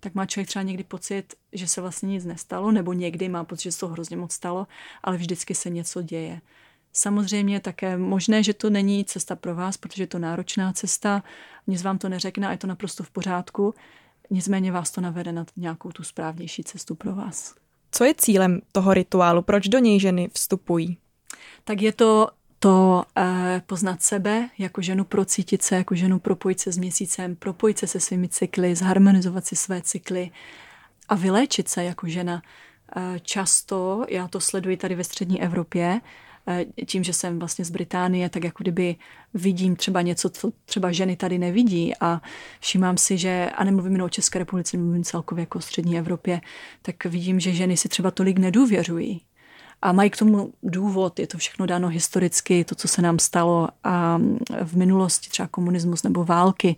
tak 0.00 0.14
má 0.14 0.26
člověk 0.26 0.48
třeba 0.48 0.62
někdy 0.62 0.84
pocit, 0.84 1.34
že 1.52 1.68
se 1.68 1.80
vlastně 1.80 2.08
nic 2.08 2.24
nestalo, 2.24 2.72
nebo 2.72 2.92
někdy 2.92 3.28
má 3.28 3.44
pocit, 3.44 3.62
že 3.62 3.72
se 3.72 3.80
to 3.80 3.88
hrozně 3.88 4.16
moc 4.16 4.32
stalo, 4.32 4.66
ale 5.02 5.16
vždycky 5.16 5.54
se 5.54 5.70
něco 5.70 6.02
děje. 6.02 6.40
Samozřejmě 6.92 7.60
také 7.60 7.96
možné, 7.96 8.42
že 8.42 8.54
to 8.54 8.70
není 8.70 9.04
cesta 9.04 9.36
pro 9.36 9.54
vás, 9.54 9.76
protože 9.76 10.02
je 10.02 10.06
to 10.06 10.18
náročná 10.18 10.72
cesta, 10.72 11.22
nic 11.66 11.82
vám 11.82 11.98
to 11.98 12.08
neřekne 12.08 12.48
a 12.48 12.50
je 12.50 12.58
to 12.58 12.66
naprosto 12.66 13.04
v 13.04 13.10
pořádku, 13.10 13.74
nicméně 14.30 14.72
vás 14.72 14.90
to 14.90 15.00
navede 15.00 15.32
na 15.32 15.44
nějakou 15.56 15.92
tu 15.92 16.02
správnější 16.02 16.64
cestu 16.64 16.94
pro 16.94 17.14
vás. 17.14 17.54
Co 17.92 18.04
je 18.04 18.14
cílem 18.14 18.60
toho 18.72 18.94
rituálu? 18.94 19.42
Proč 19.42 19.68
do 19.68 19.78
něj 19.78 20.00
ženy 20.00 20.30
vstupují? 20.32 20.98
Tak 21.64 21.82
je 21.82 21.92
to 21.92 22.28
to 22.58 23.04
eh, 23.16 23.62
poznat 23.66 24.02
sebe 24.02 24.48
jako 24.58 24.82
ženu, 24.82 25.04
procítit 25.04 25.62
se 25.62 25.76
jako 25.76 25.94
ženu, 25.94 26.18
propojit 26.18 26.60
se 26.60 26.72
s 26.72 26.78
měsícem, 26.78 27.36
propojit 27.36 27.78
se 27.78 27.86
se 27.86 28.00
svými 28.00 28.28
cykly, 28.28 28.76
zharmonizovat 28.76 29.46
si 29.46 29.56
své 29.56 29.82
cykly 29.82 30.30
a 31.08 31.14
vyléčit 31.14 31.68
se 31.68 31.84
jako 31.84 32.06
žena. 32.08 32.42
Eh, 32.96 33.20
často, 33.20 34.04
já 34.08 34.28
to 34.28 34.40
sleduji 34.40 34.76
tady 34.76 34.94
ve 34.94 35.04
střední 35.04 35.42
Evropě, 35.42 36.00
eh, 36.04 36.27
tím, 36.86 37.04
že 37.04 37.12
jsem 37.12 37.38
vlastně 37.38 37.64
z 37.64 37.70
Británie, 37.70 38.28
tak 38.28 38.44
jako 38.44 38.62
kdyby 38.62 38.96
vidím 39.34 39.76
třeba 39.76 40.02
něco, 40.02 40.30
co 40.30 40.50
třeba 40.64 40.92
ženy 40.92 41.16
tady 41.16 41.38
nevidí 41.38 41.92
a 42.00 42.20
všímám 42.60 42.96
si, 42.96 43.18
že, 43.18 43.50
a 43.54 43.64
nemluvím 43.64 43.92
jen 43.92 44.02
o 44.02 44.08
České 44.08 44.38
republice, 44.38 44.76
mluvím 44.76 45.04
celkově 45.04 45.42
jako 45.42 45.58
o 45.58 45.62
střední 45.62 45.98
Evropě, 45.98 46.40
tak 46.82 47.04
vidím, 47.04 47.40
že 47.40 47.52
ženy 47.52 47.76
si 47.76 47.88
třeba 47.88 48.10
tolik 48.10 48.38
nedůvěřují. 48.38 49.20
A 49.82 49.92
mají 49.92 50.10
k 50.10 50.16
tomu 50.16 50.52
důvod, 50.62 51.18
je 51.18 51.26
to 51.26 51.38
všechno 51.38 51.66
dáno 51.66 51.88
historicky, 51.88 52.64
to, 52.64 52.74
co 52.74 52.88
se 52.88 53.02
nám 53.02 53.18
stalo 53.18 53.68
a 53.84 54.18
v 54.64 54.76
minulosti, 54.76 55.30
třeba 55.30 55.48
komunismus 55.48 56.02
nebo 56.02 56.24
války. 56.24 56.76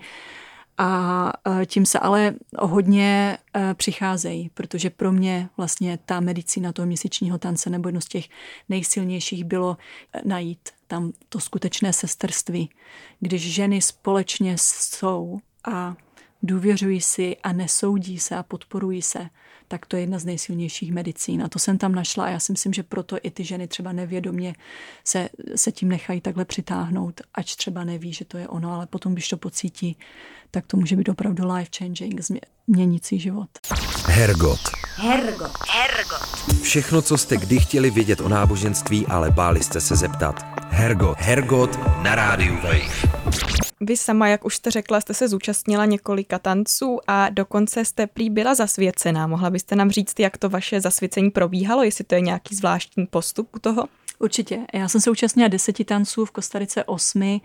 A 0.82 1.32
e, 1.62 1.66
tím 1.66 1.86
se 1.86 1.98
ale 1.98 2.34
hodně 2.58 3.38
e, 3.56 3.74
přicházejí, 3.74 4.50
protože 4.54 4.90
pro 4.90 5.12
mě 5.12 5.48
vlastně 5.56 5.98
ta 6.04 6.20
medicína 6.20 6.72
toho 6.72 6.86
měsíčního 6.86 7.38
tance 7.38 7.70
nebo 7.70 7.88
jedno 7.88 8.00
z 8.00 8.04
těch 8.04 8.24
nejsilnějších 8.68 9.44
bylo 9.44 9.76
e, 10.12 10.20
najít 10.24 10.68
tam 10.86 11.12
to 11.28 11.40
skutečné 11.40 11.92
sesterství, 11.92 12.70
když 13.20 13.54
ženy 13.54 13.82
společně 13.82 14.56
jsou 14.58 15.38
a 15.72 15.96
důvěřují 16.42 17.00
si 17.00 17.36
a 17.42 17.52
nesoudí 17.52 18.18
se 18.18 18.36
a 18.36 18.42
podporují 18.42 19.02
se, 19.02 19.28
tak 19.70 19.86
to 19.86 19.96
je 19.96 20.02
jedna 20.02 20.18
z 20.18 20.24
nejsilnějších 20.24 20.92
medicín. 20.92 21.42
A 21.42 21.48
to 21.48 21.58
jsem 21.58 21.78
tam 21.78 21.94
našla 21.94 22.24
a 22.24 22.28
já 22.28 22.40
si 22.40 22.52
myslím, 22.52 22.72
že 22.72 22.82
proto 22.82 23.16
i 23.22 23.30
ty 23.30 23.44
ženy 23.44 23.68
třeba 23.68 23.92
nevědomě 23.92 24.54
se, 25.04 25.28
se 25.56 25.72
tím 25.72 25.88
nechají 25.88 26.20
takhle 26.20 26.44
přitáhnout, 26.44 27.20
ač 27.34 27.56
třeba 27.56 27.84
neví, 27.84 28.12
že 28.12 28.24
to 28.24 28.38
je 28.38 28.48
ono, 28.48 28.72
ale 28.72 28.86
potom, 28.86 29.12
když 29.12 29.28
to 29.28 29.36
pocítí, 29.36 29.96
tak 30.50 30.66
to 30.66 30.76
může 30.76 30.96
být 30.96 31.08
opravdu 31.08 31.44
life-changing, 31.44 32.20
změnící 32.68 33.20
život. 33.20 33.48
Hergot. 34.06 34.60
Hergot. 34.96 35.52
Hergot. 35.68 36.62
Všechno, 36.62 37.02
co 37.02 37.18
jste 37.18 37.36
kdy 37.36 37.60
chtěli 37.60 37.90
vědět 37.90 38.20
o 38.20 38.28
náboženství, 38.28 39.06
ale 39.06 39.30
báli 39.30 39.62
jste 39.62 39.80
se 39.80 39.96
zeptat. 39.96 40.44
Hergot. 40.70 41.18
Hergot 41.18 41.78
na 42.02 42.14
rádiu 42.14 42.54
Wave. 42.54 43.49
Vy 43.82 43.96
sama, 43.96 44.28
jak 44.28 44.44
už 44.44 44.56
jste 44.56 44.70
řekla, 44.70 45.00
jste 45.00 45.14
se 45.14 45.28
zúčastnila 45.28 45.84
několika 45.84 46.38
tanců 46.38 46.98
a 47.06 47.28
dokonce 47.30 47.84
jste 47.84 48.06
prý 48.06 48.30
byla 48.30 48.54
zasvěcená. 48.54 49.26
Mohla 49.26 49.50
byste 49.50 49.76
nám 49.76 49.90
říct, 49.90 50.20
jak 50.20 50.36
to 50.36 50.48
vaše 50.48 50.80
zasvěcení 50.80 51.30
probíhalo, 51.30 51.82
jestli 51.82 52.04
to 52.04 52.14
je 52.14 52.20
nějaký 52.20 52.54
zvláštní 52.54 53.06
postup 53.06 53.56
u 53.56 53.58
toho? 53.58 53.84
Určitě. 54.18 54.58
Já 54.72 54.88
jsem 54.88 55.00
se 55.00 55.10
účastnila 55.10 55.48
deseti 55.48 55.84
tanců 55.84 56.24
v 56.24 56.30
Kostarice 56.30 56.84
osmi 56.84 57.40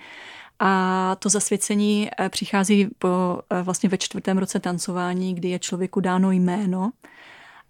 a 0.59 1.15
to 1.19 1.29
zasvěcení 1.29 2.09
eh, 2.19 2.29
přichází 2.29 2.88
po, 2.99 3.39
eh, 3.49 3.61
vlastně 3.61 3.89
ve 3.89 3.97
čtvrtém 3.97 4.38
roce 4.38 4.59
tancování, 4.59 5.36
kdy 5.36 5.49
je 5.49 5.59
člověku 5.59 5.99
dáno 5.99 6.31
jméno 6.31 6.91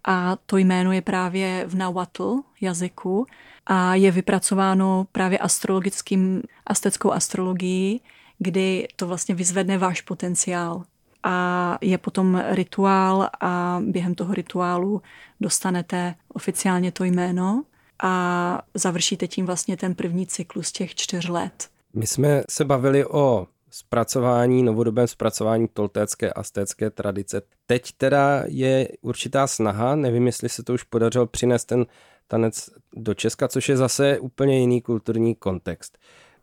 a 0.04 0.36
to 0.46 0.56
jméno 0.56 0.92
je 0.92 1.02
právě 1.02 1.64
v 1.66 1.74
Nahuatl 1.74 2.40
jazyku 2.60 3.26
a 3.66 3.94
je 3.94 4.10
vypracováno 4.10 5.06
právě 5.12 5.38
astrologickým, 5.38 6.42
asteckou 6.66 7.12
astrologií, 7.12 8.00
kdy 8.38 8.88
to 8.96 9.06
vlastně 9.06 9.34
vyzvedne 9.34 9.78
váš 9.78 10.00
potenciál. 10.00 10.82
A 11.22 11.78
je 11.80 11.98
potom 11.98 12.42
rituál 12.50 13.28
a 13.40 13.80
během 13.82 14.14
toho 14.14 14.34
rituálu 14.34 15.02
dostanete 15.40 16.14
oficiálně 16.28 16.92
to 16.92 17.04
jméno 17.04 17.64
a 18.02 18.62
završíte 18.74 19.28
tím 19.28 19.46
vlastně 19.46 19.76
ten 19.76 19.94
první 19.94 20.26
cyklus 20.26 20.72
těch 20.72 20.94
čtyř 20.94 21.28
let. 21.28 21.68
My 21.94 22.06
jsme 22.06 22.42
se 22.50 22.64
bavili 22.64 23.06
o 23.06 23.46
zpracování, 23.70 24.62
novodobém 24.62 25.06
zpracování 25.06 25.68
toltécké 25.72 26.32
a 26.32 26.42
stécké 26.42 26.90
tradice. 26.90 27.42
Teď 27.66 27.92
teda 27.92 28.42
je 28.46 28.88
určitá 29.00 29.46
snaha, 29.46 29.96
nevím, 29.96 30.26
jestli 30.26 30.48
se 30.48 30.62
to 30.62 30.74
už 30.74 30.82
podařilo 30.82 31.26
přinést 31.26 31.64
ten 31.64 31.86
tanec 32.28 32.70
do 32.96 33.14
Česka, 33.14 33.48
což 33.48 33.68
je 33.68 33.76
zase 33.76 34.18
úplně 34.18 34.60
jiný 34.60 34.82
kulturní 34.82 35.34
kontext. 35.34 35.98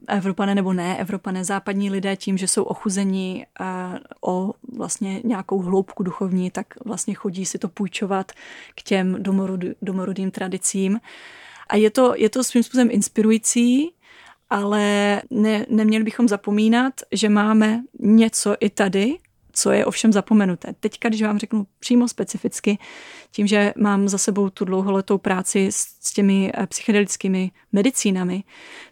Evropané 0.08 0.56
nebo 0.56 0.74
ne 0.74 0.98
Evropané, 0.98 1.46
západní 1.46 1.90
lidé 1.90 2.16
tím, 2.16 2.38
že 2.38 2.48
jsou 2.48 2.64
ochuzení 2.64 3.46
eh, 3.46 3.66
o 4.22 4.54
vlastně 4.78 5.22
nějakou 5.24 5.60
hloubku 5.62 6.04
duchovní, 6.04 6.52
tak 6.52 6.68
vlastně 6.86 7.14
chodí 7.14 7.46
si 7.46 7.58
to 7.58 7.68
půjčovat 7.68 8.32
k 8.76 8.82
těm 8.84 9.24
domorodým 9.82 10.32
tradicím. 10.32 11.00
A 11.70 11.76
je 11.76 11.90
to, 11.90 12.14
je 12.18 12.30
to 12.30 12.44
svým 12.44 12.64
způsobem 12.64 12.90
inspirující, 12.92 13.94
ale 14.50 15.22
ne, 15.30 15.66
neměli 15.70 16.04
bychom 16.04 16.28
zapomínat, 16.28 16.94
že 17.12 17.30
máme 17.30 17.82
něco 18.00 18.56
i 18.60 18.70
tady, 18.70 19.18
co 19.54 19.72
je 19.72 19.86
ovšem 19.86 20.14
zapomenuté. 20.14 20.74
Teďka, 20.80 21.10
když 21.10 21.22
vám 21.22 21.40
řeknu 21.40 21.68
přímo 21.80 22.08
specificky, 22.08 22.78
tím, 23.32 23.48
že 23.48 23.74
mám 23.78 24.08
za 24.08 24.18
sebou 24.18 24.50
tu 24.50 24.66
dlouholetou 24.66 25.18
práci 25.18 25.68
s, 25.68 25.76
s 26.02 26.14
těmi 26.14 26.52
eh, 26.54 26.68
psychedelickými 26.68 27.52
medicínami, 27.72 28.44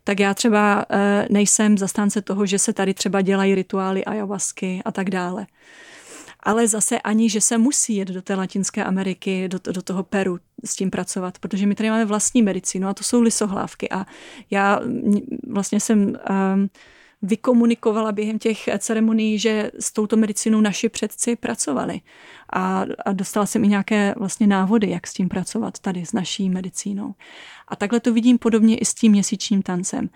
tak 0.04 0.20
já 0.20 0.34
třeba 0.34 0.86
eh, 0.90 1.28
nejsem 1.30 1.78
zastánce 1.78 2.22
toho, 2.22 2.46
že 2.46 2.60
se 2.60 2.74
tady 2.74 2.94
třeba 2.94 3.22
dělají 3.22 3.56
rituály 3.56 4.06
ayahuasky 4.06 4.82
a 4.86 4.92
tak 4.92 5.10
dále. 5.10 5.48
Ale 6.44 6.68
zase 6.68 7.00
ani, 7.00 7.30
že 7.30 7.42
se 7.42 7.58
musí 7.58 7.96
jet 7.96 8.08
do 8.08 8.22
té 8.22 8.36
Latinské 8.36 8.84
Ameriky, 8.84 9.48
do, 9.48 9.60
do 9.72 9.82
toho 9.82 10.04
Peru 10.04 10.40
s 10.66 10.76
tím 10.76 10.90
pracovat, 10.90 11.40
protože 11.40 11.68
my 11.68 11.76
tady 11.76 11.90
máme 11.90 12.06
vlastní 12.06 12.42
medicínu 12.42 12.88
a 12.88 12.94
to 12.94 13.04
jsou 13.04 13.22
lisohlávky. 13.22 13.90
A 13.90 14.06
já 14.52 14.80
vlastně 15.48 15.80
jsem 15.80 16.00
um, 16.00 16.70
vykomunikovala 17.22 18.12
během 18.12 18.40
těch 18.40 18.70
ceremonií, 18.80 19.40
že 19.40 19.72
s 19.80 19.94
touto 19.94 20.18
medicínou 20.18 20.62
naši 20.62 20.90
předci 20.90 21.36
pracovali. 21.36 22.02
A, 22.54 22.86
a 23.06 23.12
dostala 23.14 23.46
jsem 23.46 23.64
i 23.64 23.68
nějaké 23.68 24.14
vlastně 24.18 24.48
návody, 24.48 24.90
jak 24.90 25.08
s 25.08 25.14
tím 25.14 25.30
pracovat 25.30 25.80
tady 25.80 26.06
s 26.06 26.14
naší 26.14 26.50
medicínou. 26.50 27.14
A 27.68 27.76
takhle 27.76 28.00
to 28.00 28.14
vidím 28.14 28.38
podobně 28.38 28.78
i 28.78 28.86
s 28.86 28.94
tím 28.94 29.12
měsíčním 29.12 29.62
tancem. 29.62 30.10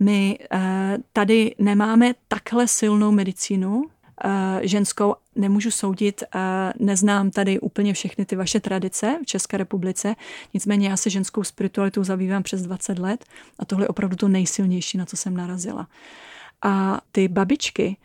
My 0.00 0.38
eh, 0.52 0.98
tady 1.12 1.54
nemáme 1.58 2.14
takhle 2.28 2.68
silnou 2.68 3.12
medicínu, 3.12 3.84
eh, 4.24 4.60
ženskou 4.62 5.14
nemůžu 5.36 5.70
soudit, 5.70 6.22
eh, 6.22 6.38
neznám 6.78 7.30
tady 7.30 7.60
úplně 7.60 7.94
všechny 7.94 8.24
ty 8.24 8.36
vaše 8.36 8.60
tradice 8.60 9.18
v 9.22 9.26
České 9.26 9.56
republice, 9.56 10.16
nicméně 10.54 10.88
já 10.88 10.96
se 10.96 11.10
ženskou 11.10 11.44
spiritualitou 11.44 12.04
zabývám 12.04 12.42
přes 12.42 12.62
20 12.62 12.98
let 12.98 13.24
a 13.58 13.64
tohle 13.64 13.84
je 13.84 13.88
opravdu 13.88 14.16
to 14.16 14.28
nejsilnější, 14.28 14.98
na 14.98 15.06
co 15.06 15.16
jsem 15.16 15.36
narazila. 15.36 15.88
A 16.62 17.00
ty 17.12 17.28
babičky 17.28 17.96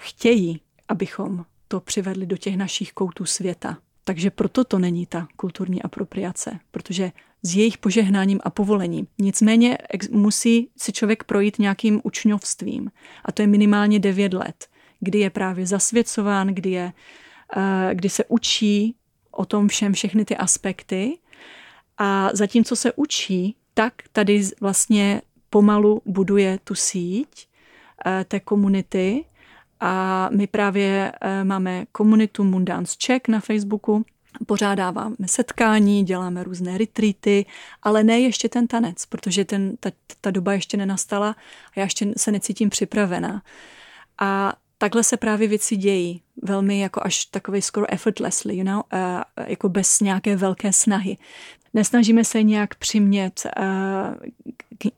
chtějí, 0.00 0.60
abychom 0.88 1.44
to 1.68 1.80
přivedli 1.80 2.26
do 2.26 2.36
těch 2.36 2.56
našich 2.56 2.92
koutů 2.92 3.24
světa. 3.24 3.78
Takže 4.04 4.30
proto 4.30 4.64
to 4.64 4.78
není 4.78 5.06
ta 5.06 5.28
kulturní 5.36 5.82
apropriace, 5.82 6.58
protože 6.70 7.12
s 7.42 7.56
jejich 7.56 7.78
požehnáním 7.78 8.40
a 8.44 8.50
povolením. 8.50 9.06
Nicméně 9.18 9.78
musí 10.10 10.68
si 10.76 10.92
člověk 10.92 11.24
projít 11.24 11.58
nějakým 11.58 12.00
učňovstvím. 12.04 12.90
A 13.24 13.32
to 13.32 13.42
je 13.42 13.46
minimálně 13.46 13.98
9 13.98 14.34
let, 14.34 14.66
kdy 15.00 15.18
je 15.18 15.30
právě 15.30 15.66
zasvěcován, 15.66 16.48
kdy, 16.48 16.70
je, 16.70 16.92
eh, 17.56 17.90
kdy 17.94 18.08
se 18.08 18.24
učí 18.28 18.94
o 19.30 19.44
tom 19.44 19.68
všem 19.68 19.92
všechny 19.92 20.24
ty 20.24 20.36
aspekty. 20.36 21.18
A 21.98 22.30
zatímco 22.32 22.76
se 22.76 22.92
učí, 22.92 23.56
tak 23.74 23.94
tady 24.12 24.42
vlastně 24.60 25.22
pomalu 25.50 26.02
buduje 26.04 26.58
tu 26.64 26.74
síť 26.74 27.48
té 28.28 28.40
komunity. 28.40 29.24
A 29.80 30.28
my 30.36 30.46
právě 30.46 31.12
eh, 31.20 31.44
máme 31.44 31.86
komunitu 31.92 32.44
Mundans 32.44 32.96
Czech 32.96 33.22
na 33.28 33.40
Facebooku, 33.40 34.04
pořádáváme 34.46 35.16
setkání, 35.26 36.04
děláme 36.04 36.44
různé 36.44 36.78
retreaty, 36.78 37.46
ale 37.82 38.04
ne 38.04 38.20
ještě 38.20 38.48
ten 38.48 38.66
tanec, 38.66 39.06
protože 39.06 39.44
ten, 39.44 39.76
ta, 39.80 39.90
ta 40.20 40.30
doba 40.30 40.52
ještě 40.52 40.76
nenastala 40.76 41.36
a 41.76 41.80
já 41.80 41.82
ještě 41.82 42.12
se 42.16 42.32
necítím 42.32 42.70
připravená. 42.70 43.42
A 44.18 44.52
takhle 44.78 45.02
se 45.02 45.16
právě 45.16 45.48
věci 45.48 45.76
dějí, 45.76 46.22
velmi 46.42 46.80
jako 46.80 47.00
až 47.04 47.24
takový 47.24 47.62
skoro 47.62 47.92
effortlessly, 47.92 48.56
you 48.56 48.64
know, 48.64 48.82
uh, 48.92 49.44
jako 49.46 49.68
bez 49.68 50.00
nějaké 50.00 50.36
velké 50.36 50.72
snahy. 50.72 51.16
Nesnažíme 51.76 52.24
se 52.24 52.42
nějak 52.42 52.74
přimět 52.74 53.46
uh, 53.46 53.62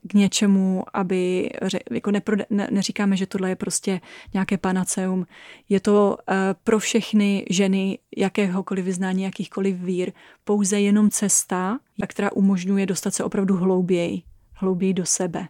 k, 0.07 0.13
něčemu, 0.13 0.83
aby, 0.93 1.49
jako 1.91 2.11
neprode, 2.11 2.45
ne, 2.49 2.67
neříkáme, 2.71 3.17
že 3.17 3.25
tohle 3.25 3.49
je 3.49 3.55
prostě 3.55 4.01
nějaké 4.33 4.57
panaceum. 4.57 5.27
Je 5.69 5.79
to 5.79 6.17
uh, 6.29 6.35
pro 6.63 6.79
všechny 6.79 7.45
ženy 7.49 7.99
jakéhokoliv 8.17 8.85
vyznání, 8.85 9.23
jakýchkoliv 9.23 9.75
vír, 9.75 10.11
pouze 10.43 10.79
jenom 10.79 11.09
cesta, 11.09 11.79
která 12.07 12.31
umožňuje 12.31 12.85
dostat 12.85 13.13
se 13.13 13.23
opravdu 13.23 13.57
hlouběji, 13.57 14.21
hlouběji 14.53 14.93
do 14.93 15.05
sebe 15.05 15.47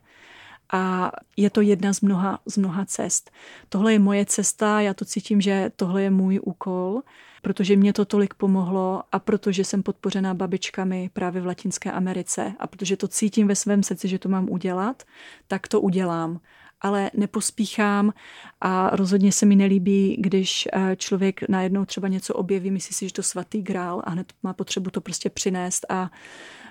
a 0.74 1.12
je 1.38 1.50
to 1.50 1.62
jedna 1.62 1.94
z 1.94 2.02
mnoha, 2.02 2.40
z 2.46 2.58
mnoha 2.58 2.86
cest. 2.86 3.32
Tohle 3.70 3.94
je 3.94 4.00
moje 4.00 4.26
cesta, 4.26 4.82
já 4.82 4.94
to 4.94 5.06
cítím, 5.06 5.42
že 5.42 5.72
tohle 5.76 6.04
je 6.04 6.10
můj 6.10 6.40
úkol, 6.44 7.02
protože 7.42 7.76
mě 7.76 7.94
to 7.94 8.06
tolik 8.06 8.34
pomohlo 8.34 9.04
a 9.12 9.20
protože 9.20 9.64
jsem 9.64 9.84
podpořená 9.84 10.34
babičkami 10.34 11.10
právě 11.14 11.42
v 11.42 11.46
Latinské 11.46 11.92
Americe 11.92 12.54
a 12.60 12.68
protože 12.68 12.98
to 12.98 13.08
cítím 13.08 13.48
ve 13.48 13.56
svém 13.56 13.84
srdci, 13.84 14.08
že 14.08 14.20
to 14.20 14.30
mám 14.30 14.50
udělat, 14.50 15.04
tak 15.48 15.68
to 15.68 15.82
udělám. 15.82 16.40
ale 16.82 17.12
nepospíchám 17.14 18.14
a 18.62 18.96
rozhodně 18.96 19.32
se 19.32 19.46
mi 19.46 19.56
nelíbí, 19.56 20.18
když 20.20 20.68
eh, 20.74 20.96
člověk 20.96 21.50
najednou 21.50 21.86
třeba 21.86 22.08
něco 22.08 22.34
objeví, 22.34 22.72
myslí 22.72 22.94
si, 22.96 23.08
že 23.08 23.14
to 23.14 23.24
svatý 23.24 23.62
grál 23.62 24.02
a 24.06 24.10
hned 24.10 24.34
má 24.44 24.54
potřebu 24.54 24.90
to 24.90 25.02
prostě 25.02 25.30
přinést 25.30 25.86
a 25.90 26.12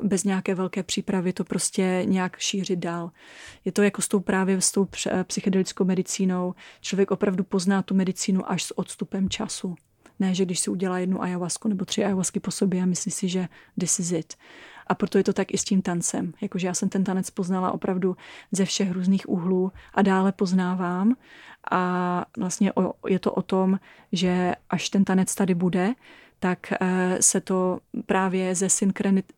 bez 0.02 0.24
nějaké 0.24 0.54
velké 0.54 0.82
přípravy 0.82 1.32
to 1.32 1.44
prostě 1.44 2.02
nějak 2.04 2.38
šířit 2.38 2.78
dál. 2.78 3.10
Je 3.64 3.72
to 3.72 3.82
jako 3.82 4.02
s 4.02 4.08
tou 4.08 4.20
právě 4.20 4.60
s 4.60 4.72
tou 4.72 4.88
psychedelickou 5.24 5.84
medicínou. 5.84 6.54
Člověk 6.80 7.10
opravdu 7.10 7.44
pozná 7.44 7.82
tu 7.82 7.94
medicínu 7.94 8.50
až 8.50 8.62
s 8.62 8.78
odstupem 8.78 9.28
času. 9.28 9.74
Ne, 10.20 10.34
že 10.34 10.44
když 10.44 10.60
si 10.60 10.70
udělá 10.70 10.98
jednu 10.98 11.22
ayahuasku 11.22 11.68
nebo 11.68 11.84
tři 11.84 12.04
ayahuasky 12.04 12.40
po 12.40 12.50
sobě 12.50 12.82
a 12.82 12.86
myslí 12.86 13.12
si, 13.12 13.28
že 13.28 13.48
this 13.80 13.98
is 13.98 14.12
it. 14.12 14.34
A 14.86 14.94
proto 14.94 15.18
je 15.18 15.24
to 15.24 15.32
tak 15.32 15.54
i 15.54 15.58
s 15.58 15.64
tím 15.64 15.82
tancem. 15.82 16.32
Jakože 16.40 16.66
já 16.66 16.74
jsem 16.74 16.88
ten 16.88 17.04
tanec 17.04 17.30
poznala 17.30 17.72
opravdu 17.72 18.16
ze 18.52 18.64
všech 18.64 18.92
různých 18.92 19.28
úhlů 19.28 19.72
a 19.94 20.02
dále 20.02 20.32
poznávám. 20.32 21.16
A 21.70 22.24
vlastně 22.38 22.72
je 23.08 23.18
to 23.18 23.32
o 23.32 23.42
tom, 23.42 23.78
že 24.12 24.54
až 24.70 24.88
ten 24.88 25.04
tanec 25.04 25.34
tady 25.34 25.54
bude, 25.54 25.94
tak 26.40 26.72
eh, 26.80 27.18
se 27.20 27.40
to 27.40 27.80
právě 28.06 28.54
ze 28.54 28.68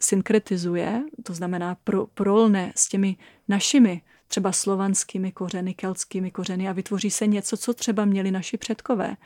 synkretizuje, 0.01 1.03
to 1.23 1.35
znamená 1.35 1.77
pro, 1.85 2.07
prolne 2.07 2.73
s 2.77 2.89
těmi 2.89 3.17
našimi 3.49 4.03
třeba 4.29 4.53
slovanskými 4.53 5.33
kořeny, 5.33 5.75
keltskými 5.75 6.31
kořeny 6.31 6.69
a 6.69 6.73
vytvoří 6.73 7.11
se 7.11 7.27
něco, 7.27 7.57
co 7.57 7.75
třeba 7.75 8.05
měli 8.05 8.31
naši 8.31 8.57
předkové. 8.57 9.17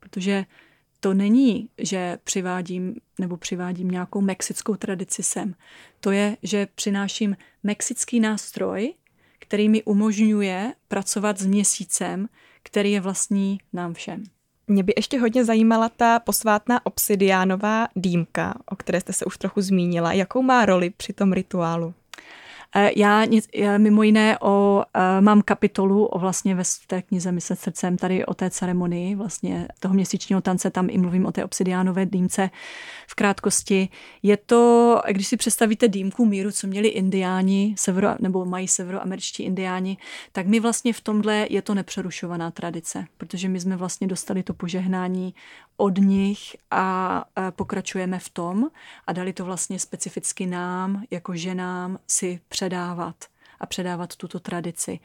Protože 0.00 0.44
to 1.00 1.14
není, 1.14 1.68
že 1.78 2.18
přivádím 2.24 2.94
nebo 3.18 3.36
přivádím 3.36 3.90
nějakou 3.90 4.20
mexickou 4.20 4.74
tradici 4.74 5.22
sem. 5.22 5.54
To 6.00 6.10
je, 6.10 6.36
že 6.42 6.68
přináším 6.74 7.36
mexický 7.62 8.20
nástroj, 8.20 8.94
který 9.38 9.68
mi 9.68 9.82
umožňuje 9.82 10.74
pracovat 10.88 11.38
s 11.38 11.46
měsícem, 11.46 12.28
který 12.62 12.92
je 12.92 13.00
vlastní 13.00 13.58
nám 13.72 13.94
všem. 13.94 14.24
Mě 14.66 14.82
by 14.82 14.92
ještě 14.96 15.18
hodně 15.18 15.44
zajímala 15.44 15.88
ta 15.88 16.18
posvátná 16.18 16.86
obsidiánová 16.86 17.88
dýmka, 17.96 18.54
o 18.66 18.76
které 18.76 19.00
jste 19.00 19.12
se 19.12 19.24
už 19.24 19.38
trochu 19.38 19.60
zmínila. 19.60 20.12
Jakou 20.12 20.42
má 20.42 20.66
roli 20.66 20.90
při 20.90 21.12
tom 21.12 21.32
rituálu? 21.32 21.94
Eh, 22.76 22.90
já 22.96 23.26
mimo 23.78 24.02
jiné 24.02 24.38
o, 24.38 24.84
eh, 24.94 25.20
mám 25.20 25.42
kapitolu 25.42 26.06
o 26.06 26.18
vlastně 26.18 26.54
ve 26.54 26.62
té 26.86 27.02
knize 27.02 27.32
Myslet 27.32 27.60
srdcem 27.60 27.96
tady 27.96 28.26
o 28.26 28.34
té 28.34 28.50
ceremonii 28.50 29.14
vlastně 29.14 29.68
toho 29.80 29.94
měsíčního 29.94 30.40
tance, 30.40 30.70
tam 30.70 30.88
i 30.90 30.98
mluvím 30.98 31.26
o 31.26 31.32
té 31.32 31.44
obsidiánové 31.44 32.06
dýmce 32.06 32.50
v 33.06 33.14
krátkosti. 33.14 33.88
Je 34.22 34.36
to, 34.36 35.02
když 35.10 35.26
si 35.26 35.36
představíte 35.36 35.88
dýmku 35.88 36.26
míru, 36.26 36.50
co 36.50 36.66
měli 36.66 36.88
indiáni, 36.88 37.74
severo, 37.78 38.08
nebo 38.20 38.44
mají 38.44 38.68
severoameričtí 38.68 39.42
indiáni, 39.42 39.96
tak 40.32 40.46
my 40.46 40.60
vlastně 40.60 40.92
v 40.92 41.00
tomhle 41.00 41.46
je 41.50 41.62
to 41.62 41.74
nepřerušovaná 41.74 42.50
tradice, 42.50 43.04
protože 43.16 43.48
my 43.48 43.60
jsme 43.60 43.76
vlastně 43.76 44.06
dostali 44.06 44.42
to 44.42 44.54
požehnání 44.54 45.34
od 45.76 45.98
nich 45.98 46.56
a 46.70 47.24
pokračujeme 47.50 48.18
v 48.18 48.28
tom 48.28 48.70
a 49.06 49.12
dali 49.12 49.32
to 49.32 49.44
vlastně 49.44 49.78
specificky 49.78 50.46
nám, 50.46 51.02
jako 51.10 51.36
ženám, 51.36 51.98
si 52.06 52.40
předávat 52.60 53.16
a 53.60 53.66
předávat 53.66 54.16
tuto 54.16 54.40
tradici. 54.40 55.00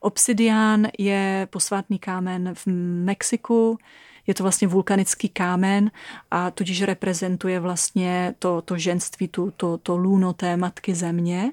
Obsidián 0.00 0.88
je 0.98 1.48
posvátný 1.50 1.98
kámen 1.98 2.54
v 2.54 2.66
Mexiku, 3.04 3.78
je 4.26 4.34
to 4.34 4.42
vlastně 4.42 4.68
vulkanický 4.68 5.28
kámen 5.28 5.90
a 6.30 6.50
tudíž 6.50 6.82
reprezentuje 6.82 7.60
vlastně 7.60 8.34
to, 8.38 8.62
to 8.62 8.78
ženství, 8.78 9.28
tu, 9.28 9.50
to, 9.56 9.78
to 9.78 9.96
lůno 9.96 10.32
té 10.32 10.56
matky 10.56 10.94
země. 10.94 11.52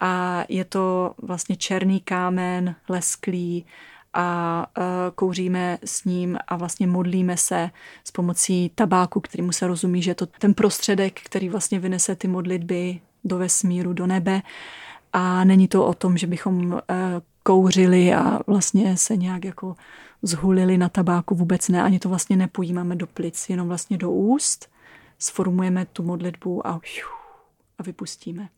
A 0.00 0.44
je 0.48 0.64
to 0.64 1.14
vlastně 1.22 1.56
černý 1.56 2.00
kámen, 2.00 2.74
lesklý, 2.88 3.66
a 4.14 4.66
e, 4.78 4.82
kouříme 5.14 5.78
s 5.84 6.04
ním 6.04 6.38
a 6.48 6.56
vlastně 6.56 6.86
modlíme 6.86 7.36
se 7.36 7.70
s 8.04 8.10
pomocí 8.10 8.70
tabáku, 8.74 9.20
kterýmu 9.20 9.52
se 9.52 9.66
rozumí, 9.66 10.02
že 10.02 10.10
je 10.10 10.14
to 10.14 10.26
ten 10.26 10.54
prostředek, 10.54 11.20
který 11.20 11.48
vlastně 11.48 11.78
vynese 11.78 12.16
ty 12.16 12.28
modlitby 12.28 13.00
do 13.28 13.38
vesmíru, 13.38 13.92
do 13.92 14.06
nebe. 14.06 14.42
A 15.12 15.44
není 15.44 15.68
to 15.68 15.86
o 15.86 15.94
tom, 15.94 16.18
že 16.18 16.26
bychom 16.26 16.72
e, 16.72 16.80
kouřili 17.42 18.14
a 18.14 18.40
vlastně 18.46 18.96
se 18.96 19.16
nějak 19.16 19.44
jako 19.44 19.76
zhulili 20.22 20.78
na 20.78 20.88
tabáku, 20.88 21.34
vůbec 21.34 21.68
ne, 21.68 21.82
ani 21.82 21.98
to 21.98 22.08
vlastně 22.08 22.36
nepojímáme 22.36 22.96
do 22.96 23.06
plic, 23.06 23.50
jenom 23.50 23.68
vlastně 23.68 23.98
do 23.98 24.10
úst, 24.10 24.70
sformujeme 25.18 25.86
tu 25.86 26.02
modlitbu 26.02 26.66
a, 26.66 26.80
a 27.78 27.82
vypustíme. 27.82 28.48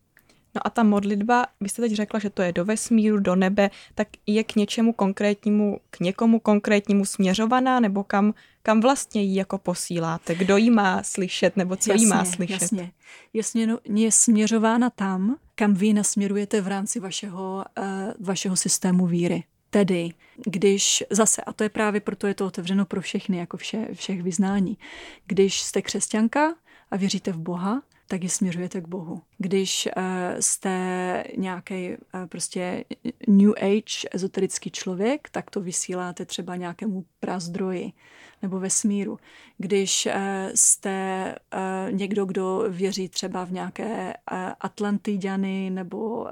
No 0.55 0.67
a 0.67 0.69
ta 0.69 0.83
modlitba, 0.83 1.45
vy 1.61 1.69
jste 1.69 1.81
teď 1.81 1.91
řekla, 1.91 2.19
že 2.19 2.29
to 2.29 2.41
je 2.41 2.51
do 2.51 2.65
vesmíru, 2.65 3.19
do 3.19 3.35
nebe, 3.35 3.69
tak 3.95 4.07
je 4.27 4.43
k 4.43 4.55
něčemu 4.55 4.93
konkrétnímu, 4.93 5.79
k 5.89 5.99
někomu 5.99 6.39
konkrétnímu 6.39 7.05
směřovaná, 7.05 7.79
nebo 7.79 8.03
kam, 8.03 8.33
kam 8.63 8.81
vlastně 8.81 9.23
ji 9.23 9.35
jako 9.35 9.57
posíláte? 9.57 10.35
Kdo 10.35 10.57
ji 10.57 10.69
má 10.69 11.03
slyšet, 11.03 11.57
nebo 11.57 11.75
co 11.75 11.91
jasně, 11.91 12.05
jí 12.05 12.09
má 12.09 12.25
slyšet? 12.25 12.61
Jasně, 12.61 12.91
jasně 13.33 13.67
no, 13.67 13.79
je 13.85 14.11
směřována 14.11 14.89
tam, 14.89 15.35
kam 15.55 15.73
vy 15.73 15.93
nasměrujete 15.93 16.61
v 16.61 16.67
rámci 16.67 16.99
vašeho, 16.99 17.65
uh, 17.79 17.85
vašeho 18.19 18.55
systému 18.55 19.07
víry. 19.07 19.43
Tedy, 19.69 20.09
když 20.45 21.03
zase, 21.09 21.41
a 21.41 21.53
to 21.53 21.63
je 21.63 21.69
právě 21.69 22.01
proto 22.01 22.27
je 22.27 22.33
to 22.33 22.45
otevřeno 22.45 22.85
pro 22.85 23.01
všechny, 23.01 23.37
jako 23.37 23.57
vše, 23.57 23.87
všech 23.93 24.23
vyznání, 24.23 24.77
když 25.25 25.61
jste 25.61 25.81
křesťanka 25.81 26.55
a 26.91 26.97
věříte 26.97 27.31
v 27.31 27.37
Boha, 27.37 27.81
tak 28.11 28.23
ji 28.23 28.29
směřujete 28.29 28.81
k 28.81 28.87
Bohu. 28.87 29.21
Když 29.37 29.89
uh, 29.97 30.03
jste 30.39 31.23
nějaký 31.37 31.89
uh, 31.89 32.25
prostě 32.25 32.83
New 33.27 33.51
Age 33.57 34.09
ezoterický 34.11 34.71
člověk, 34.71 35.29
tak 35.29 35.49
to 35.49 35.61
vysíláte 35.61 36.25
třeba 36.25 36.55
nějakému 36.55 37.05
prazdroji 37.19 37.91
nebo 38.41 38.59
vesmíru. 38.59 39.17
Když 39.57 40.05
uh, 40.05 40.13
jste 40.55 41.35
někdo, 41.91 42.25
kdo 42.25 42.65
věří 42.69 43.09
třeba 43.09 43.45
v 43.45 43.51
nějaké 43.51 44.13
Atlantidiany 44.59 45.69
nebo 45.69 46.27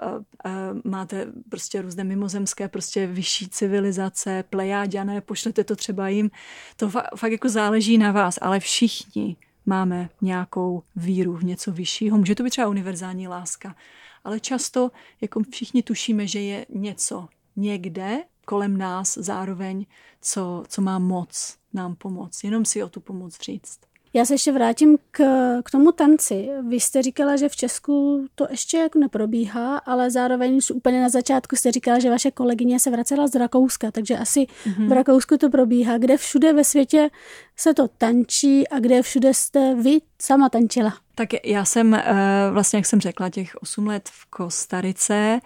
máte 0.83 1.27
prostě 1.49 1.81
různé 1.81 2.03
mimozemské, 2.03 2.67
prostě 2.67 3.07
vyšší 3.07 3.49
civilizace, 3.49 4.43
plejáďané, 4.49 5.21
pošlete 5.21 5.63
to 5.63 5.75
třeba 5.75 6.09
jim. 6.09 6.31
To 6.75 6.89
fa- 6.89 7.07
fakt 7.15 7.31
jako 7.31 7.49
záleží 7.49 7.97
na 7.97 8.11
vás, 8.11 8.39
ale 8.41 8.59
všichni 8.59 9.35
máme 9.67 10.09
nějakou 10.21 10.83
víru 10.95 11.33
v 11.33 11.43
něco 11.43 11.71
vyššího. 11.71 12.17
Může 12.17 12.35
to 12.35 12.43
být 12.43 12.49
třeba 12.49 12.67
univerzální 12.67 13.27
láska, 13.27 13.75
ale 14.23 14.39
často 14.39 14.91
jako 15.21 15.41
všichni 15.51 15.83
tušíme, 15.83 16.27
že 16.27 16.39
je 16.39 16.65
něco 16.69 17.27
někde 17.55 18.23
kolem 18.45 18.77
nás 18.77 19.17
zároveň, 19.17 19.85
co, 20.21 20.63
co 20.67 20.81
má 20.81 20.99
moc 20.99 21.57
nám 21.73 21.95
pomoct. 21.95 22.43
Jenom 22.43 22.65
si 22.65 22.83
o 22.83 22.89
tu 22.89 22.99
pomoc 22.99 23.41
říct. 23.41 23.79
Já 24.13 24.25
se 24.25 24.33
ještě 24.33 24.51
vrátím 24.51 24.97
k, 25.11 25.23
k 25.63 25.71
tomu 25.71 25.91
tanci. 25.91 26.49
Vy 26.69 26.79
jste 26.79 27.01
říkala, 27.01 27.35
že 27.35 27.49
v 27.49 27.55
Česku 27.55 28.25
to 28.35 28.47
ještě 28.49 28.77
jako 28.77 28.99
neprobíhá, 28.99 29.77
ale 29.77 30.11
zároveň 30.11 30.55
už 30.55 30.71
úplně 30.71 31.01
na 31.01 31.09
začátku 31.09 31.55
jste 31.55 31.71
říkala, 31.71 31.99
že 31.99 32.09
vaše 32.09 32.31
kolegyně 32.31 32.79
se 32.79 32.91
vracela 32.91 33.27
z 33.27 33.35
Rakouska, 33.35 33.91
takže 33.91 34.17
asi 34.17 34.39
mm-hmm. 34.39 34.87
v 34.87 34.91
Rakousku 34.91 35.37
to 35.37 35.49
probíhá. 35.49 35.97
Kde 35.97 36.17
všude 36.17 36.53
ve 36.53 36.63
světě 36.63 37.09
se 37.55 37.73
to 37.73 37.87
tančí 37.87 38.67
a 38.67 38.79
kde 38.79 39.01
všude 39.01 39.33
jste 39.33 39.75
vy 39.75 39.97
sama 40.21 40.49
tančila? 40.49 40.93
Tak 41.15 41.29
já 41.45 41.65
jsem 41.65 41.93
eh, 41.93 42.03
vlastně, 42.51 42.77
jak 42.77 42.85
jsem 42.85 43.01
řekla, 43.01 43.29
těch 43.29 43.55
8 43.61 43.87
let 43.87 44.09
v 44.09 44.25
Kostarice 44.25 45.39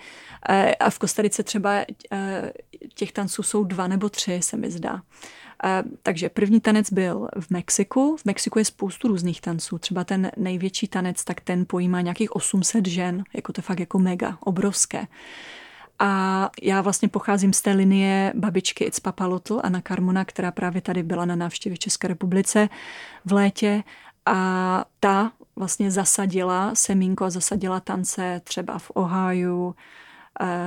eh, 0.49 0.75
a 0.75 0.89
v 0.89 0.99
Kostarice 0.99 1.43
třeba 1.43 1.85
eh, 2.11 2.53
těch 2.95 3.11
tanců 3.11 3.43
jsou 3.43 3.63
dva 3.63 3.87
nebo 3.87 4.09
tři, 4.09 4.39
se 4.41 4.57
mi 4.57 4.71
zdá. 4.71 5.01
Takže 6.03 6.29
první 6.29 6.61
tanec 6.61 6.91
byl 6.91 7.27
v 7.39 7.49
Mexiku. 7.49 8.17
V 8.17 8.25
Mexiku 8.25 8.59
je 8.59 8.65
spoustu 8.65 9.07
různých 9.07 9.41
tanců. 9.41 9.77
Třeba 9.77 10.03
ten 10.03 10.31
největší 10.37 10.87
tanec, 10.87 11.23
tak 11.23 11.41
ten 11.41 11.65
pojímá 11.67 12.01
nějakých 12.01 12.35
800 12.35 12.87
žen. 12.87 13.23
Jako 13.33 13.53
to 13.53 13.61
fakt 13.61 13.79
jako 13.79 13.99
mega, 13.99 14.37
obrovské. 14.39 15.07
A 15.99 16.49
já 16.61 16.81
vlastně 16.81 17.07
pocházím 17.07 17.53
z 17.53 17.61
té 17.61 17.71
linie 17.71 18.33
babičky 18.35 18.83
It's 18.83 18.99
Papalotl, 18.99 19.59
Anna 19.63 19.81
Carmona, 19.87 20.25
která 20.25 20.51
právě 20.51 20.81
tady 20.81 21.03
byla 21.03 21.25
na 21.25 21.35
návštěvě 21.35 21.77
České 21.77 22.07
republice 22.07 22.69
v 23.25 23.33
létě. 23.33 23.83
A 24.25 24.85
ta 24.99 25.31
vlastně 25.55 25.91
zasadila 25.91 26.75
semínko 26.75 27.29
zasadila 27.29 27.79
tance 27.79 28.41
třeba 28.43 28.79
v 28.79 28.91
Ohio, 28.93 29.73
Eh, 29.73 29.75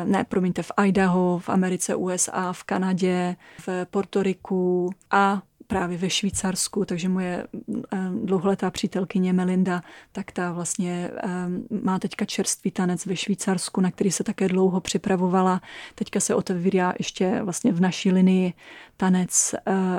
ne, 0.05 0.25
promiňte, 0.25 0.63
v 0.63 0.73
Idaho, 0.85 1.39
v 1.39 1.49
Americe, 1.49 1.95
USA, 1.95 2.53
v 2.53 2.65
Kanadě, 2.65 3.37
v 3.67 3.87
Portoriku 3.91 4.91
a 5.11 5.43
právě 5.67 5.99
ve 5.99 6.11
Švýcarsku, 6.11 6.85
takže 6.85 7.09
moje 7.09 7.47
eh, 7.93 7.99
dlouholetá 8.25 8.71
přítelkyně 8.71 9.33
Melinda, 9.33 9.83
tak 10.13 10.33
ta 10.33 10.53
vlastně 10.53 11.11
eh, 11.17 11.29
má 11.83 11.99
teďka 11.99 12.25
čerstvý 12.25 12.71
tanec 12.71 13.07
ve 13.07 13.17
Švýcarsku, 13.17 13.81
na 13.81 13.91
který 13.91 14.11
se 14.11 14.25
také 14.25 14.49
dlouho 14.49 14.81
připravovala. 14.81 15.61
Teďka 15.95 16.21
se 16.21 16.35
otevírá 16.35 16.95
ještě 16.99 17.43
vlastně 17.43 17.73
v 17.73 17.81
naší 17.81 18.13
linii 18.13 18.53
tanec. 18.97 19.55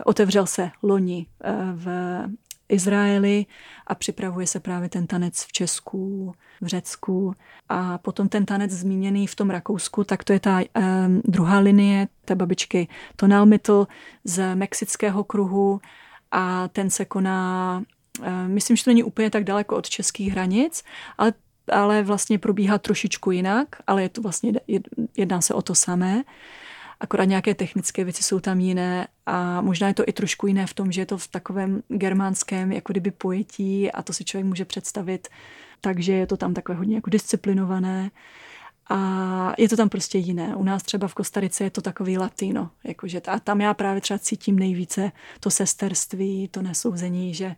Otevřel 0.06 0.46
se 0.46 0.72
loni 0.84 1.26
v 1.74 1.88
Izraeli 2.70 3.46
a 3.88 3.96
připravuje 3.96 4.48
se 4.48 4.60
právě 4.60 4.90
ten 4.90 5.08
tanec 5.08 5.44
v 5.44 5.52
Česku, 5.52 6.34
v 6.62 6.68
Řecku. 6.68 7.36
A 7.70 7.98
potom 7.98 8.30
ten 8.30 8.46
tanec 8.46 8.72
zmíněný 8.72 9.28
v 9.28 9.36
tom 9.36 9.50
Rakousku, 9.50 10.04
tak 10.04 10.24
to 10.24 10.34
je 10.34 10.40
ta 10.40 10.60
um, 10.60 11.22
druhá 11.26 11.60
linie 11.60 12.08
té 12.26 12.36
babičky 12.36 12.88
Tonal 13.16 13.46
Mittel 13.46 13.88
z 14.24 14.56
mexického 14.56 15.24
kruhu 15.24 15.82
a 16.32 16.68
ten 16.68 16.90
se 16.90 17.06
koná, 17.06 17.84
um, 18.20 18.48
myslím, 18.48 18.78
že 18.78 18.84
to 18.84 18.90
není 18.90 19.04
úplně 19.04 19.30
tak 19.30 19.44
daleko 19.44 19.76
od 19.76 19.90
českých 19.90 20.32
hranic, 20.32 20.84
ale 21.18 21.34
ale 21.72 22.04
vlastně 22.04 22.40
probíhá 22.40 22.78
trošičku 22.78 23.32
jinak, 23.32 23.68
ale 23.88 24.02
je 24.02 24.10
to 24.10 24.22
vlastně, 24.22 24.54
jedná 25.18 25.42
se 25.42 25.54
o 25.54 25.62
to 25.62 25.76
samé 25.76 26.24
akorát 27.00 27.26
nějaké 27.26 27.56
technické 27.56 28.04
věci 28.04 28.24
jsou 28.24 28.40
tam 28.40 28.60
jiné 28.60 29.08
a 29.26 29.62
možná 29.62 29.88
je 29.88 29.94
to 29.94 30.04
i 30.08 30.14
trošku 30.14 30.48
jiné 30.48 30.68
v 30.68 30.74
tom, 30.74 30.92
že 30.92 31.02
je 31.02 31.06
to 31.06 31.18
v 31.18 31.28
takovém 31.28 31.84
germánském 31.88 32.72
jako 32.72 32.94
kdyby 32.94 33.12
pojetí 33.12 33.92
a 33.92 34.02
to 34.02 34.14
si 34.14 34.26
člověk 34.26 34.46
může 34.46 34.66
představit, 34.66 35.28
takže 35.82 36.14
je 36.14 36.28
to 36.28 36.38
tam 36.38 36.54
takové 36.54 36.78
hodně 36.78 36.96
jako 36.96 37.10
disciplinované 37.10 38.12
a 38.90 39.54
je 39.58 39.70
to 39.70 39.78
tam 39.78 39.90
prostě 39.90 40.18
jiné. 40.18 40.56
U 40.56 40.64
nás 40.64 40.84
třeba 40.84 41.08
v 41.08 41.14
Kostarice 41.14 41.64
je 41.64 41.70
to 41.70 41.82
takový 41.82 42.18
latino, 42.18 42.70
jakože 42.84 43.22
a 43.22 43.40
tam 43.40 43.62
já 43.62 43.74
právě 43.74 44.02
třeba 44.02 44.20
cítím 44.20 44.60
nejvíce 44.60 45.12
to 45.40 45.52
sesterství, 45.52 46.48
to 46.48 46.62
nesouzení, 46.62 47.34
že 47.34 47.56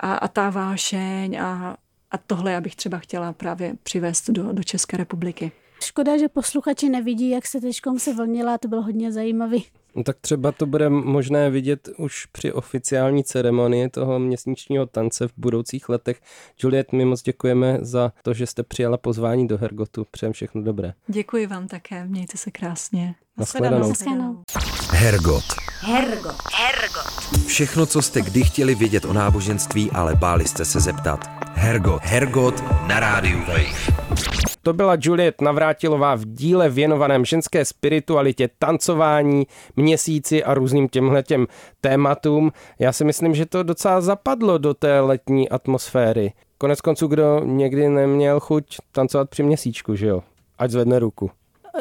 a, 0.00 0.14
a 0.14 0.28
ta 0.28 0.50
vášeň 0.50 1.36
a, 1.36 1.76
a 2.10 2.18
tohle 2.18 2.52
já 2.52 2.60
bych 2.60 2.76
třeba 2.76 2.98
chtěla 2.98 3.32
právě 3.32 3.74
přivést 3.82 4.30
do, 4.30 4.52
do 4.52 4.62
České 4.62 4.96
republiky. 4.96 5.52
Škoda, 5.80 6.18
že 6.18 6.28
posluchači 6.28 6.88
nevidí, 6.88 7.30
jak 7.30 7.46
se 7.46 7.60
teďkom 7.60 7.98
se 7.98 8.14
vlnila, 8.14 8.58
to 8.58 8.68
bylo 8.68 8.82
hodně 8.82 9.12
zajímavý. 9.12 9.64
No 9.94 10.04
tak 10.04 10.16
třeba 10.20 10.52
to 10.52 10.66
bude 10.66 10.88
možné 10.88 11.50
vidět 11.50 11.88
už 11.98 12.26
při 12.26 12.52
oficiální 12.52 13.24
ceremonii 13.24 13.88
toho 13.88 14.18
měsíčního 14.18 14.86
tance 14.86 15.28
v 15.28 15.32
budoucích 15.36 15.88
letech. 15.88 16.20
Juliet, 16.62 16.92
my 16.92 17.04
moc 17.04 17.22
děkujeme 17.22 17.78
za 17.80 18.12
to, 18.22 18.34
že 18.34 18.46
jste 18.46 18.62
přijala 18.62 18.96
pozvání 18.96 19.48
do 19.48 19.58
Hergotu. 19.58 20.06
Přejem 20.10 20.32
všechno 20.32 20.62
dobré. 20.62 20.92
Děkuji 21.06 21.46
vám 21.46 21.68
také, 21.68 22.04
mějte 22.04 22.38
se 22.38 22.50
krásně. 22.50 23.14
Naschledanou. 23.36 23.92
Hergot. 24.90 25.44
Hergot. 25.80 26.36
Hergot. 26.54 27.46
Všechno, 27.46 27.86
co 27.86 28.02
jste 28.02 28.22
kdy 28.22 28.42
chtěli 28.42 28.74
vědět 28.74 29.04
o 29.04 29.12
náboženství, 29.12 29.90
ale 29.90 30.14
báli 30.14 30.48
jste 30.48 30.64
se 30.64 30.80
zeptat. 30.80 31.20
Hergot. 31.54 32.02
Hergot 32.04 32.64
na 32.86 33.00
rádiu 33.00 33.38
Wave. 33.38 34.47
To 34.68 34.72
byla 34.72 34.96
Juliet 35.00 35.40
Navrátilová 35.40 36.14
v 36.14 36.24
díle 36.24 36.68
věnovaném 36.68 37.24
ženské 37.24 37.64
spiritualitě, 37.64 38.48
tancování, 38.58 39.46
měsíci 39.76 40.44
a 40.44 40.54
různým 40.54 40.88
těmhle 40.88 41.22
těm 41.22 41.46
tématům. 41.80 42.52
Já 42.78 42.92
si 42.92 43.04
myslím, 43.04 43.34
že 43.34 43.46
to 43.46 43.62
docela 43.62 44.00
zapadlo 44.00 44.58
do 44.58 44.74
té 44.74 45.00
letní 45.00 45.48
atmosféry. 45.48 46.32
Konec 46.58 46.80
konců, 46.80 47.06
kdo 47.06 47.40
někdy 47.44 47.88
neměl 47.88 48.40
chuť 48.40 48.76
tancovat 48.92 49.30
při 49.30 49.42
měsíčku, 49.42 49.94
že 49.94 50.06
jo? 50.06 50.22
Ať 50.58 50.70
zvedne 50.70 50.98
ruku. 50.98 51.30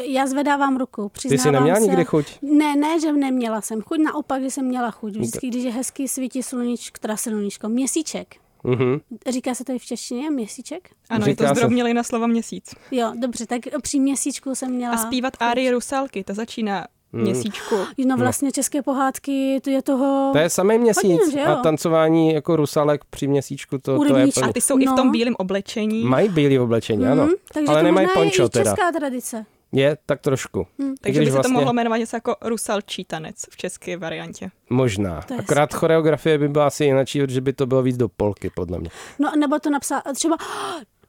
Já 0.05 0.27
zvedávám 0.27 0.77
ruku, 0.77 1.11
Ty 1.21 1.37
jsi 1.37 1.51
neměla 1.51 1.79
se. 1.79 1.85
nikdy 1.85 2.05
chuť? 2.05 2.25
Ne, 2.41 2.75
ne, 2.75 2.99
že 2.99 3.11
neměla 3.13 3.61
jsem 3.61 3.81
chuť, 3.81 3.97
naopak, 3.99 4.41
že 4.41 4.51
jsem 4.51 4.65
měla 4.65 4.91
chuť. 4.91 5.11
Vždycky, 5.15 5.47
když 5.47 5.63
je 5.63 5.71
hezký 5.71 6.07
svítí 6.07 6.43
sluníčko, 6.43 6.97
teda 7.01 7.17
sluníčko, 7.17 7.69
měsíček, 7.69 8.35
Mm-hmm. 8.67 8.99
Říká 9.29 9.55
se 9.55 9.63
to 9.63 9.71
i 9.73 9.79
v 9.79 9.85
češtině, 9.85 10.31
měsíček? 10.31 10.89
Ano, 11.09 11.25
Říká 11.25 11.43
je 11.43 11.49
to 11.49 11.55
se- 11.55 11.59
zdrobněli 11.59 11.93
na 11.93 12.03
slova 12.03 12.27
měsíc. 12.27 12.75
Jo, 12.91 13.11
dobře, 13.19 13.45
tak 13.45 13.61
při 13.81 13.99
měsíčku 13.99 14.55
jsem 14.55 14.71
měla... 14.71 14.93
A 14.93 14.97
zpívat 14.97 15.33
árie 15.39 15.71
Rusalky, 15.71 16.23
to 16.23 16.33
začíná 16.33 16.87
měsíčku. 17.11 17.75
No 18.05 18.17
vlastně 18.17 18.51
české 18.51 18.81
pohádky, 18.81 19.59
to 19.63 19.69
je 19.69 19.81
toho... 19.81 20.29
To 20.33 20.37
je 20.39 20.49
samý 20.49 20.77
měsíc 20.77 21.19
Hodně, 21.25 21.45
a 21.45 21.55
tancování 21.55 22.33
jako 22.33 22.55
rusalek 22.55 23.01
při 23.09 23.27
měsíčku, 23.27 23.77
to, 23.77 23.97
to 23.97 24.03
je 24.03 24.09
plně. 24.09 24.49
A 24.49 24.53
ty 24.53 24.61
jsou 24.61 24.79
i 24.79 24.85
v 24.85 24.95
tom 24.95 25.07
No. 25.07 25.11
bílém 25.11 25.35
oblečení. 25.37 26.03
Mají 26.03 26.29
bílé 26.29 26.59
oblečení, 26.59 27.05
ano. 27.05 27.23
Mhm, 27.23 27.33
takže 27.53 27.67
ale 27.67 27.79
to 27.81 27.85
nemají 27.85 28.07
možná 28.07 28.21
pončo 28.21 28.41
je 28.41 28.45
i 28.45 28.49
teda. 28.49 28.71
česká 28.75 28.91
tradice. 28.91 29.45
Je, 29.71 29.97
tak 30.05 30.21
trošku. 30.21 30.67
Hm. 30.81 30.91
I 30.91 30.95
Takže 31.01 31.19
by 31.19 31.25
se 31.25 31.31
vlastně- 31.31 31.53
to 31.53 31.59
mohlo 31.59 31.73
jmenovat 31.73 31.97
něco 31.97 32.15
jako 32.15 32.35
rusalčí 32.41 33.05
tanec 33.05 33.35
v 33.51 33.57
české 33.57 33.97
variantě. 33.97 34.49
Možná. 34.69 35.21
To 35.21 35.33
Akorát 35.39 35.73
choreografie 35.73 36.37
by 36.37 36.49
byla 36.49 36.67
asi 36.67 36.85
jináčí, 36.85 37.19
protože 37.21 37.41
by 37.41 37.53
to 37.53 37.65
bylo 37.65 37.81
víc 37.83 37.97
do 37.97 38.09
polky, 38.09 38.49
podle 38.55 38.79
mě. 38.79 38.89
No 39.19 39.31
nebo 39.39 39.59
to 39.59 39.69
napsat 39.69 40.01
třeba 40.15 40.37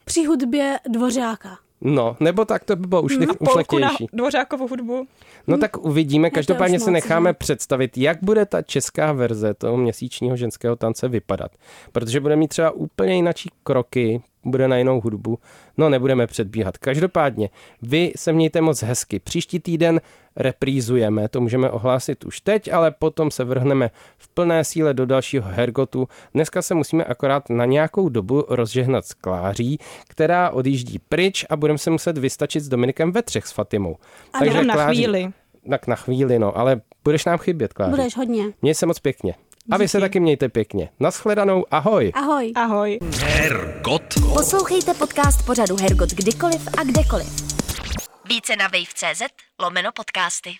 při 0.04 0.24
hudbě 0.24 0.78
dvořáka. 0.88 1.58
No, 1.80 2.16
nebo 2.20 2.44
tak 2.44 2.64
to 2.64 2.76
by 2.76 2.86
bylo 2.86 3.02
už 3.02 3.16
Hm, 3.16 3.20
hm, 3.20 3.30
A 3.30 3.34
polku 3.34 3.44
na 3.44 3.50
ušlechtější. 3.50 4.06
dvořákovou 4.12 4.68
hudbu. 4.68 5.06
No 5.46 5.58
tak 5.58 5.76
uvidíme, 5.78 6.30
každopádně 6.30 6.78
si 6.78 6.84
moc, 6.84 6.92
necháme 6.92 7.30
že? 7.30 7.34
představit, 7.34 7.98
jak 7.98 8.18
bude 8.22 8.46
ta 8.46 8.62
česká 8.62 9.12
verze 9.12 9.54
toho 9.54 9.76
měsíčního 9.76 10.36
ženského 10.36 10.76
tance 10.76 11.08
vypadat. 11.08 11.52
Protože 11.92 12.20
bude 12.20 12.36
mít 12.36 12.48
třeba 12.48 12.70
úplně 12.70 13.14
jinačí 13.14 13.50
kroky, 13.62 14.22
bude 14.50 14.68
na 14.68 14.76
jinou 14.76 15.00
hudbu. 15.00 15.38
No, 15.76 15.88
nebudeme 15.88 16.26
předbíhat. 16.26 16.78
Každopádně, 16.78 17.50
vy 17.82 18.12
se 18.16 18.32
mějte 18.32 18.60
moc 18.60 18.82
hezky. 18.82 19.18
Příští 19.18 19.60
týden 19.60 20.00
reprízujeme, 20.36 21.28
to 21.28 21.40
můžeme 21.40 21.70
ohlásit 21.70 22.24
už 22.24 22.40
teď, 22.40 22.72
ale 22.72 22.90
potom 22.90 23.30
se 23.30 23.44
vrhneme 23.44 23.90
v 24.18 24.28
plné 24.28 24.64
síle 24.64 24.94
do 24.94 25.06
dalšího 25.06 25.44
hergotu. 25.48 26.08
Dneska 26.34 26.62
se 26.62 26.74
musíme 26.74 27.04
akorát 27.04 27.50
na 27.50 27.64
nějakou 27.64 28.08
dobu 28.08 28.44
rozžehnat 28.48 29.06
s 29.06 29.14
Kláří, 29.14 29.78
která 30.08 30.50
odjíždí 30.50 30.98
pryč 31.08 31.46
a 31.50 31.56
budeme 31.56 31.78
se 31.78 31.90
muset 31.90 32.18
vystačit 32.18 32.62
s 32.62 32.68
Dominikem 32.68 33.12
ve 33.12 33.22
třech 33.22 33.46
s 33.46 33.52
Fatimou. 33.52 33.96
A 34.32 34.44
jenom 34.44 34.66
na 34.66 34.86
chvíli. 34.86 35.30
Tak 35.70 35.86
na 35.86 35.96
chvíli, 35.96 36.38
no, 36.38 36.58
ale 36.58 36.80
budeš 37.04 37.24
nám 37.24 37.38
chybět, 37.38 37.72
Kláři. 37.72 37.90
Budeš 37.90 38.16
hodně. 38.16 38.44
Měj 38.62 38.74
se 38.74 38.86
moc 38.86 38.98
pěkně. 38.98 39.34
A 39.70 39.76
vy 39.76 39.88
se 39.88 40.00
taky 40.00 40.20
mějte 40.20 40.48
pěkně. 40.48 40.88
Naschledanou, 41.00 41.64
ahoj. 41.70 42.12
Ahoj. 42.14 42.52
Ahoj. 42.56 42.98
Hergot. 43.24 44.02
Poslouchejte 44.34 44.94
podcast 44.94 45.46
pořadu 45.46 45.76
Hergot 45.80 46.10
kdykoliv 46.10 46.68
a 46.78 46.84
kdekoliv. 46.84 47.26
Více 48.28 48.56
na 48.56 48.64
wave.cz 48.64 49.22
lomeno 49.60 49.90
podcasty. 49.92 50.50